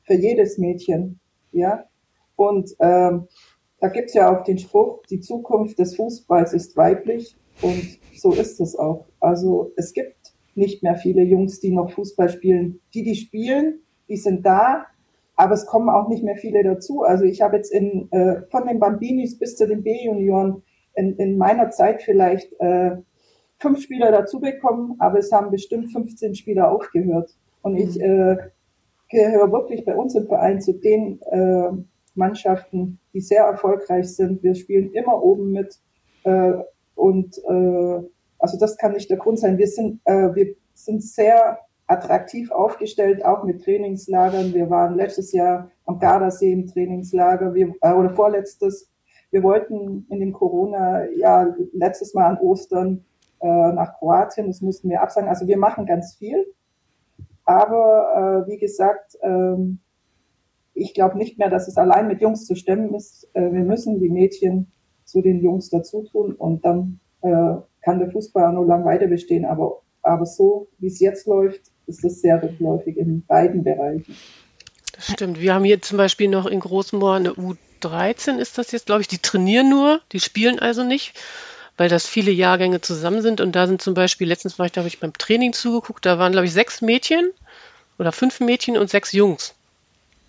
[0.05, 1.21] für jedes Mädchen.
[1.53, 1.85] Ja.
[2.37, 3.29] Und ähm,
[3.81, 7.37] da gibt's ja auch den Spruch, die Zukunft des Fußballs ist weiblich.
[7.61, 9.07] Und so ist es auch.
[9.21, 12.81] Also es gibt nicht mehr viele Jungs, die noch Fußball spielen.
[12.95, 14.87] Die, die spielen, die sind da,
[15.43, 17.03] aber es kommen auch nicht mehr viele dazu.
[17.03, 20.63] Also ich habe jetzt in, äh, von den Bambinis bis zu den B-Junioren
[20.95, 22.93] in, in meiner Zeit vielleicht äh,
[23.59, 27.37] fünf Spieler dazu bekommen, aber es haben bestimmt 15 Spieler aufgehört.
[27.63, 28.05] Und ich mhm.
[28.05, 28.37] äh,
[29.11, 31.71] gehöre wirklich bei uns im Verein zu den äh,
[32.15, 34.45] Mannschaften, die sehr erfolgreich sind.
[34.45, 35.81] Wir spielen immer oben mit
[36.23, 36.53] äh,
[36.95, 38.09] und äh,
[38.39, 39.59] also das kann nicht der Grund sein.
[39.59, 41.59] Wir sind, äh, wir sind sehr
[41.93, 44.55] attraktiv aufgestellt, auch mit Trainingslagern.
[44.55, 48.91] Wir waren letztes Jahr am Gardasee im Trainingslager wir, äh, oder vorletztes.
[49.31, 53.05] Wir wollten in dem Corona-Jahr letztes Mal an Ostern
[53.41, 54.47] äh, nach Kroatien.
[54.47, 55.29] Das mussten wir absagen.
[55.29, 56.47] Also wir machen ganz viel.
[57.45, 59.81] Aber äh, wie gesagt, ähm,
[60.75, 63.29] ich glaube nicht mehr, dass es allein mit Jungs zu stemmen ist.
[63.35, 64.73] Äh, wir müssen die Mädchen
[65.05, 69.09] zu den Jungs dazu tun und dann äh, kann der Fußball auch noch lang weiter
[69.09, 69.45] bestehen.
[69.45, 74.17] Aber, aber so, wie es jetzt läuft, ist das sehr rückläufig in beiden Bereichen.
[74.93, 75.41] Das stimmt.
[75.41, 79.09] Wir haben hier zum Beispiel noch in Großmoor eine U13 ist das jetzt, glaube ich,
[79.09, 81.19] die trainieren nur, die spielen also nicht,
[81.77, 83.41] weil das viele Jahrgänge zusammen sind.
[83.41, 86.33] Und da sind zum Beispiel, letztens war ich, habe ich beim Training zugeguckt, da waren,
[86.33, 87.31] glaube ich, sechs Mädchen
[87.99, 89.55] oder fünf Mädchen und sechs Jungs.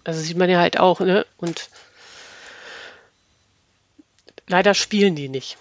[0.03, 1.25] Also sieht man ja halt auch, ne?
[1.37, 1.69] Und
[4.47, 5.57] leider spielen die nicht.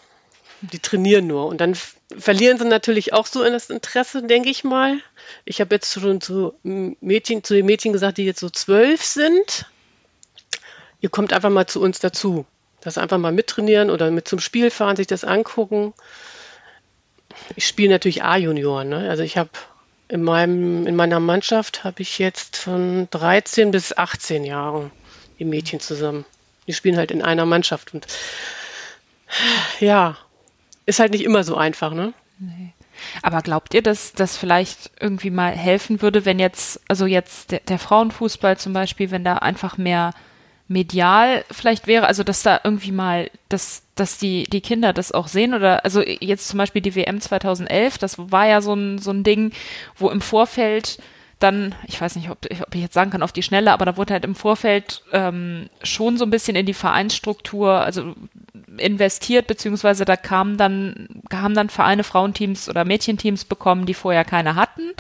[0.62, 1.47] Die trainieren nur.
[1.47, 1.76] Und dann
[2.16, 4.98] verlieren sie natürlich auch so in das Interesse, denke ich mal.
[5.44, 9.66] Ich habe jetzt schon zu Mädchen, zu den Mädchen gesagt, die jetzt so zwölf sind.
[11.01, 12.47] Ihr kommt einfach mal zu uns dazu.
[12.80, 15.94] Das einfach mal mittrainieren oder mit zum Spiel fahren, sich das angucken.
[17.56, 18.89] Ich spiele natürlich A-Junioren.
[18.89, 19.10] Ne?
[19.10, 19.51] Also ich habe
[20.09, 24.90] in meinem, in meiner Mannschaft habe ich jetzt von 13 bis 18 Jahren
[25.39, 26.24] die Mädchen zusammen.
[26.66, 28.06] Die spielen halt in einer Mannschaft und
[29.80, 30.18] ja,
[30.86, 32.12] ist halt nicht immer so einfach, ne?
[32.38, 32.72] Nee.
[33.22, 37.60] Aber glaubt ihr, dass das vielleicht irgendwie mal helfen würde, wenn jetzt, also jetzt der,
[37.60, 40.12] der, Frauenfußball zum Beispiel, wenn da einfach mehr
[40.68, 45.28] medial vielleicht wäre, also dass da irgendwie mal, dass, dass die, die Kinder das auch
[45.28, 49.10] sehen oder, also jetzt zum Beispiel die WM 2011, das war ja so ein, so
[49.10, 49.52] ein Ding,
[49.96, 50.98] wo im Vorfeld
[51.38, 53.96] dann, ich weiß nicht, ob, ob, ich jetzt sagen kann auf die Schnelle, aber da
[53.96, 58.14] wurde halt im Vorfeld ähm, schon so ein bisschen in die Vereinsstruktur, also
[58.78, 64.55] investiert, beziehungsweise da kamen dann, haben dann Vereine Frauenteams oder Mädchenteams bekommen, die vorher keine
[64.55, 64.93] hatten,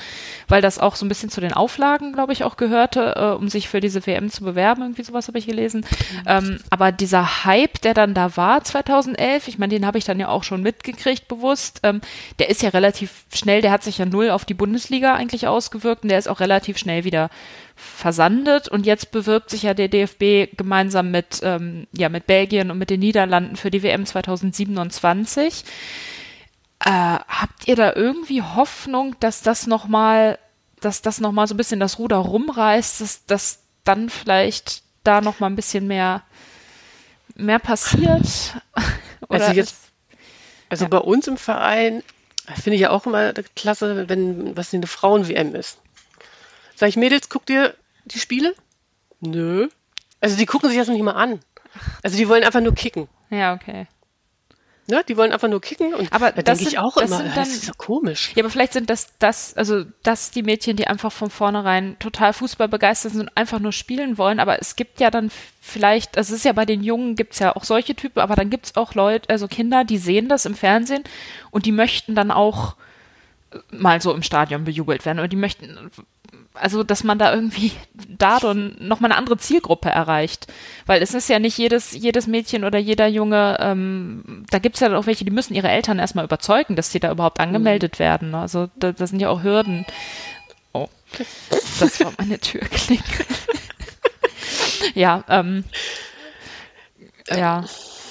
[0.48, 3.48] weil das auch so ein bisschen zu den Auflagen, glaube ich, auch gehörte, äh, um
[3.48, 5.80] sich für diese WM zu bewerben, irgendwie sowas habe ich gelesen.
[5.80, 6.22] Mhm.
[6.26, 10.20] Ähm, aber dieser Hype, der dann da war 2011, ich meine, den habe ich dann
[10.20, 12.00] ja auch schon mitgekriegt, bewusst, ähm,
[12.38, 16.02] der ist ja relativ schnell, der hat sich ja null auf die Bundesliga eigentlich ausgewirkt
[16.02, 17.30] und der ist auch relativ schnell wieder
[17.82, 22.78] versandet und jetzt bewirbt sich ja der DFB gemeinsam mit, ähm, ja, mit Belgien und
[22.78, 25.64] mit den Niederlanden für die WM 2027.
[26.80, 30.38] Äh, habt ihr da irgendwie Hoffnung, dass das nochmal,
[30.80, 35.50] dass das nochmal so ein bisschen das Ruder rumreißt, dass, dass dann vielleicht da nochmal
[35.50, 36.22] ein bisschen mehr,
[37.34, 38.56] mehr passiert?
[39.28, 39.76] also jetzt,
[40.68, 40.88] also ja.
[40.88, 42.02] bei uns im Verein
[42.54, 45.81] finde ich ja auch immer klasse, wenn was eine Frauen-WM ist
[46.82, 47.76] Sag ich, Mädels, guckt ihr
[48.06, 48.56] die Spiele?
[49.20, 49.68] Nö.
[50.20, 51.38] Also die gucken sich das noch nicht mal an.
[52.02, 53.06] Also die wollen einfach nur kicken.
[53.30, 53.86] Ja, okay.
[54.88, 55.04] Ne?
[55.06, 57.26] Die wollen einfach nur kicken und Aber da das denke ich auch das immer, sind
[57.28, 58.32] das dann- ist so komisch.
[58.34, 62.32] Ja, aber vielleicht sind das, das, also das die Mädchen, die einfach von vornherein total
[62.32, 64.40] Fußball begeistert sind und einfach nur spielen wollen.
[64.40, 65.30] Aber es gibt ja dann
[65.60, 68.50] vielleicht, also es ist ja bei den Jungen gibt's ja auch solche Typen, aber dann
[68.50, 71.04] gibt's auch Leute, also Kinder, die sehen das im Fernsehen
[71.52, 72.74] und die möchten dann auch
[73.70, 75.78] mal so im Stadion bejubelt werden oder die möchten,
[76.54, 77.72] also dass man da irgendwie
[78.08, 80.46] da dann nochmal eine andere Zielgruppe erreicht.
[80.86, 84.88] Weil es ist ja nicht jedes, jedes Mädchen oder jeder Junge, ähm, da gibt's ja
[84.88, 88.34] dann auch welche, die müssen ihre Eltern erstmal überzeugen, dass sie da überhaupt angemeldet werden.
[88.34, 89.86] Also da, da sind ja auch Hürden.
[90.72, 90.88] Oh,
[91.80, 93.26] das war meine Türklingel.
[94.94, 95.64] ja, ähm,
[97.28, 97.64] ja,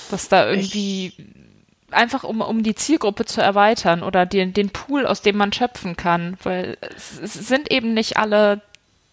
[0.09, 1.13] dass da irgendwie
[1.91, 5.95] einfach um, um die Zielgruppe zu erweitern oder den, den Pool, aus dem man schöpfen
[5.97, 8.61] kann, weil es, es sind eben nicht alle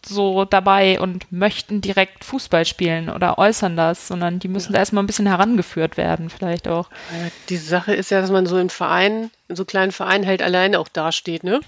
[0.06, 5.02] so dabei und möchten direkt Fußball spielen oder äußern das, sondern die müssen da erstmal
[5.02, 6.88] ein bisschen herangeführt werden, vielleicht auch.
[7.12, 10.40] Äh, Die Sache ist ja, dass man so in Vereinen, in so kleinen Vereinen halt
[10.40, 11.60] alleine auch dasteht, ne?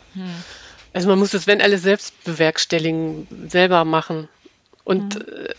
[0.92, 4.28] Also man muss das, wenn alles selbst bewerkstelligen, selber machen.
[4.84, 5.54] Und äh,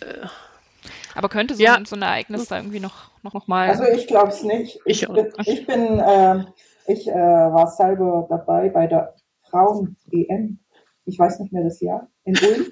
[1.16, 1.76] Aber könnte so, Ja.
[1.76, 3.70] ein, so ein Ereignis da irgendwie noch, noch, noch mal.
[3.70, 4.80] Also ich glaube es nicht.
[4.86, 6.46] Ich, bin, ich, bin äh,
[6.88, 9.16] ich äh, war selber dabei bei der
[9.50, 10.60] Frauen-EM.
[11.06, 12.68] Ich weiß nicht mehr das Jahr, in Ulm.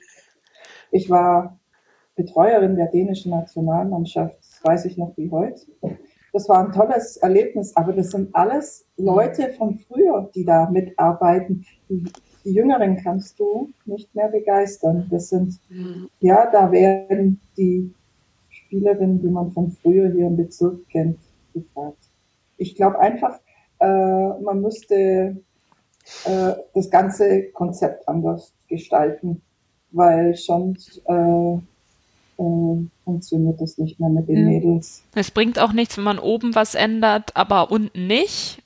[0.92, 1.60] Ich war
[2.16, 5.62] Betreuerin der dänischen Nationalmannschaft, das weiß ich noch wie heute.
[6.34, 11.66] Das war ein tolles Erlebnis, aber das sind alles Leute von früher, die da mitarbeiten.
[11.90, 12.06] Die,
[12.46, 15.08] die Jüngeren kannst du nicht mehr begeistern.
[15.10, 15.60] Das sind,
[16.20, 17.94] ja, da werden die
[18.70, 21.18] Spielerinnen, die man von früher hier im Bezirk kennt,
[21.56, 21.98] gefragt.
[22.58, 23.40] Ich glaube einfach,
[23.80, 23.88] äh,
[24.44, 25.38] man müsste
[26.26, 29.42] äh, das ganze Konzept anders gestalten,
[29.92, 31.54] weil sonst äh,
[32.38, 34.50] äh, funktioniert das nicht mehr mit den Mhm.
[34.50, 35.04] Mädels.
[35.16, 38.62] Es bringt auch nichts, wenn man oben was ändert, aber unten nicht.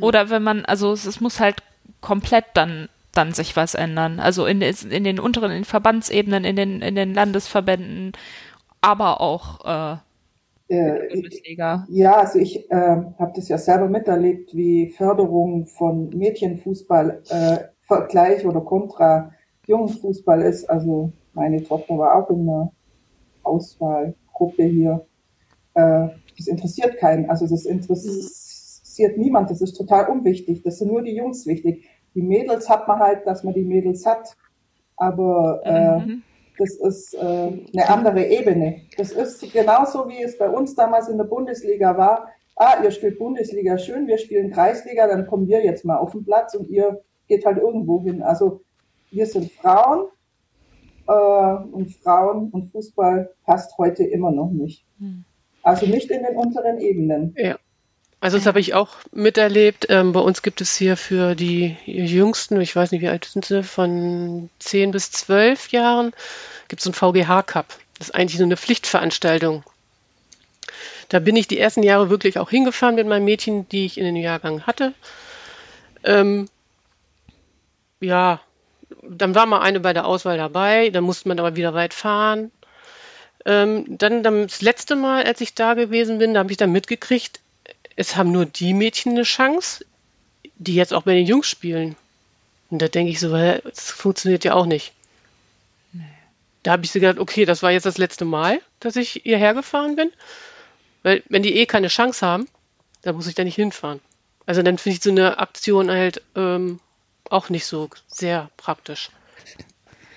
[0.00, 1.56] Oder wenn man, also es, es muss halt
[2.00, 4.20] komplett dann, dann sich was ändern.
[4.20, 8.12] Also in, in den unteren, in den Verbandsebenen, in den, in den Landesverbänden,
[8.80, 9.98] aber auch äh,
[10.68, 11.84] Äh, Bundesliga.
[11.88, 12.74] Ja, also ich äh,
[13.18, 19.32] habe das ja selber miterlebt, wie Förderung von Mädchenfußball äh, Vergleich oder kontra
[19.66, 20.70] Jungenfußball ist.
[20.70, 22.72] Also meine Tochter war auch in einer
[23.42, 25.06] Auswahlgruppe hier.
[25.74, 26.08] Äh,
[26.38, 27.30] das interessiert keinen.
[27.30, 29.50] Also das interessiert niemand.
[29.50, 30.62] Das ist total unwichtig.
[30.62, 31.86] Das sind nur die Jungs wichtig.
[32.14, 34.36] Die Mädels hat man halt, dass man die Mädels hat.
[34.96, 36.24] Aber äh, Mhm.
[36.60, 38.82] Das ist äh, eine andere Ebene.
[38.98, 42.28] Das ist genauso wie es bei uns damals in der Bundesliga war.
[42.54, 46.22] Ah, ihr spielt Bundesliga schön, wir spielen Kreisliga, dann kommen wir jetzt mal auf den
[46.22, 48.22] Platz und ihr geht halt irgendwo hin.
[48.22, 48.60] Also
[49.10, 50.08] wir sind Frauen
[51.08, 51.12] äh,
[51.72, 54.84] und Frauen und Fußball passt heute immer noch nicht.
[54.98, 55.24] Hm.
[55.62, 57.34] Also nicht in den unteren Ebenen.
[57.38, 57.56] ja.
[58.20, 59.86] Also das habe ich auch miterlebt.
[59.88, 63.46] Ähm, bei uns gibt es hier für die Jüngsten, ich weiß nicht, wie alt sind
[63.46, 66.12] sie, von 10 bis 12 Jahren,
[66.68, 67.66] gibt es einen VGH-Cup.
[67.98, 69.64] Das ist eigentlich so eine Pflichtveranstaltung.
[71.08, 74.04] Da bin ich die ersten Jahre wirklich auch hingefahren mit meinen Mädchen, die ich in
[74.04, 74.92] den Jahrgang hatte.
[76.04, 76.48] Ähm,
[78.00, 78.40] ja,
[79.02, 82.50] dann war mal eine bei der Auswahl dabei, dann musste man aber wieder weit fahren.
[83.46, 86.72] Ähm, dann, dann das letzte Mal, als ich da gewesen bin, da habe ich dann
[86.72, 87.40] mitgekriegt,
[87.96, 89.84] es haben nur die Mädchen eine Chance,
[90.56, 91.96] die jetzt auch bei den Jungs spielen.
[92.70, 94.92] Und da denke ich so, das funktioniert ja auch nicht.
[96.62, 99.54] Da habe ich so gedacht, okay, das war jetzt das letzte Mal, dass ich hierher
[99.54, 100.12] gefahren bin.
[101.02, 102.48] Weil wenn die eh keine Chance haben,
[103.02, 104.00] dann muss ich da nicht hinfahren.
[104.46, 106.80] Also dann finde ich so eine Aktion halt ähm,
[107.28, 109.10] auch nicht so sehr praktisch.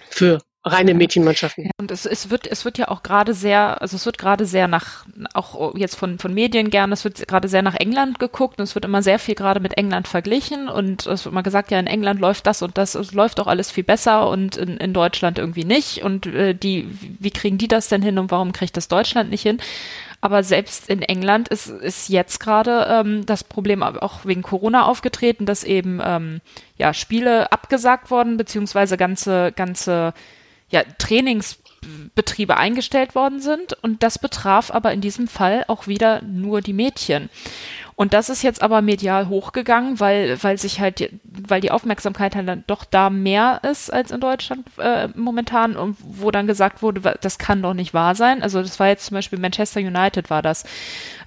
[0.10, 1.72] Für reine Mädchenmannschaften.
[1.78, 4.68] Und es, es wird, es wird ja auch gerade sehr, also es wird gerade sehr
[4.68, 8.64] nach, auch jetzt von, von Medien gerne, es wird gerade sehr nach England geguckt und
[8.64, 11.80] es wird immer sehr viel gerade mit England verglichen und es wird mal gesagt, ja,
[11.80, 14.94] in England läuft das und das, es läuft auch alles viel besser und in, in
[14.94, 16.88] Deutschland irgendwie nicht und äh, die,
[17.20, 19.58] wie kriegen die das denn hin und warum kriegt das Deutschland nicht hin?
[20.22, 25.46] Aber selbst in England ist, ist jetzt gerade ähm, das Problem auch wegen Corona aufgetreten,
[25.46, 26.40] dass eben ähm,
[26.78, 30.14] ja Spiele abgesagt worden, beziehungsweise ganze, ganze
[30.74, 33.74] ja, Trainingsbetriebe eingestellt worden sind.
[33.84, 37.30] Und das betraf aber in diesem Fall auch wieder nur die Mädchen.
[37.96, 42.48] Und das ist jetzt aber medial hochgegangen, weil, weil sich halt, weil die Aufmerksamkeit halt
[42.48, 47.20] dann doch da mehr ist als in Deutschland äh, momentan und wo dann gesagt wurde,
[47.22, 48.42] das kann doch nicht wahr sein.
[48.42, 50.64] Also das war jetzt zum Beispiel Manchester United war das.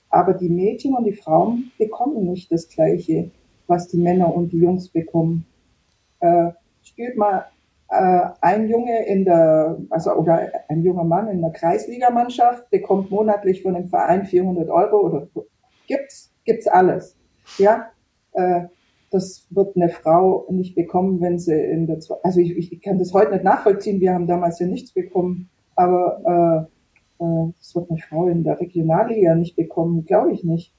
[0.09, 3.31] Aber die Mädchen und die Frauen bekommen nicht das Gleiche,
[3.67, 5.45] was die Männer und die Jungs bekommen.
[6.19, 6.51] Äh,
[6.83, 7.45] spielt mal
[7.89, 13.61] äh, ein Junge in der, also oder ein junger Mann in der Kreisligamannschaft bekommt monatlich
[13.61, 15.27] von dem Verein 400 Euro oder
[15.87, 17.15] gibt's gibt's alles,
[17.57, 17.87] ja.
[18.33, 18.65] Äh,
[19.11, 23.13] das wird eine Frau nicht bekommen, wenn sie in der, also ich, ich kann das
[23.13, 26.67] heute nicht nachvollziehen, wir haben damals ja nichts bekommen, aber
[27.19, 30.73] äh, äh, das wird eine Frau in der Regionalliga nicht bekommen, glaube ich nicht.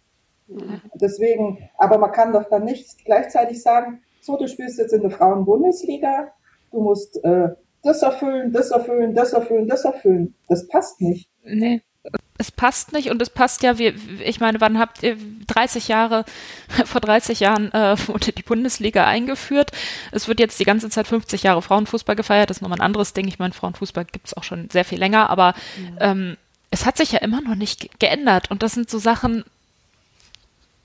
[0.95, 5.11] Deswegen, aber man kann doch dann nicht gleichzeitig sagen, so, du spielst jetzt in der
[5.11, 6.33] Frauenbundesliga,
[6.71, 7.51] du musst äh,
[7.83, 10.35] das erfüllen, das erfüllen, das erfüllen, das erfüllen.
[10.49, 11.31] Das passt nicht.
[11.45, 11.83] Nee
[12.43, 13.95] es passt nicht und es passt ja, wie,
[14.25, 15.17] ich meine, wann habt ihr
[15.47, 16.25] 30 Jahre,
[16.85, 19.71] vor 30 Jahren äh, wurde die Bundesliga eingeführt.
[20.11, 23.13] Es wird jetzt die ganze Zeit 50 Jahre Frauenfußball gefeiert, das ist nochmal ein anderes
[23.15, 23.29] Ding.
[23.29, 25.99] Ich meine, Frauenfußball gibt es auch schon sehr viel länger, aber mhm.
[26.01, 26.37] ähm,
[26.71, 29.45] es hat sich ja immer noch nicht geändert und das sind so Sachen,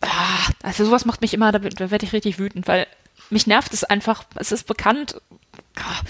[0.02, 2.86] ah, also sowas macht mich immer, da, da werde ich richtig wütend, weil
[3.30, 5.20] mich nervt es einfach, es ist bekannt.
[5.76, 6.06] Ah.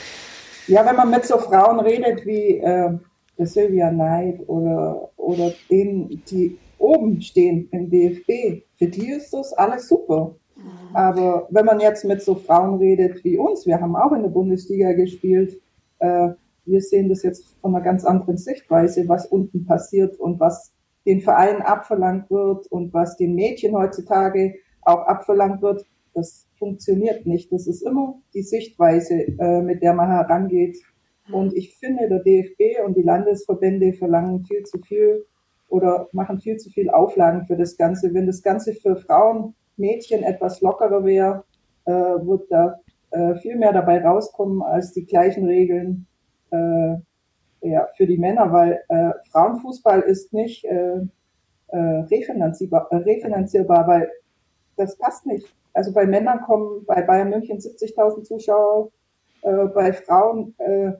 [0.67, 2.99] Ja, wenn man mit so Frauen redet wie äh,
[3.45, 9.87] Sylvia Knight oder, oder denen, die oben stehen im DFB, für die ist das alles
[9.87, 10.35] super.
[10.55, 10.95] Mhm.
[10.95, 14.29] Aber wenn man jetzt mit so Frauen redet wie uns, wir haben auch in der
[14.29, 15.59] Bundesliga gespielt,
[15.99, 16.29] äh,
[16.65, 20.73] wir sehen das jetzt von einer ganz anderen Sichtweise, was unten passiert und was
[21.05, 25.85] den Vereinen abverlangt wird und was den Mädchen heutzutage auch abverlangt wird.
[26.13, 27.51] Das funktioniert nicht.
[27.51, 30.77] Das ist immer die Sichtweise, äh, mit der man herangeht
[31.31, 35.25] und ich finde, der DFB und die Landesverbände verlangen viel zu viel
[35.69, 38.13] oder machen viel zu viel Auflagen für das Ganze.
[38.13, 41.43] Wenn das Ganze für Frauen, Mädchen etwas lockerer wäre,
[41.85, 42.79] äh, wird da
[43.11, 46.07] äh, viel mehr dabei rauskommen als die gleichen Regeln
[46.51, 46.95] äh,
[47.61, 51.01] ja, für die Männer, weil äh, Frauenfußball ist nicht äh,
[51.67, 54.11] äh, refinanzierbar, äh, refinanzierbar, weil
[54.77, 55.53] das passt nicht.
[55.73, 58.89] Also bei Männern kommen bei Bayern München 70.000 Zuschauer,
[59.41, 60.93] äh, bei Frauen äh,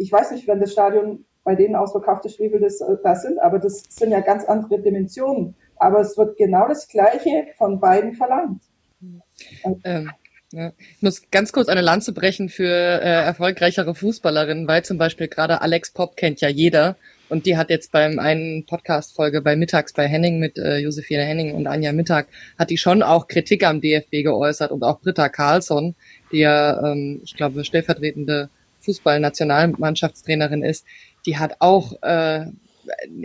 [0.00, 3.58] ich weiß nicht, wenn das Stadion bei denen ausverkaufte Spiele das, äh, das sind, aber
[3.58, 5.54] das sind ja ganz andere Dimensionen.
[5.76, 8.62] Aber es wird genau das Gleiche von beiden verlangt.
[9.84, 10.10] Ähm.
[10.52, 15.60] Ich muss ganz kurz eine Lanze brechen für äh, erfolgreichere Fußballerinnen, weil zum Beispiel gerade
[15.60, 16.96] Alex Pop kennt ja jeder.
[17.28, 21.54] Und die hat jetzt beim einen Podcast-Folge bei Mittags bei Henning mit äh, Josephine Henning
[21.54, 22.26] und Anja Mittag,
[22.58, 25.94] hat die schon auch Kritik am DFB geäußert und auch Britta Carlsson,
[26.32, 28.50] die ja, ähm, ich glaube, stellvertretende
[28.80, 30.84] Fußballnationalmannschaftstrainerin ist,
[31.26, 32.46] die hat auch, äh,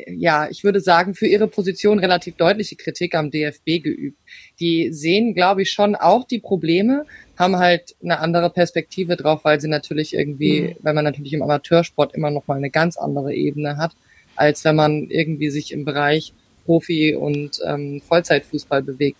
[0.07, 4.19] ja, ich würde sagen, für ihre Position relativ deutliche Kritik am DFB geübt.
[4.59, 7.05] Die sehen, glaube ich, schon auch die Probleme,
[7.37, 10.75] haben halt eine andere Perspektive drauf, weil sie natürlich irgendwie, mhm.
[10.81, 13.93] weil man natürlich im Amateursport immer noch mal eine ganz andere Ebene hat,
[14.35, 16.33] als wenn man irgendwie sich im Bereich
[16.65, 19.19] Profi- und ähm, Vollzeitfußball bewegt.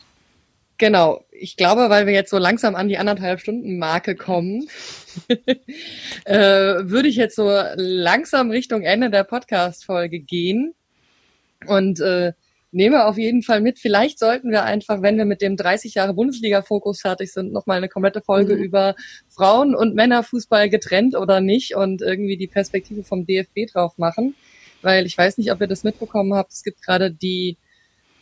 [0.78, 1.24] Genau.
[1.32, 4.68] Ich glaube, weil wir jetzt so langsam an die anderthalb Stunden Marke kommen,
[6.26, 10.74] äh, würde ich jetzt so langsam Richtung Ende der Podcast-Folge gehen
[11.68, 12.34] und äh,
[12.72, 13.80] nehme auf jeden Fall mit.
[13.80, 17.88] Vielleicht sollten wir einfach, wenn wir mit dem 30 Jahre Bundesliga-Fokus fertig sind, nochmal eine
[17.88, 18.64] komplette Folge mhm.
[18.64, 18.96] über
[19.30, 24.36] Frauen- und Männerfußball getrennt oder nicht und irgendwie die Perspektive vom DFB drauf machen.
[24.82, 26.52] Weil ich weiß nicht, ob ihr das mitbekommen habt.
[26.52, 27.58] Es gibt gerade die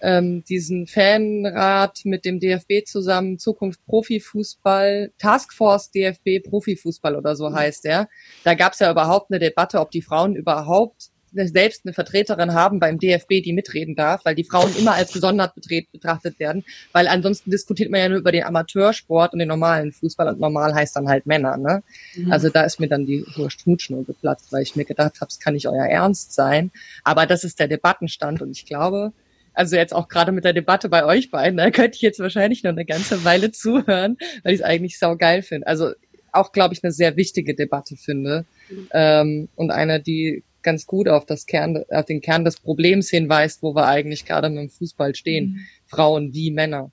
[0.04, 7.56] ähm, diesen Fanrat mit dem DFB zusammen, Zukunft Profifußball, Taskforce DFB Profifußball oder so mhm.
[7.56, 8.10] heißt der.
[8.44, 12.80] Da gab es ja überhaupt eine Debatte, ob die Frauen überhaupt selbst eine Vertreterin haben
[12.80, 17.50] beim DFB, die mitreden darf, weil die Frauen immer als gesondert betrachtet werden, weil ansonsten
[17.50, 21.08] diskutiert man ja nur über den Amateursport und den normalen Fußball und normal heißt dann
[21.08, 21.58] halt Männer.
[21.58, 21.82] Ne?
[22.16, 22.32] Mhm.
[22.32, 25.40] Also da ist mir dann die hohe Schnutschnur geplatzt, weil ich mir gedacht habe, es
[25.40, 26.72] kann nicht euer Ernst sein.
[27.04, 29.12] Aber das ist der Debattenstand und ich glaube,
[29.54, 32.64] also jetzt auch gerade mit der Debatte bei euch beiden, da könnte ich jetzt wahrscheinlich
[32.64, 35.68] noch eine ganze Weile zuhören, weil ich es eigentlich sau geil finde.
[35.68, 35.92] Also
[36.32, 38.90] auch, glaube ich, eine sehr wichtige Debatte finde mhm.
[38.92, 43.62] ähm, und eine, die ganz gut auf das Kern, auf den Kern des Problems hinweist,
[43.62, 45.60] wo wir eigentlich gerade mit dem Fußball stehen, mhm.
[45.86, 46.92] Frauen wie Männer.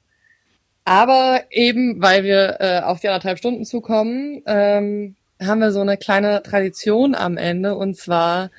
[0.84, 5.96] Aber eben, weil wir äh, auf die anderthalb Stunden zukommen, ähm, haben wir so eine
[5.96, 8.50] kleine Tradition am Ende und zwar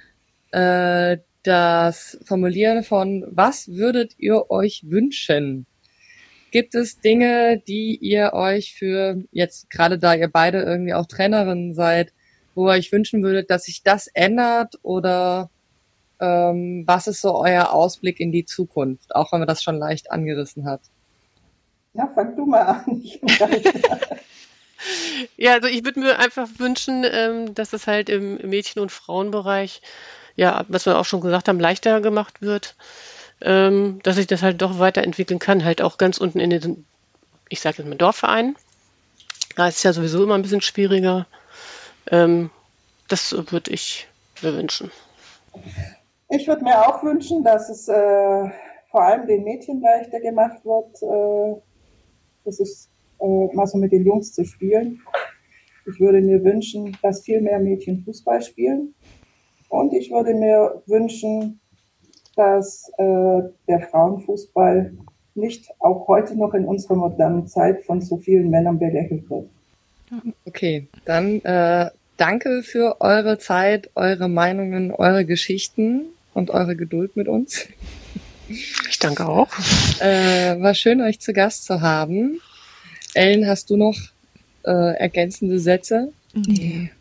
[0.52, 5.66] äh, das Formulieren von was würdet ihr euch wünschen?
[6.52, 11.74] Gibt es Dinge, die ihr euch für jetzt gerade da ihr beide irgendwie auch Trainerin
[11.74, 12.14] seid,
[12.56, 15.50] wo ihr euch wünschen würdet, dass sich das ändert oder
[16.20, 20.12] ähm, was ist so euer Ausblick in die Zukunft, auch wenn man das schon leicht
[20.12, 20.82] angerissen hat?
[21.94, 23.04] Ja, fang du mal an.
[25.38, 29.82] ja, also ich würde mir einfach wünschen, ähm, dass es halt im Mädchen- und Frauenbereich,
[30.36, 32.76] ja, was wir auch schon gesagt haben, leichter gemacht wird,
[33.42, 36.86] ähm, dass sich das halt doch weiterentwickeln kann, halt auch ganz unten in den,
[37.50, 38.56] ich sage jetzt mal Dorfvereinen.
[39.56, 41.26] Da ist es ja sowieso immer ein bisschen schwieriger.
[42.10, 42.50] Ähm,
[43.08, 44.08] das würde ich
[44.42, 44.92] mir wünschen.
[46.30, 48.50] Ich würde mir auch wünschen, dass es äh,
[48.90, 51.62] vor allem den Mädchen leichter gemacht wird, äh,
[52.46, 52.90] das ist
[53.20, 55.02] äh, mal so mit den Jungs zu spielen.
[55.86, 58.94] Ich würde mir wünschen, dass viel mehr Mädchen Fußball spielen.
[59.72, 61.62] Und ich würde mir wünschen,
[62.36, 64.92] dass äh, der Frauenfußball
[65.34, 69.50] nicht auch heute noch in unserer modernen Zeit von so vielen Männern belächelt wird.
[70.46, 76.02] Okay, dann äh, danke für eure Zeit, eure Meinungen, eure Geschichten
[76.34, 77.70] und eure Geduld mit uns.
[78.50, 79.48] Ich danke auch.
[80.02, 82.42] Äh, war schön, euch zu Gast zu haben.
[83.14, 83.98] Ellen, hast du noch
[84.66, 86.12] äh, ergänzende Sätze?
[86.34, 86.92] Nee.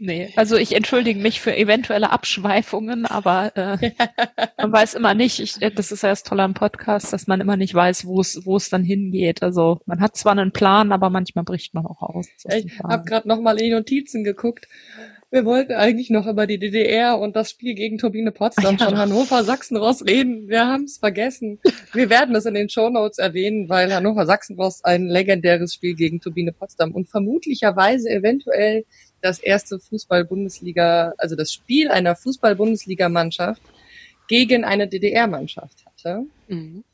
[0.00, 3.90] Nee, also ich entschuldige mich für eventuelle Abschweifungen, aber äh,
[4.56, 5.40] man weiß immer nicht.
[5.40, 8.20] Ich, äh, das ist ja das Tolle am Podcast, dass man immer nicht weiß, wo
[8.20, 9.42] es wo es dann hingeht.
[9.42, 12.28] Also man hat zwar einen Plan, aber manchmal bricht man auch aus.
[12.48, 14.68] Ich habe gerade noch mal in die Notizen geguckt
[15.30, 18.86] wir wollten eigentlich noch über die DDR und das Spiel gegen Turbine Potsdam ja.
[18.86, 20.48] von Hannover Sachsenross reden.
[20.48, 21.58] Wir haben es vergessen.
[21.92, 26.52] Wir werden es in den Shownotes erwähnen, weil Hannover Sachsenross ein legendäres Spiel gegen Turbine
[26.52, 28.86] Potsdam und vermutlicherweise eventuell
[29.20, 33.62] das erste Fußball-Bundesliga, also das Spiel einer Fußball-Bundesliga-Mannschaft
[34.28, 36.26] gegen eine DDR-Mannschaft hatte.
[36.48, 36.84] Mhm.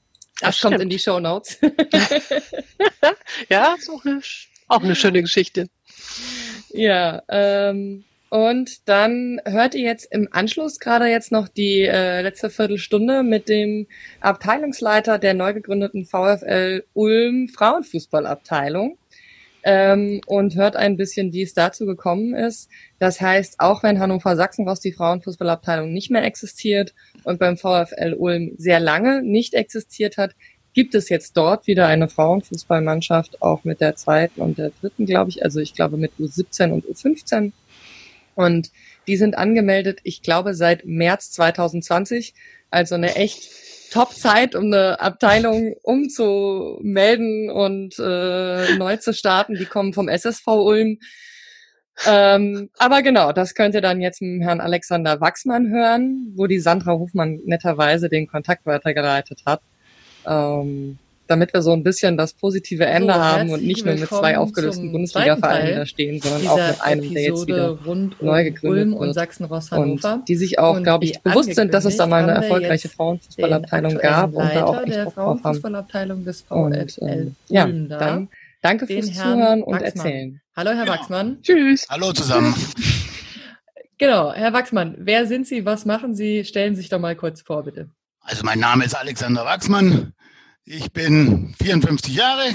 [0.41, 1.59] Das, das kommt in die Shownotes.
[3.49, 4.21] ja, ist auch eine,
[4.69, 5.69] auch eine schöne Geschichte.
[6.71, 12.51] Ja, ähm, und dann hört ihr jetzt im Anschluss gerade jetzt noch die äh, letzte
[12.51, 13.87] Viertelstunde mit dem
[14.21, 18.99] Abteilungsleiter der neu gegründeten VfL Ulm Frauenfußballabteilung
[19.65, 22.69] ähm, und hört ein bisschen, wie es dazu gekommen ist.
[22.99, 28.53] Das heißt, auch wenn Hannover Sachsenross die Frauenfußballabteilung nicht mehr existiert und beim VfL Ulm
[28.59, 30.35] sehr lange nicht existiert hat,
[30.75, 35.31] gibt es jetzt dort wieder eine Frauenfußballmannschaft, auch mit der zweiten und der dritten, glaube
[35.31, 35.43] ich.
[35.43, 37.53] Also ich glaube mit U17 und U15
[38.35, 38.71] und
[39.07, 42.35] die sind angemeldet, ich glaube, seit März 2020.
[42.71, 43.49] Also eine echt
[43.91, 49.55] Top-Zeit, um eine Abteilung umzumelden und äh, neu zu starten.
[49.55, 50.99] Die kommen vom SSV Ulm.
[52.07, 56.59] Ähm, aber genau, das könnt ihr dann jetzt mit Herrn Alexander Wachsmann hören, wo die
[56.59, 59.61] Sandra Hofmann netterweise den Kontakt weitergeleitet hat.
[60.27, 64.09] Ähm, damit wir so ein bisschen das positive Ende so, haben und nicht nur mit
[64.09, 68.45] zwei aufgelösten Bundesliga-Vereinen da stehen, sondern auch mit einem, Episode der jetzt wieder rund neu
[68.45, 69.79] gegründet Ulm und Hannover.
[69.79, 73.99] Und die sich auch, glaube ich, bewusst sind, dass es da mal eine erfolgreiche Frauenfußballabteilung
[73.99, 78.29] gab und da auch echt der Frauenfußballabteilung des VfL und, ähm, ja, dann
[78.63, 80.07] danke fürs Zuhören und Wachsmann.
[80.07, 80.41] Erzählen.
[80.57, 81.39] Hallo, Herr Wachsmann.
[81.43, 81.87] Tschüss.
[81.89, 82.55] Hallo zusammen.
[83.97, 86.45] Genau, Herr Wachsmann, wer sind Sie, was machen Sie?
[86.45, 87.89] Stellen Sie sich doch mal kurz vor, bitte.
[88.23, 90.14] Also mein Name ist Alexander Wachsmann.
[90.67, 92.51] Ich bin 54 Jahre,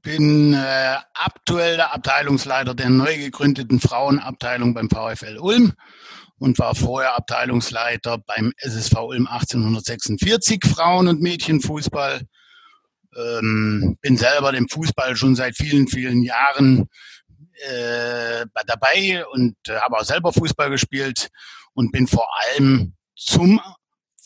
[0.00, 5.74] bin äh, aktuell der Abteilungsleiter der neu gegründeten Frauenabteilung beim VfL Ulm
[6.38, 12.22] und war vorher Abteilungsleiter beim SSV Ulm 1846 Frauen- und Mädchenfußball.
[13.14, 16.88] Ähm, bin selber dem Fußball schon seit vielen, vielen Jahren
[17.68, 21.28] äh, dabei und äh, habe auch selber Fußball gespielt
[21.74, 23.60] und bin vor allem zum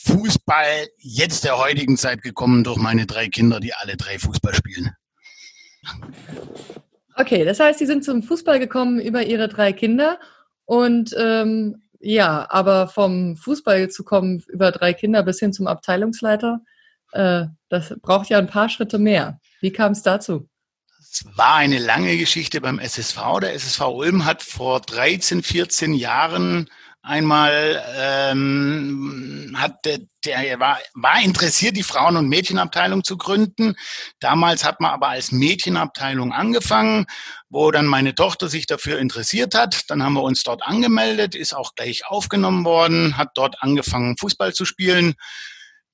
[0.08, 4.90] Fußball jetzt der heutigen Zeit gekommen durch meine drei Kinder, die alle drei Fußball spielen.
[7.14, 10.18] Okay, das heißt, Sie sind zum Fußball gekommen über Ihre drei Kinder
[10.64, 16.60] und ähm, ja, aber vom Fußball zu kommen über drei Kinder bis hin zum Abteilungsleiter,
[17.12, 19.40] äh, das braucht ja ein paar Schritte mehr.
[19.60, 20.48] Wie kam es dazu?
[21.00, 23.40] Es war eine lange Geschichte beim SSV.
[23.40, 26.68] Der SSV Ulm hat vor 13, 14 Jahren
[27.02, 33.76] Einmal ähm, hat der, der war, war interessiert, die Frauen- und Mädchenabteilung zu gründen.
[34.20, 37.06] Damals hat man aber als Mädchenabteilung angefangen,
[37.48, 39.88] wo dann meine Tochter sich dafür interessiert hat.
[39.88, 44.52] Dann haben wir uns dort angemeldet, ist auch gleich aufgenommen worden, hat dort angefangen, Fußball
[44.52, 45.14] zu spielen.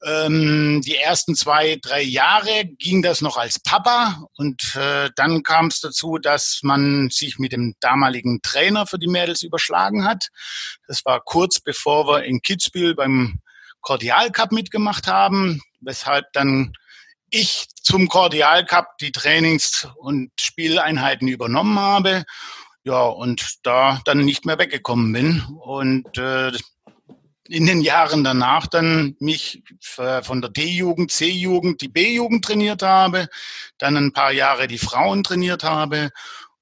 [0.05, 5.68] Ähm, die ersten zwei, drei Jahre ging das noch als Papa und äh, dann kam
[5.68, 10.28] es dazu, dass man sich mit dem damaligen Trainer für die Mädels überschlagen hat.
[10.86, 13.40] Das war kurz bevor wir in Kitzbühel beim
[13.81, 16.74] Cordial Cup mitgemacht haben, weshalb dann
[17.31, 22.24] ich zum Cordial Cup die Trainings- und Spieleinheiten übernommen habe.
[22.85, 25.43] Ja, und da dann nicht mehr weggekommen bin.
[25.60, 26.52] Und äh,
[27.49, 29.62] in den Jahren danach dann mich
[29.99, 33.29] äh, von der D-Jugend, C-Jugend, die B-Jugend trainiert habe,
[33.79, 36.11] dann ein paar Jahre die Frauen trainiert habe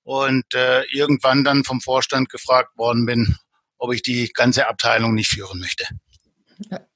[0.03, 3.37] und äh, irgendwann dann vom Vorstand gefragt worden bin,
[3.79, 5.87] ob ich die ganze Abteilung nicht führen möchte.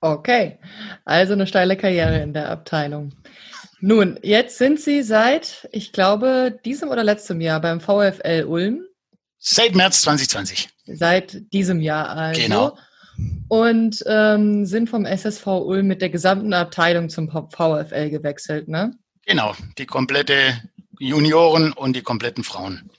[0.00, 0.58] Okay,
[1.04, 3.12] also eine steile Karriere in der Abteilung.
[3.80, 8.84] Nun, jetzt sind Sie seit, ich glaube, diesem oder letztem Jahr beim VfL Ulm.
[9.38, 10.68] Seit März 2020.
[10.86, 12.40] Seit diesem Jahr also.
[12.40, 12.78] Genau
[13.48, 18.96] und ähm, sind vom SSV Ulm mit der gesamten Abteilung zum VfL gewechselt, ne?
[19.24, 20.34] Genau, die komplette
[20.98, 22.90] Junioren und die kompletten Frauen.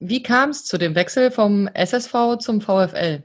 [0.00, 3.22] Wie kam es zu dem Wechsel vom SSV zum VfL?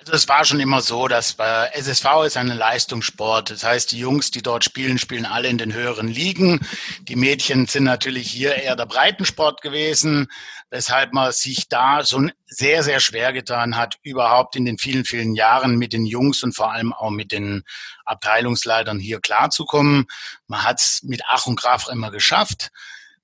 [0.00, 3.50] Also es war schon immer so, dass bei SSV ist ein Leistungssport.
[3.50, 6.60] Das heißt, die Jungs, die dort spielen, spielen alle in den höheren Ligen.
[7.02, 10.28] Die Mädchen sind natürlich hier eher der Breitensport gewesen,
[10.70, 15.34] weshalb man sich da so sehr, sehr schwer getan hat, überhaupt in den vielen, vielen
[15.34, 17.64] Jahren mit den Jungs und vor allem auch mit den
[18.04, 20.06] Abteilungsleitern hier klarzukommen.
[20.46, 22.70] Man hat es mit Ach und Graf immer geschafft.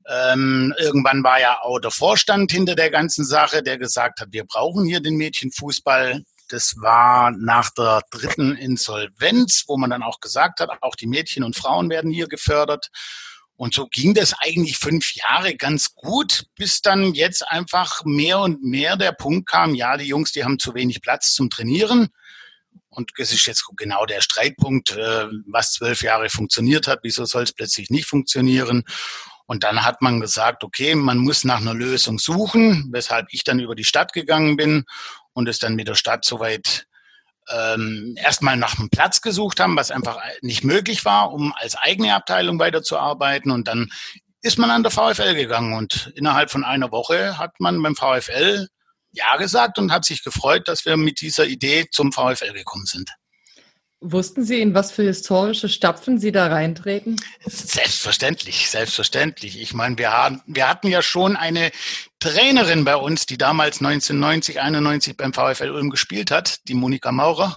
[0.06, 4.44] Ähm, irgendwann war ja auch der Vorstand hinter der ganzen Sache, der gesagt hat, wir
[4.44, 6.24] brauchen hier den Mädchenfußball.
[6.48, 11.44] Das war nach der dritten Insolvenz, wo man dann auch gesagt hat, auch die Mädchen
[11.44, 12.90] und Frauen werden hier gefördert.
[13.56, 18.62] Und so ging das eigentlich fünf Jahre ganz gut, bis dann jetzt einfach mehr und
[18.62, 22.08] mehr der Punkt kam, ja, die Jungs, die haben zu wenig Platz zum Trainieren.
[22.88, 27.44] Und das ist jetzt genau der Streitpunkt, äh, was zwölf Jahre funktioniert hat, wieso soll
[27.44, 28.84] es plötzlich nicht funktionieren?
[29.46, 33.60] Und dann hat man gesagt, okay, man muss nach einer Lösung suchen, weshalb ich dann
[33.60, 34.84] über die Stadt gegangen bin
[35.34, 36.86] und es dann mit der Stadt soweit
[37.50, 42.14] ähm, erstmal nach einem Platz gesucht haben, was einfach nicht möglich war, um als eigene
[42.14, 43.50] Abteilung weiterzuarbeiten.
[43.50, 43.90] Und dann
[44.40, 48.68] ist man an der VfL gegangen und innerhalb von einer Woche hat man beim VfL
[49.12, 53.10] Ja gesagt und hat sich gefreut, dass wir mit dieser Idee zum VfL gekommen sind.
[54.06, 57.16] Wussten Sie, in was für historische Stapfen Sie da reintreten?
[57.46, 59.58] Selbstverständlich, selbstverständlich.
[59.58, 61.70] Ich meine, wir, haben, wir hatten ja schon eine
[62.20, 67.56] Trainerin bei uns, die damals 1990, 91 beim VfL Ulm gespielt hat, die Monika Maurer.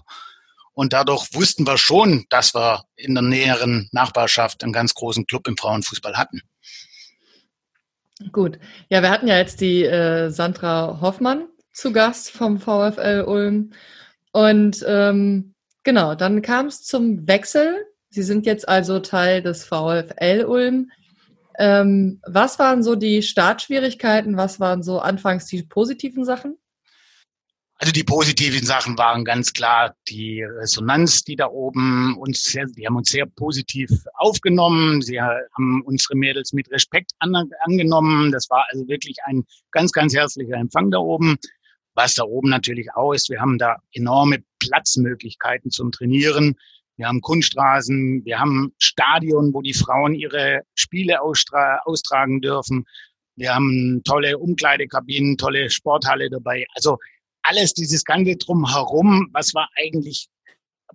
[0.71, 5.49] Und dadurch wussten wir schon, dass wir in der näheren Nachbarschaft einen ganz großen Club
[5.49, 6.39] im Frauenfußball hatten.
[8.31, 8.57] Gut.
[8.87, 13.73] Ja, wir hatten ja jetzt die äh, Sandra Hoffmann zu Gast vom VfL Ulm.
[14.31, 15.53] Und ähm,
[15.87, 17.85] Genau, dann kam es zum Wechsel.
[18.09, 20.91] Sie sind jetzt also Teil des VfL Ulm.
[21.57, 24.35] Ähm, was waren so die Startschwierigkeiten?
[24.35, 26.57] Was waren so anfangs die positiven Sachen?
[27.75, 32.85] Also die positiven Sachen waren ganz klar die Resonanz, die da oben uns sehr, die
[32.85, 35.01] haben uns sehr positiv aufgenommen.
[35.01, 38.33] Sie haben unsere Mädels mit Respekt an, angenommen.
[38.33, 41.37] Das war also wirklich ein ganz, ganz herzlicher Empfang da oben.
[41.93, 46.55] Was da oben natürlich auch ist, wir haben da enorme Platzmöglichkeiten zum Trainieren.
[46.97, 52.85] Wir haben Kunststraßen, wir haben Stadion, wo die Frauen ihre Spiele austragen dürfen.
[53.35, 56.65] Wir haben tolle Umkleidekabinen, tolle Sporthalle dabei.
[56.73, 56.97] Also
[57.43, 60.27] alles dieses ganze drumherum, was wir eigentlich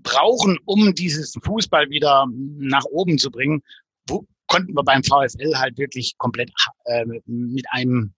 [0.00, 2.26] brauchen, um dieses Fußball wieder
[2.58, 3.62] nach oben zu bringen,
[4.08, 6.50] wo, konnten wir beim VfL halt wirklich komplett
[6.84, 8.12] äh, mit einem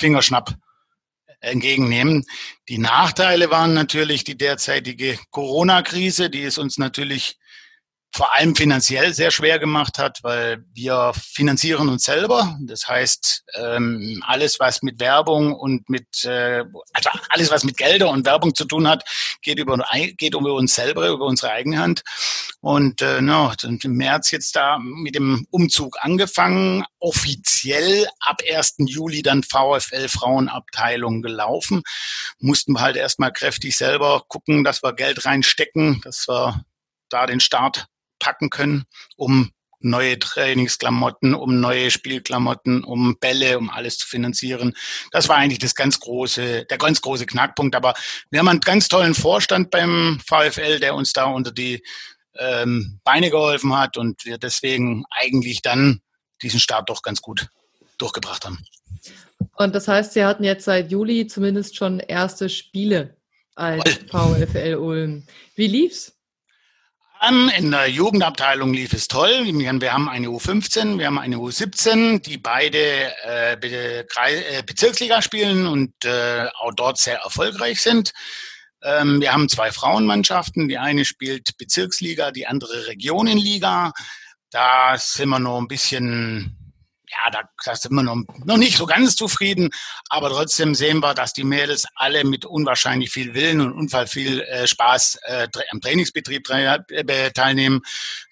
[0.00, 0.54] Fingerschnapp
[1.42, 2.24] entgegennehmen.
[2.68, 7.36] Die Nachteile waren natürlich die derzeitige Corona-Krise, die es uns natürlich
[8.14, 12.58] vor allem finanziell sehr schwer gemacht hat, weil wir finanzieren uns selber.
[12.60, 16.62] Das heißt, ähm, alles, was mit Werbung und mit, äh,
[16.92, 19.04] also alles, was mit Gelder und Werbung zu tun hat,
[19.40, 19.82] geht über,
[20.18, 22.02] geht über uns selber, über unsere eigene Hand.
[22.60, 28.74] Und äh, no, im März jetzt da mit dem Umzug angefangen, offiziell ab 1.
[28.78, 31.82] Juli dann VfL Frauenabteilung gelaufen.
[32.38, 36.62] Mussten wir halt erstmal kräftig selber gucken, dass wir Geld reinstecken, dass wir
[37.08, 37.86] da den Start
[38.22, 38.84] packen können,
[39.16, 39.50] um
[39.84, 44.74] neue Trainingsklamotten, um neue Spielklamotten, um Bälle, um alles zu finanzieren.
[45.10, 47.74] Das war eigentlich das ganz große, der ganz große Knackpunkt.
[47.74, 47.94] Aber
[48.30, 51.82] wir haben einen ganz tollen Vorstand beim VfL, der uns da unter die
[52.38, 56.00] ähm, Beine geholfen hat und wir deswegen eigentlich dann
[56.42, 57.48] diesen Start doch ganz gut
[57.98, 58.64] durchgebracht haben.
[59.56, 63.16] Und das heißt, Sie hatten jetzt seit Juli zumindest schon erste Spiele
[63.54, 65.26] als VfL Ulm.
[65.56, 66.16] Wie lief's?
[67.28, 69.44] In der Jugendabteilung lief es toll.
[69.44, 75.92] Wir haben eine U15, wir haben eine U17, die beide äh, äh, Bezirksliga spielen und
[76.04, 78.12] äh, auch dort sehr erfolgreich sind.
[78.82, 80.66] Ähm, wir haben zwei Frauenmannschaften.
[80.66, 83.92] Die eine spielt Bezirksliga, die andere Regionenliga.
[84.50, 86.61] Da sind wir noch ein bisschen
[87.12, 89.70] ja, da, da sind wir noch, noch nicht so ganz zufrieden,
[90.08, 94.40] aber trotzdem sehen wir, dass die Mädels alle mit unwahrscheinlich viel Willen und unfall viel
[94.40, 97.80] äh, Spaß äh, am Trainingsbetrieb äh, teilnehmen.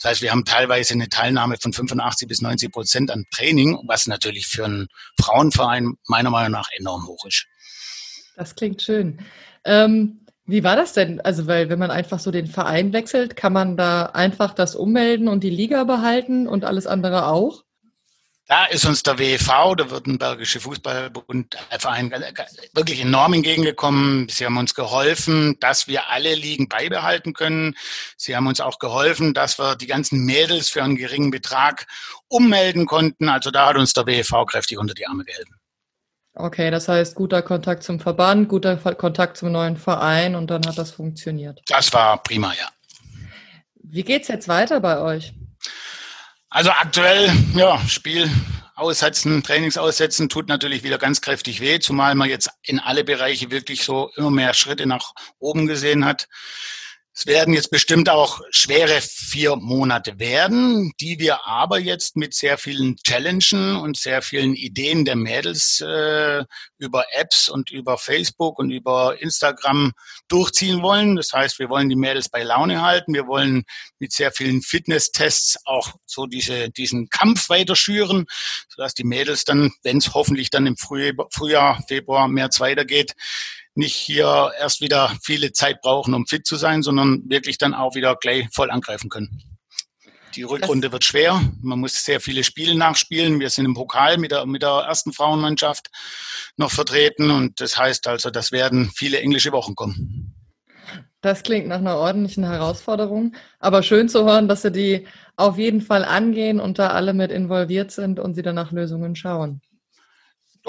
[0.00, 4.06] Das heißt, wir haben teilweise eine Teilnahme von 85 bis 90 Prozent an Training, was
[4.06, 4.88] natürlich für einen
[5.20, 7.46] Frauenverein meiner Meinung nach enorm hoch ist.
[8.36, 9.18] Das klingt schön.
[9.64, 11.20] Ähm, wie war das denn?
[11.20, 15.28] Also, weil wenn man einfach so den Verein wechselt, kann man da einfach das ummelden
[15.28, 17.62] und die Liga behalten und alles andere auch?
[18.50, 22.10] Da ist uns der WEV, der Württembergische Fußballbund, Verein,
[22.74, 24.28] wirklich enorm entgegengekommen.
[24.28, 27.76] Sie haben uns geholfen, dass wir alle Ligen beibehalten können.
[28.16, 31.86] Sie haben uns auch geholfen, dass wir die ganzen Mädels für einen geringen Betrag
[32.26, 33.28] ummelden konnten.
[33.28, 35.54] Also da hat uns der WEV kräftig unter die Arme gehalten.
[36.34, 40.76] Okay, das heißt guter Kontakt zum Verband, guter Kontakt zum neuen Verein und dann hat
[40.76, 41.60] das funktioniert.
[41.68, 42.68] Das war prima, ja.
[43.76, 45.34] Wie geht's jetzt weiter bei euch?
[46.50, 48.28] Also aktuell, ja, Spiel
[48.74, 53.52] aussetzen, Trainings aussetzen, tut natürlich wieder ganz kräftig weh, zumal man jetzt in alle Bereiche
[53.52, 56.28] wirklich so immer mehr Schritte nach oben gesehen hat.
[57.12, 62.56] Es werden jetzt bestimmt auch schwere vier Monate werden, die wir aber jetzt mit sehr
[62.56, 66.44] vielen Challengen und sehr vielen Ideen der Mädels äh,
[66.78, 69.92] über Apps und über Facebook und über Instagram
[70.28, 71.16] durchziehen wollen.
[71.16, 73.12] Das heißt, wir wollen die Mädels bei Laune halten.
[73.12, 73.64] Wir wollen
[73.98, 78.26] mit sehr vielen Fitnesstests auch so diese, diesen Kampf weiter schüren,
[78.68, 83.14] sodass die Mädels dann, wenn es hoffentlich dann im Frühjahr, Februar, März weitergeht,
[83.74, 87.94] nicht hier erst wieder viele Zeit brauchen, um fit zu sein, sondern wirklich dann auch
[87.94, 89.42] wieder gleich voll angreifen können.
[90.36, 91.40] Die Rückrunde wird schwer.
[91.60, 93.40] Man muss sehr viele Spiele nachspielen.
[93.40, 95.90] Wir sind im Pokal mit der, mit der ersten Frauenmannschaft
[96.56, 97.30] noch vertreten.
[97.30, 100.34] Und das heißt also, das werden viele englische Wochen kommen.
[101.20, 103.34] Das klingt nach einer ordentlichen Herausforderung.
[103.58, 105.06] Aber schön zu hören, dass Sie die
[105.36, 109.16] auf jeden Fall angehen und da alle mit involviert sind und Sie dann nach Lösungen
[109.16, 109.60] schauen.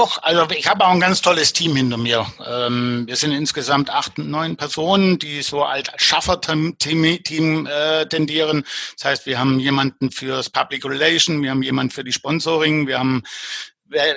[0.01, 2.25] Doch, also ich habe auch ein ganz tolles Team hinter mir.
[2.43, 8.65] Ähm, wir sind insgesamt acht, neun Personen, die so als Schaffer-Team Team, äh, tendieren.
[8.97, 12.97] Das heißt, wir haben jemanden fürs Public Relation, wir haben jemanden für die Sponsoring, wir
[12.97, 13.21] haben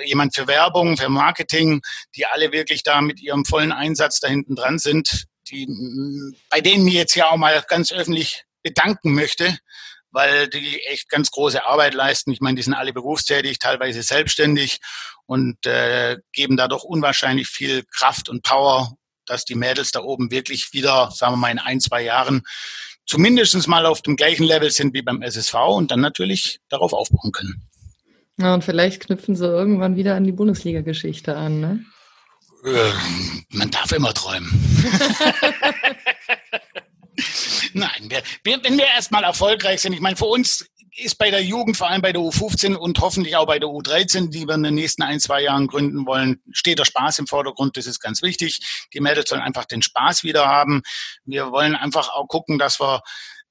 [0.05, 1.83] jemand für Werbung, für Marketing,
[2.15, 5.67] die alle wirklich da mit ihrem vollen Einsatz da hinten dran sind, die,
[6.49, 9.55] bei denen ich jetzt ja auch mal ganz öffentlich bedanken möchte,
[10.15, 12.31] weil die echt ganz große Arbeit leisten.
[12.31, 14.79] Ich meine, die sind alle berufstätig, teilweise selbstständig
[15.25, 20.31] und äh, geben da doch unwahrscheinlich viel Kraft und Power, dass die Mädels da oben
[20.31, 22.43] wirklich wieder, sagen wir mal, in ein, zwei Jahren
[23.05, 27.33] zumindest mal auf dem gleichen Level sind wie beim SSV und dann natürlich darauf aufbauen
[27.33, 27.67] können.
[28.37, 31.85] Ja, und vielleicht knüpfen sie irgendwann wieder an die Bundesliga-Geschichte an, ne?
[32.63, 32.91] Äh,
[33.49, 34.49] man darf immer träumen.
[37.73, 38.09] Nein,
[38.43, 40.65] wir, wenn wir erstmal erfolgreich sind, ich meine, für uns
[40.97, 44.29] ist bei der Jugend, vor allem bei der U15 und hoffentlich auch bei der U13,
[44.29, 47.75] die wir in den nächsten ein, zwei Jahren gründen wollen, steht der Spaß im Vordergrund.
[47.75, 48.87] Das ist ganz wichtig.
[48.93, 50.83] Die Mädels sollen einfach den Spaß wieder haben.
[51.25, 53.01] Wir wollen einfach auch gucken, dass wir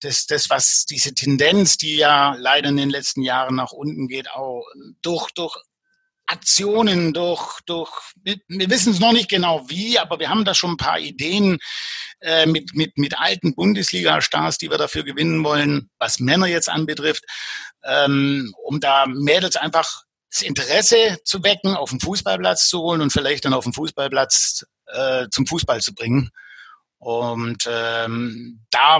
[0.00, 4.30] das, das, was diese Tendenz, die ja leider in den letzten Jahren nach unten geht,
[4.30, 4.64] auch
[5.02, 5.56] durch, durch
[6.26, 7.90] Aktionen, durch, durch
[8.22, 11.58] wir, wissen es noch nicht genau wie, aber wir haben da schon ein paar Ideen
[12.20, 17.24] äh, mit, mit, mit alten Bundesliga-Stars, die wir dafür gewinnen wollen, was Männer jetzt anbetrifft,
[17.84, 23.12] ähm, um da Mädels einfach das Interesse zu wecken, auf den Fußballplatz zu holen und
[23.12, 26.30] vielleicht dann auf den Fußballplatz äh, zum Fußball zu bringen.
[26.98, 28.98] Und ähm, da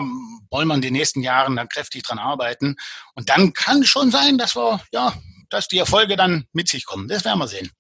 [0.51, 2.77] wollen wir in den nächsten Jahren dann kräftig dran arbeiten.
[3.15, 5.15] Und dann kann schon sein, dass wir ja
[5.55, 7.09] dass die Erfolge dann mit sich kommen.
[7.09, 7.71] Das werden wir sehen.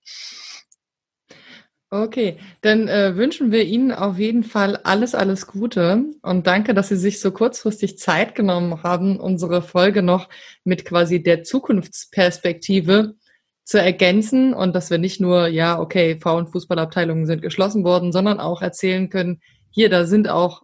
[1.91, 6.89] Okay, dann äh, wünschen wir Ihnen auf jeden Fall alles, alles Gute und danke, dass
[6.89, 10.29] Sie sich so kurzfristig Zeit genommen haben, unsere Folge noch
[10.65, 13.15] mit quasi der Zukunftsperspektive
[13.63, 18.61] zu ergänzen und dass wir nicht nur, ja, okay, Frauenfußballabteilungen sind geschlossen worden, sondern auch
[18.61, 19.41] erzählen können,
[19.71, 20.63] hier, da sind auch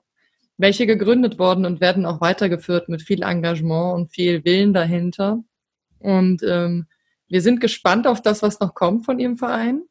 [0.58, 5.42] welche gegründet worden und werden auch weitergeführt mit viel Engagement und viel Willen dahinter.
[6.00, 6.86] Und ähm,
[7.30, 9.82] wir sind gespannt auf das, was noch kommt von Ihrem Verein.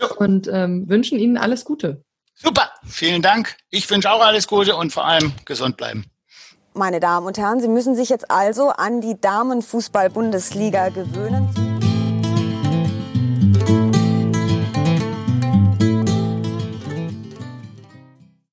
[0.00, 0.06] Ja.
[0.12, 2.04] Und ähm, wünschen Ihnen alles Gute.
[2.34, 3.56] Super, vielen Dank.
[3.70, 6.04] Ich wünsche auch alles Gute und vor allem gesund bleiben.
[6.72, 11.77] Meine Damen und Herren, Sie müssen sich jetzt also an die Damenfußball-Bundesliga gewöhnen.